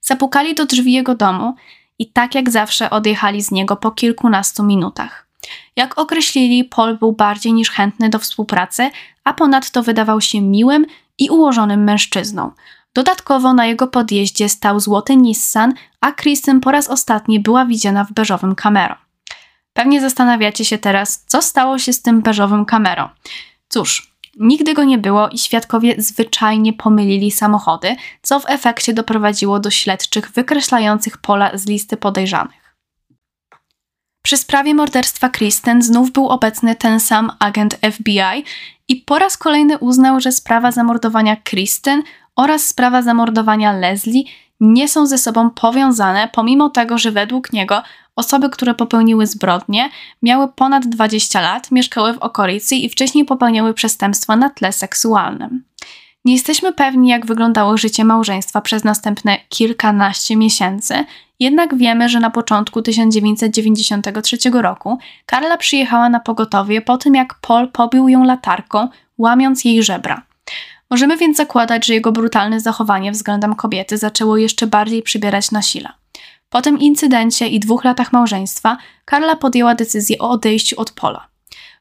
Zapukali 0.02 0.56
do 0.56 0.66
drzwi 0.66 0.94
jego 0.94 1.16
domu 1.16 1.56
i 2.00 2.12
tak 2.12 2.36
jak 2.36 2.50
zawsze 2.50 2.90
odjechali 2.90 3.42
z 3.42 3.52
niego 3.52 3.76
po 3.76 3.92
kilkunastu 3.92 4.64
minutach. 4.64 5.28
Jak 5.76 5.98
określili, 5.98 6.64
Paul 6.64 6.98
był 6.98 7.12
bardziej 7.12 7.54
niż 7.54 7.72
chętny 7.72 8.10
do 8.10 8.20
współpracy, 8.20 8.90
a 9.24 9.34
ponadto 9.34 9.84
wydawał 9.84 10.22
się 10.22 10.42
miłym 10.42 10.86
i 11.18 11.30
ułożonym 11.30 11.84
mężczyzną. 11.84 12.52
Dodatkowo 12.94 13.54
na 13.54 13.66
jego 13.66 13.88
podjeździe 13.88 14.50
stał 14.50 14.80
złoty 14.80 15.16
Nissan, 15.16 15.74
a 16.02 16.12
Kristen 16.12 16.60
po 16.60 16.72
raz 16.72 16.90
ostatni 16.90 17.40
była 17.40 17.66
widziana 17.66 18.04
w 18.04 18.14
beżowym 18.14 18.56
Camaro. 18.56 18.96
Pewnie 19.74 20.02
zastanawiacie 20.02 20.66
się 20.66 20.78
teraz, 20.78 21.24
co 21.28 21.42
stało 21.42 21.80
się 21.80 21.94
z 21.94 22.02
tym 22.02 22.22
beżowym 22.22 22.66
Camaro. 22.66 23.10
Cóż, 23.70 24.15
nigdy 24.36 24.74
go 24.74 24.84
nie 24.84 24.98
było 24.98 25.30
i 25.30 25.38
świadkowie 25.38 25.96
zwyczajnie 25.98 26.74
pomylili 26.74 27.32
samochody, 27.32 27.96
co 28.22 28.40
w 28.40 28.50
efekcie 28.50 28.94
doprowadziło 28.94 29.60
do 29.60 29.70
śledczych 29.72 30.32
wykreślających 30.32 31.18
pola 31.18 31.58
z 31.58 31.66
listy 31.66 31.98
podejrzanych. 31.98 32.66
Przy 34.22 34.38
sprawie 34.38 34.74
morderstwa 34.74 35.30
Kristen 35.30 35.82
znów 35.82 36.12
był 36.12 36.28
obecny 36.28 36.76
ten 36.76 37.00
sam 37.00 37.32
agent 37.40 37.78
FBI 37.92 38.44
i 38.88 38.96
po 38.96 39.20
raz 39.20 39.38
kolejny 39.38 39.78
uznał, 39.78 40.20
że 40.20 40.32
sprawa 40.32 40.72
zamordowania 40.72 41.36
Kristen 41.36 42.04
oraz 42.36 42.68
sprawa 42.68 43.02
zamordowania 43.02 43.74
Leslie 43.74 44.24
nie 44.60 44.88
są 44.88 45.06
ze 45.06 45.18
sobą 45.18 45.50
powiązane, 45.50 46.30
pomimo 46.34 46.70
tego, 46.70 46.98
że 46.98 47.12
według 47.12 47.54
niego 47.54 47.84
osoby, 48.16 48.50
które 48.50 48.74
popełniły 48.74 49.28
zbrodnie, 49.28 49.90
miały 50.22 50.48
ponad 50.48 50.88
20 50.88 51.42
lat, 51.42 51.72
mieszkały 51.72 52.14
w 52.14 52.18
okolicy 52.18 52.76
i 52.76 52.90
wcześniej 52.90 53.26
popełniały 53.26 53.74
przestępstwa 53.74 54.36
na 54.36 54.50
tle 54.50 54.72
seksualnym. 54.72 55.64
Nie 56.26 56.34
jesteśmy 56.34 56.74
pewni, 56.74 57.10
jak 57.10 57.26
wyglądało 57.26 57.78
życie 57.78 58.06
małżeństwa 58.06 58.62
przez 58.62 58.84
następne 58.84 59.38
kilkanaście 59.50 60.36
miesięcy, 60.36 61.06
jednak 61.40 61.78
wiemy, 61.78 62.10
że 62.10 62.20
na 62.20 62.30
początku 62.30 62.82
1993 62.82 64.38
roku 64.54 64.98
Karla 65.26 65.58
przyjechała 65.58 66.10
na 66.10 66.20
pogotowie 66.20 66.82
po 66.82 66.98
tym, 66.98 67.16
jak 67.16 67.36
Paul 67.42 67.72
pobił 67.72 68.10
ją 68.10 68.24
latarką, 68.24 68.88
łamiąc 69.18 69.66
jej 69.66 69.84
żebra. 69.84 70.22
Możemy 70.90 71.18
więc 71.18 71.38
zakładać, 71.38 71.86
że 71.86 71.94
jego 71.94 72.12
brutalne 72.12 72.60
zachowanie 72.60 73.12
względem 73.12 73.56
kobiety 73.56 73.98
zaczęło 73.98 74.38
jeszcze 74.38 74.68
bardziej 74.68 75.02
przybierać 75.02 75.52
na 75.52 75.62
sile. 75.62 75.90
Po 76.56 76.62
tym 76.62 76.80
incydencie 76.80 77.48
i 77.48 77.60
dwóch 77.60 77.84
latach 77.84 78.14
małżeństwa 78.14 78.78
Karla 79.06 79.36
podjęła 79.36 79.76
decyzję 79.76 80.18
o 80.20 80.30
odejściu 80.30 80.82
od 80.82 80.92
Pola. 80.92 81.28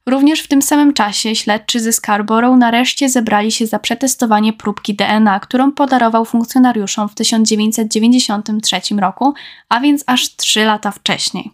Również 0.07 0.41
w 0.41 0.49
tym 0.49 0.62
samym 0.62 0.93
czasie 0.93 1.37
śledczy 1.37 1.81
ze 1.81 1.93
Scarborough 1.93 2.59
nareszcie 2.59 3.09
zebrali 3.09 3.53
się 3.53 3.66
za 3.66 3.79
przetestowanie 3.79 4.53
próbki 4.53 4.95
DNA, 4.95 5.41
którą 5.41 5.72
podarował 5.72 6.25
funkcjonariuszom 6.25 7.09
w 7.09 7.14
1993 7.14 8.81
roku, 9.01 9.35
a 9.68 9.81
więc 9.81 10.05
aż 10.07 10.37
trzy 10.37 10.64
lata 10.64 10.91
wcześniej. 10.91 11.51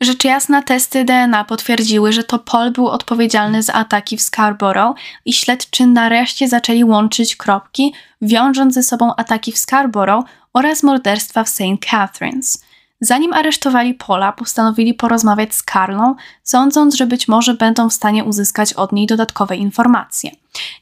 Rzecz 0.00 0.24
jasna, 0.24 0.62
testy 0.62 1.04
DNA 1.04 1.44
potwierdziły, 1.44 2.12
że 2.12 2.24
to 2.24 2.38
Paul 2.38 2.70
był 2.70 2.88
odpowiedzialny 2.88 3.62
za 3.62 3.72
ataki 3.72 4.16
w 4.16 4.22
Scarborough 4.22 4.96
i 5.24 5.32
śledczy 5.32 5.86
nareszcie 5.86 6.48
zaczęli 6.48 6.84
łączyć 6.84 7.36
kropki, 7.36 7.94
wiążąc 8.22 8.74
ze 8.74 8.82
sobą 8.82 9.14
ataki 9.16 9.52
w 9.52 9.58
Scarborough 9.58 10.24
oraz 10.52 10.82
morderstwa 10.82 11.44
w 11.44 11.48
St. 11.48 11.62
Catharines. 11.90 12.64
Zanim 13.00 13.32
aresztowali 13.32 13.94
Paula, 13.94 14.32
postanowili 14.32 14.94
porozmawiać 14.94 15.54
z 15.54 15.62
Karlą, 15.62 16.14
sądząc, 16.42 16.94
że 16.94 17.06
być 17.06 17.28
może 17.28 17.54
będą 17.54 17.90
w 17.90 17.92
stanie 17.92 18.24
uzyskać 18.24 18.72
od 18.72 18.92
niej 18.92 19.06
dodatkowe 19.06 19.56
informacje. 19.56 20.30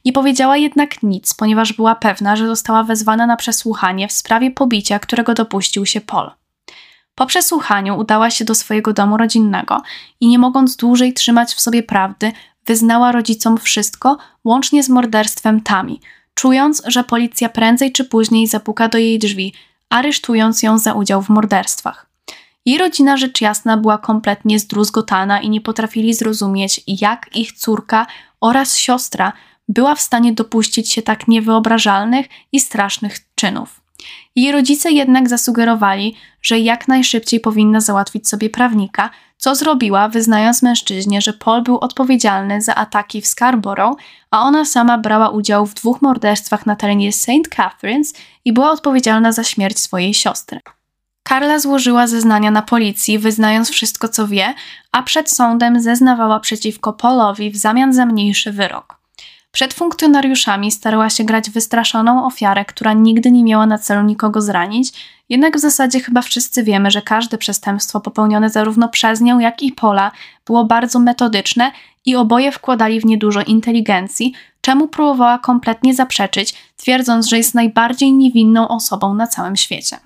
Nie 0.05 0.13
powiedziała 0.13 0.57
jednak 0.57 1.03
nic, 1.03 1.33
ponieważ 1.33 1.73
była 1.73 1.95
pewna, 1.95 2.35
że 2.35 2.47
została 2.47 2.83
wezwana 2.83 3.25
na 3.25 3.35
przesłuchanie 3.35 4.07
w 4.07 4.11
sprawie 4.11 4.51
pobicia, 4.51 4.99
którego 4.99 5.33
dopuścił 5.33 5.85
się 5.85 6.01
Paul. 6.01 6.31
Po 7.15 7.25
przesłuchaniu 7.25 7.97
udała 7.97 8.29
się 8.29 8.45
do 8.45 8.55
swojego 8.55 8.93
domu 8.93 9.17
rodzinnego 9.17 9.81
i 10.19 10.27
nie 10.27 10.39
mogąc 10.39 10.75
dłużej 10.75 11.13
trzymać 11.13 11.53
w 11.53 11.61
sobie 11.61 11.83
prawdy, 11.83 12.31
wyznała 12.65 13.11
rodzicom 13.11 13.57
wszystko, 13.57 14.17
łącznie 14.43 14.83
z 14.83 14.89
morderstwem 14.89 15.61
Tami, 15.61 16.01
czując, 16.33 16.81
że 16.87 17.03
policja 17.03 17.49
prędzej 17.49 17.91
czy 17.91 18.05
później 18.05 18.47
zapuka 18.47 18.87
do 18.87 18.97
jej 18.97 19.19
drzwi, 19.19 19.53
aresztując 19.89 20.63
ją 20.63 20.77
za 20.77 20.93
udział 20.93 21.21
w 21.21 21.29
morderstwach. 21.29 22.09
Jej 22.65 22.77
rodzina 22.77 23.17
rzecz 23.17 23.41
jasna 23.41 23.77
była 23.77 23.97
kompletnie 23.97 24.59
zdruzgotana 24.59 25.41
i 25.41 25.49
nie 25.49 25.61
potrafili 25.61 26.13
zrozumieć, 26.13 26.81
jak 26.87 27.35
ich 27.35 27.51
córka 27.53 28.07
oraz 28.41 28.77
siostra 28.77 29.33
była 29.67 29.95
w 29.95 30.01
stanie 30.01 30.33
dopuścić 30.33 30.91
się 30.91 31.01
tak 31.01 31.27
niewyobrażalnych 31.27 32.27
i 32.51 32.59
strasznych 32.59 33.17
czynów. 33.35 33.81
Jej 34.35 34.51
rodzice 34.51 34.91
jednak 34.91 35.29
zasugerowali, 35.29 36.15
że 36.41 36.59
jak 36.59 36.87
najszybciej 36.87 37.39
powinna 37.39 37.81
załatwić 37.81 38.27
sobie 38.27 38.49
prawnika, 38.49 39.09
co 39.39 39.55
zrobiła, 39.55 40.09
wyznając 40.09 40.61
mężczyźnie, 40.61 41.21
że 41.21 41.33
Paul 41.33 41.63
był 41.63 41.77
odpowiedzialny 41.77 42.61
za 42.61 42.75
ataki 42.75 43.21
w 43.21 43.27
Scarborough, 43.27 43.99
a 44.31 44.41
ona 44.41 44.65
sama 44.65 44.97
brała 44.97 45.29
udział 45.29 45.65
w 45.65 45.73
dwóch 45.73 46.01
morderstwach 46.01 46.65
na 46.65 46.75
terenie 46.75 47.13
St. 47.13 47.47
Catharines 47.55 48.13
i 48.45 48.53
była 48.53 48.71
odpowiedzialna 48.71 49.31
za 49.31 49.43
śmierć 49.43 49.79
swojej 49.79 50.13
siostry. 50.13 50.59
Karla 51.23 51.59
złożyła 51.59 52.07
zeznania 52.07 52.51
na 52.51 52.61
policji, 52.61 53.19
wyznając 53.19 53.69
wszystko, 53.69 54.07
co 54.07 54.27
wie, 54.27 54.53
a 54.91 55.03
przed 55.03 55.31
sądem 55.31 55.81
zeznawała 55.81 56.39
przeciwko 56.39 56.93
Paulowi 56.93 57.51
w 57.51 57.57
zamian 57.57 57.93
za 57.93 58.05
mniejszy 58.05 58.51
wyrok. 58.51 58.98
Przed 59.51 59.73
funkcjonariuszami 59.73 60.71
starała 60.71 61.09
się 61.09 61.23
grać 61.23 61.49
wystraszoną 61.49 62.25
ofiarę, 62.25 62.65
która 62.65 62.93
nigdy 62.93 63.31
nie 63.31 63.43
miała 63.43 63.65
na 63.65 63.77
celu 63.77 64.01
nikogo 64.03 64.41
zranić, 64.41 64.93
jednak 65.29 65.57
w 65.57 65.59
zasadzie 65.59 65.99
chyba 65.99 66.21
wszyscy 66.21 66.63
wiemy, 66.63 66.91
że 66.91 67.01
każde 67.01 67.37
przestępstwo 67.37 67.99
popełnione 67.99 68.49
zarówno 68.49 68.89
przez 68.89 69.21
nią, 69.21 69.39
jak 69.39 69.63
i 69.63 69.71
Pola 69.71 70.11
było 70.45 70.65
bardzo 70.65 70.99
metodyczne 70.99 71.71
i 72.05 72.15
oboje 72.15 72.51
wkładali 72.51 73.01
w 73.01 73.05
nie 73.05 73.17
dużo 73.17 73.41
inteligencji, 73.41 74.33
czemu 74.61 74.87
próbowała 74.87 75.39
kompletnie 75.39 75.93
zaprzeczyć, 75.93 76.55
twierdząc, 76.77 77.27
że 77.27 77.37
jest 77.37 77.55
najbardziej 77.55 78.13
niewinną 78.13 78.67
osobą 78.67 79.13
na 79.13 79.27
całym 79.27 79.55
świecie. 79.55 79.97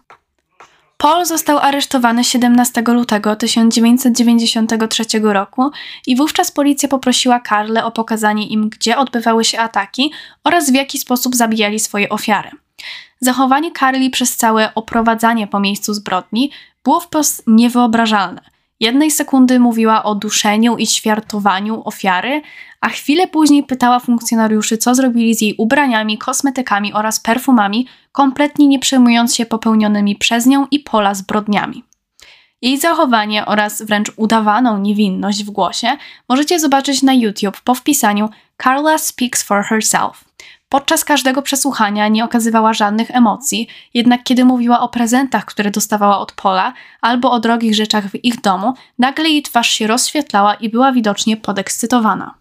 Paul 1.04 1.26
został 1.26 1.58
aresztowany 1.58 2.24
17 2.24 2.84
lutego 2.88 3.36
1993 3.36 5.04
roku 5.24 5.72
i 6.08 6.16
wówczas 6.16 6.52
policja 6.52 6.90
poprosiła 6.90 7.40
Karle 7.40 7.86
o 7.86 7.92
pokazanie 7.92 8.48
im, 8.48 8.70
gdzie 8.70 8.98
odbywały 8.98 9.44
się 9.44 9.60
ataki 9.60 10.12
oraz 10.44 10.72
w 10.72 10.74
jaki 10.74 10.98
sposób 10.98 11.36
zabijali 11.36 11.80
swoje 11.80 12.10
ofiary. 12.10 12.52
Zachowanie 13.20 13.72
Carly 13.72 14.10
przez 14.10 14.38
całe 14.38 14.76
oprowadzanie 14.76 15.48
po 15.48 15.60
miejscu 15.60 15.94
zbrodni 15.94 16.52
było 16.84 17.00
wprost 17.00 17.44
niewyobrażalne. 17.48 18.53
Jednej 18.80 19.12
sekundy 19.12 19.60
mówiła 19.60 20.04
o 20.04 20.16
duszeniu 20.16 20.78
i 20.78 20.88
ćwiartowaniu 20.88 21.82
ofiary, 21.86 22.42
a 22.82 22.90
chwilę 22.90 23.28
później 23.28 23.64
pytała 23.64 24.00
funkcjonariuszy, 24.00 24.78
co 24.78 24.96
zrobili 24.96 25.36
z 25.36 25.42
jej 25.42 25.56
ubraniami, 25.58 26.18
kosmetykami 26.18 26.94
oraz 26.94 27.20
perfumami, 27.20 27.88
kompletnie 28.12 28.68
nie 28.68 28.80
przejmując 28.80 29.36
się 29.36 29.46
popełnionymi 29.46 30.16
przez 30.16 30.46
nią 30.46 30.68
i 30.72 30.80
Pola 30.80 31.14
zbrodniami. 31.14 31.84
Jej 32.62 32.80
zachowanie 32.80 33.46
oraz 33.46 33.82
wręcz 33.82 34.12
udawaną 34.16 34.78
niewinność 34.78 35.44
w 35.44 35.50
głosie 35.50 35.88
możecie 36.30 36.60
zobaczyć 36.60 37.02
na 37.02 37.14
YouTube 37.14 37.62
po 37.62 37.76
wpisaniu 37.76 38.30
Carla 38.64 38.98
Speaks 38.98 39.44
for 39.44 39.64
Herself. 39.64 40.24
Podczas 40.74 41.06
każdego 41.06 41.42
przesłuchania 41.42 42.08
nie 42.08 42.26
okazywała 42.26 42.74
żadnych 42.74 43.12
emocji, 43.12 43.68
jednak 43.94 44.24
kiedy 44.24 44.46
mówiła 44.46 44.80
o 44.80 44.90
prezentach, 44.90 45.46
które 45.46 45.72
dostawała 45.72 46.20
od 46.20 46.32
Pola, 46.32 46.74
albo 47.02 47.32
o 47.32 47.40
drogich 47.40 47.76
rzeczach 47.76 48.06
w 48.06 48.26
ich 48.26 48.42
domu, 48.42 48.74
nagle 49.00 49.30
jej 49.30 49.42
twarz 49.42 49.70
się 49.70 49.88
rozświetlała 49.88 50.54
i 50.54 50.70
była 50.70 50.92
widocznie 50.92 51.38
podekscytowana. 51.38 52.36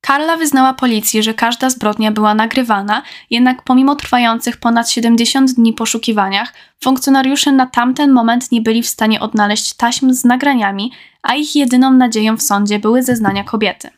Karla 0.00 0.36
wyznała 0.36 0.74
policji, 0.74 1.22
że 1.22 1.34
każda 1.34 1.70
zbrodnia 1.70 2.12
była 2.12 2.34
nagrywana, 2.34 3.02
jednak 3.30 3.62
pomimo 3.62 3.96
trwających 3.96 4.56
ponad 4.56 4.90
70 4.90 5.54
dni 5.54 5.72
poszukiwaniach, 5.72 6.52
funkcjonariusze 6.84 7.52
na 7.52 7.66
tamten 7.66 8.12
moment 8.12 8.52
nie 8.52 8.60
byli 8.60 8.82
w 8.82 8.88
stanie 8.88 9.20
odnaleźć 9.20 9.74
taśm 9.74 10.12
z 10.12 10.24
nagraniami, 10.24 10.92
a 11.22 11.34
ich 11.34 11.56
jedyną 11.56 11.90
nadzieją 11.92 12.36
w 12.36 12.42
sądzie 12.42 12.78
były 12.78 13.02
zeznania 13.02 13.44
kobiety. 13.44 13.97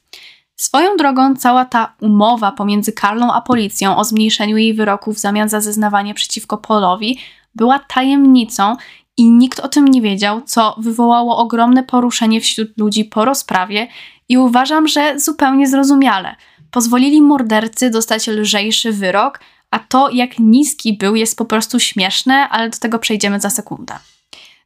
Swoją 0.60 0.96
drogą 0.96 1.36
cała 1.36 1.64
ta 1.64 1.94
umowa 2.00 2.52
pomiędzy 2.52 2.92
Karlą 2.92 3.32
a 3.32 3.40
policją 3.40 3.96
o 3.96 4.04
zmniejszeniu 4.04 4.56
jej 4.56 4.74
wyroku 4.74 5.12
w 5.12 5.18
zamian 5.18 5.48
za 5.48 5.60
zeznawanie 5.60 6.14
przeciwko 6.14 6.58
Polowi 6.58 7.18
była 7.54 7.78
tajemnicą 7.78 8.76
i 9.16 9.30
nikt 9.30 9.60
o 9.60 9.68
tym 9.68 9.88
nie 9.88 10.02
wiedział, 10.02 10.42
co 10.42 10.76
wywołało 10.78 11.36
ogromne 11.36 11.82
poruszenie 11.82 12.40
wśród 12.40 12.78
ludzi 12.78 13.04
po 13.04 13.24
rozprawie 13.24 13.88
i 14.28 14.38
uważam, 14.38 14.88
że 14.88 15.18
zupełnie 15.18 15.68
zrozumiale. 15.68 16.36
Pozwolili 16.70 17.22
mordercy 17.22 17.90
dostać 17.90 18.26
lżejszy 18.26 18.92
wyrok, 18.92 19.40
a 19.70 19.78
to 19.78 20.10
jak 20.10 20.38
niski 20.38 20.96
był 20.96 21.16
jest 21.16 21.38
po 21.38 21.44
prostu 21.44 21.80
śmieszne, 21.80 22.48
ale 22.48 22.70
do 22.70 22.78
tego 22.78 22.98
przejdziemy 22.98 23.40
za 23.40 23.50
sekundę. 23.50 23.94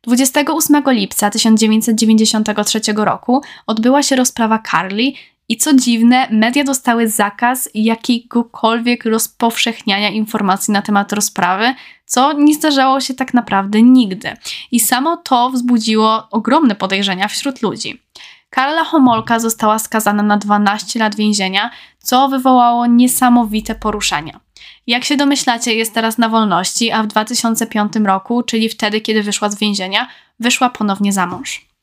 28 0.03 0.83
lipca 0.87 1.31
1993 1.31 2.81
roku 2.97 3.43
odbyła 3.67 4.03
się 4.03 4.17
rozprawa 4.17 4.63
Carly 4.71 5.13
i 5.49 5.57
co 5.57 5.75
dziwne, 5.75 6.29
media 6.31 6.65
dostały 6.65 7.09
zakaz 7.09 7.69
jakiegokolwiek 7.75 9.05
rozpowszechniania 9.05 10.09
informacji 10.09 10.73
na 10.73 10.83
temat 10.83 11.13
rozprawy, 11.13 11.75
co 12.07 12.33
nie 12.33 12.55
zdarzało 12.55 13.01
się 13.01 13.15
tak 13.15 13.35
naprawdę 13.35 13.83
nigdy. 13.83 14.37
I 14.71 14.81
samo 14.81 15.17
to 15.17 15.51
wzbudziło 15.51 16.29
ogromne 16.31 16.75
podejrzenia 16.75 17.29
wśród 17.29 17.63
ludzi. 17.63 18.03
Karla 18.51 18.85
Homolka 18.85 19.39
została 19.39 19.79
skazana 19.79 20.23
na 20.23 20.37
12 20.37 20.99
lat 20.99 21.17
więzienia, 21.17 21.71
co 21.99 22.29
wywołało 22.29 22.87
niesamowite 22.87 23.75
poruszenia. 23.75 24.41
Jak 24.87 25.05
się 25.05 25.17
domyślacie, 25.17 25.75
jest 25.75 25.95
teraz 25.95 26.19
na 26.19 26.29
wolności, 26.29 26.93
a 26.93 27.03
w 27.03 27.07
2005 27.07 27.93
roku, 28.05 28.43
czyli 28.43 28.69
wtedy, 28.69 29.01
kiedy 29.01 29.23
wyszła 29.23 29.49
z 29.49 29.59
więzienia, 29.59 30.09
wyszła 30.41 30.71
ponownie 30.71 31.13
za 31.13 31.27
mąż. 31.27 31.74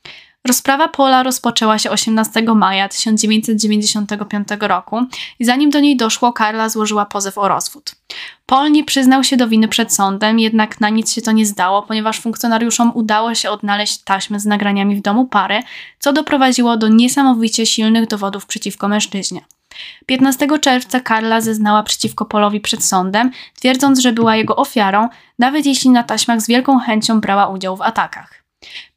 Rozprawa 0.48 0.88
Pola 0.88 1.24
rozpoczęła 1.24 1.78
się 1.78 1.90
18 1.90 2.42
maja 2.42 2.90
1995 2.90 4.48
roku 4.60 5.06
i 5.40 5.46
zanim 5.46 5.70
do 5.70 5.80
niej 5.80 5.98
doszło, 5.98 6.34
Karla 6.34 6.70
złożyła 6.70 7.06
pozew 7.06 7.38
o 7.38 7.48
rozwód. 7.48 7.96
Paul 8.46 8.72
nie 8.72 8.84
przyznał 8.84 9.24
się 9.24 9.38
do 9.38 9.48
winy 9.48 9.68
przed 9.68 9.94
sądem, 9.94 10.40
jednak 10.40 10.82
na 10.82 10.90
nic 10.90 11.14
się 11.14 11.22
to 11.22 11.32
nie 11.32 11.46
zdało, 11.46 11.82
ponieważ 11.82 12.20
funkcjonariuszom 12.20 12.92
udało 12.96 13.36
się 13.36 13.50
odnaleźć 13.50 13.98
taśmy 13.98 14.40
z 14.40 14.46
nagraniami 14.46 14.96
w 14.96 15.02
domu 15.02 15.26
pary, 15.26 15.60
co 16.00 16.14
doprowadziło 16.14 16.78
do 16.78 16.88
niesamowicie 16.88 17.66
silnych 17.66 18.08
dowodów 18.08 18.46
przeciwko 18.46 18.88
mężczyźnie. 18.88 19.42
15 20.06 20.60
czerwca 20.60 21.00
Karla 21.00 21.42
zeznała 21.42 21.84
przeciwko 21.84 22.26
Polowi 22.26 22.60
przed 22.60 22.84
sądem, 22.84 23.32
twierdząc, 23.60 24.00
że 24.00 24.14
była 24.14 24.36
jego 24.36 24.56
ofiarą, 24.56 25.10
nawet 25.40 25.66
jeśli 25.66 25.90
na 25.90 26.04
taśmach 26.04 26.42
z 26.42 26.48
wielką 26.48 26.80
chęcią 26.80 27.22
brała 27.22 27.48
udział 27.48 27.78
w 27.78 27.82
atakach. 27.82 28.41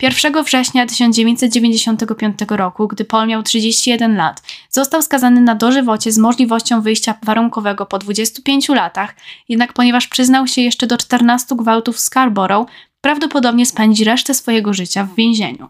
1 0.02 0.44
września 0.44 0.86
1995 0.86 2.38
roku, 2.48 2.88
gdy 2.88 3.04
Paul 3.04 3.26
miał 3.26 3.42
31 3.42 4.16
lat, 4.16 4.42
został 4.70 5.02
skazany 5.02 5.40
na 5.40 5.54
dożywocie 5.54 6.12
z 6.12 6.18
możliwością 6.18 6.80
wyjścia 6.80 7.14
warunkowego 7.22 7.86
po 7.86 7.98
25 7.98 8.68
latach, 8.68 9.14
jednak 9.48 9.72
ponieważ 9.72 10.08
przyznał 10.08 10.46
się 10.46 10.62
jeszcze 10.62 10.86
do 10.86 10.96
14 10.96 11.56
gwałtów 11.56 11.96
w 11.96 12.00
Scarborough, 12.00 12.68
prawdopodobnie 13.00 13.66
spędzi 13.66 14.04
resztę 14.04 14.34
swojego 14.34 14.74
życia 14.74 15.04
w 15.04 15.14
więzieniu. 15.14 15.68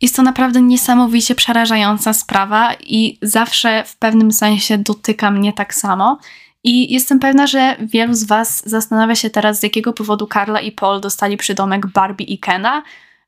Jest 0.00 0.16
to 0.16 0.22
naprawdę 0.22 0.62
niesamowicie 0.62 1.34
przerażająca 1.34 2.12
sprawa 2.12 2.74
i 2.74 3.18
zawsze 3.22 3.84
w 3.84 3.96
pewnym 3.96 4.32
sensie 4.32 4.78
dotyka 4.78 5.30
mnie 5.30 5.52
tak 5.52 5.74
samo. 5.74 6.18
I 6.64 6.92
jestem 6.92 7.18
pewna, 7.18 7.46
że 7.46 7.76
wielu 7.80 8.14
z 8.14 8.24
Was 8.24 8.68
zastanawia 8.68 9.14
się 9.14 9.30
teraz, 9.30 9.60
z 9.60 9.62
jakiego 9.62 9.92
powodu 9.92 10.26
Karla 10.26 10.60
i 10.60 10.72
Paul 10.72 11.00
dostali 11.00 11.36
przydomek 11.36 11.86
Barbie 11.86 12.24
i 12.24 12.38
Kena, 12.38 12.82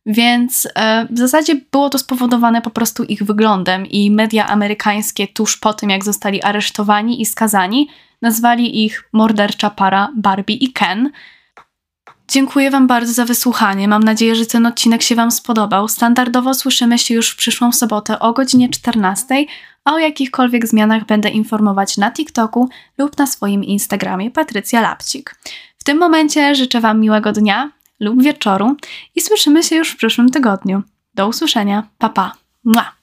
więc 0.06 0.68
e, 0.74 1.06
w 1.10 1.18
zasadzie 1.18 1.54
było 1.72 1.90
to 1.90 1.98
spowodowane 1.98 2.62
po 2.62 2.70
prostu 2.70 3.04
ich 3.04 3.22
wyglądem 3.22 3.86
i 3.86 4.10
media 4.10 4.46
amerykańskie 4.46 5.28
tuż 5.28 5.56
po 5.56 5.74
tym, 5.74 5.90
jak 5.90 6.04
zostali 6.04 6.42
aresztowani 6.42 7.22
i 7.22 7.26
skazani, 7.26 7.88
nazwali 8.22 8.84
ich 8.84 9.08
mordercza 9.12 9.70
para 9.70 10.12
Barbie 10.16 10.54
i 10.54 10.72
Ken. 10.72 11.10
Dziękuję 12.30 12.70
Wam 12.70 12.86
bardzo 12.86 13.12
za 13.12 13.24
wysłuchanie. 13.24 13.88
Mam 13.88 14.02
nadzieję, 14.02 14.34
że 14.34 14.46
ten 14.46 14.66
odcinek 14.66 15.02
się 15.02 15.14
Wam 15.14 15.30
spodobał. 15.30 15.88
Standardowo 15.88 16.54
słyszymy 16.54 16.98
się 16.98 17.14
już 17.14 17.30
w 17.30 17.36
przyszłą 17.36 17.72
sobotę 17.72 18.18
o 18.18 18.32
godzinie 18.32 18.68
14, 18.68 19.44
a 19.84 19.92
o 19.92 19.98
jakichkolwiek 19.98 20.66
zmianach 20.66 21.06
będę 21.06 21.28
informować 21.28 21.96
na 21.96 22.10
TikToku 22.10 22.68
lub 22.98 23.18
na 23.18 23.26
swoim 23.26 23.64
Instagramie 23.64 24.30
Patrycja 24.30 24.80
Lapcik. 24.80 25.36
W 25.78 25.84
tym 25.84 25.98
momencie 25.98 26.54
życzę 26.54 26.80
Wam 26.80 27.00
miłego 27.00 27.32
dnia 27.32 27.70
lub 28.00 28.22
wieczoru 28.22 28.76
i 29.14 29.20
słyszymy 29.20 29.62
się 29.62 29.76
już 29.76 29.90
w 29.90 29.96
przyszłym 29.96 30.30
tygodniu. 30.30 30.82
Do 31.14 31.28
usłyszenia. 31.28 31.86
Pa 31.98 32.08
pa. 32.08 32.32
Mua. 32.64 32.99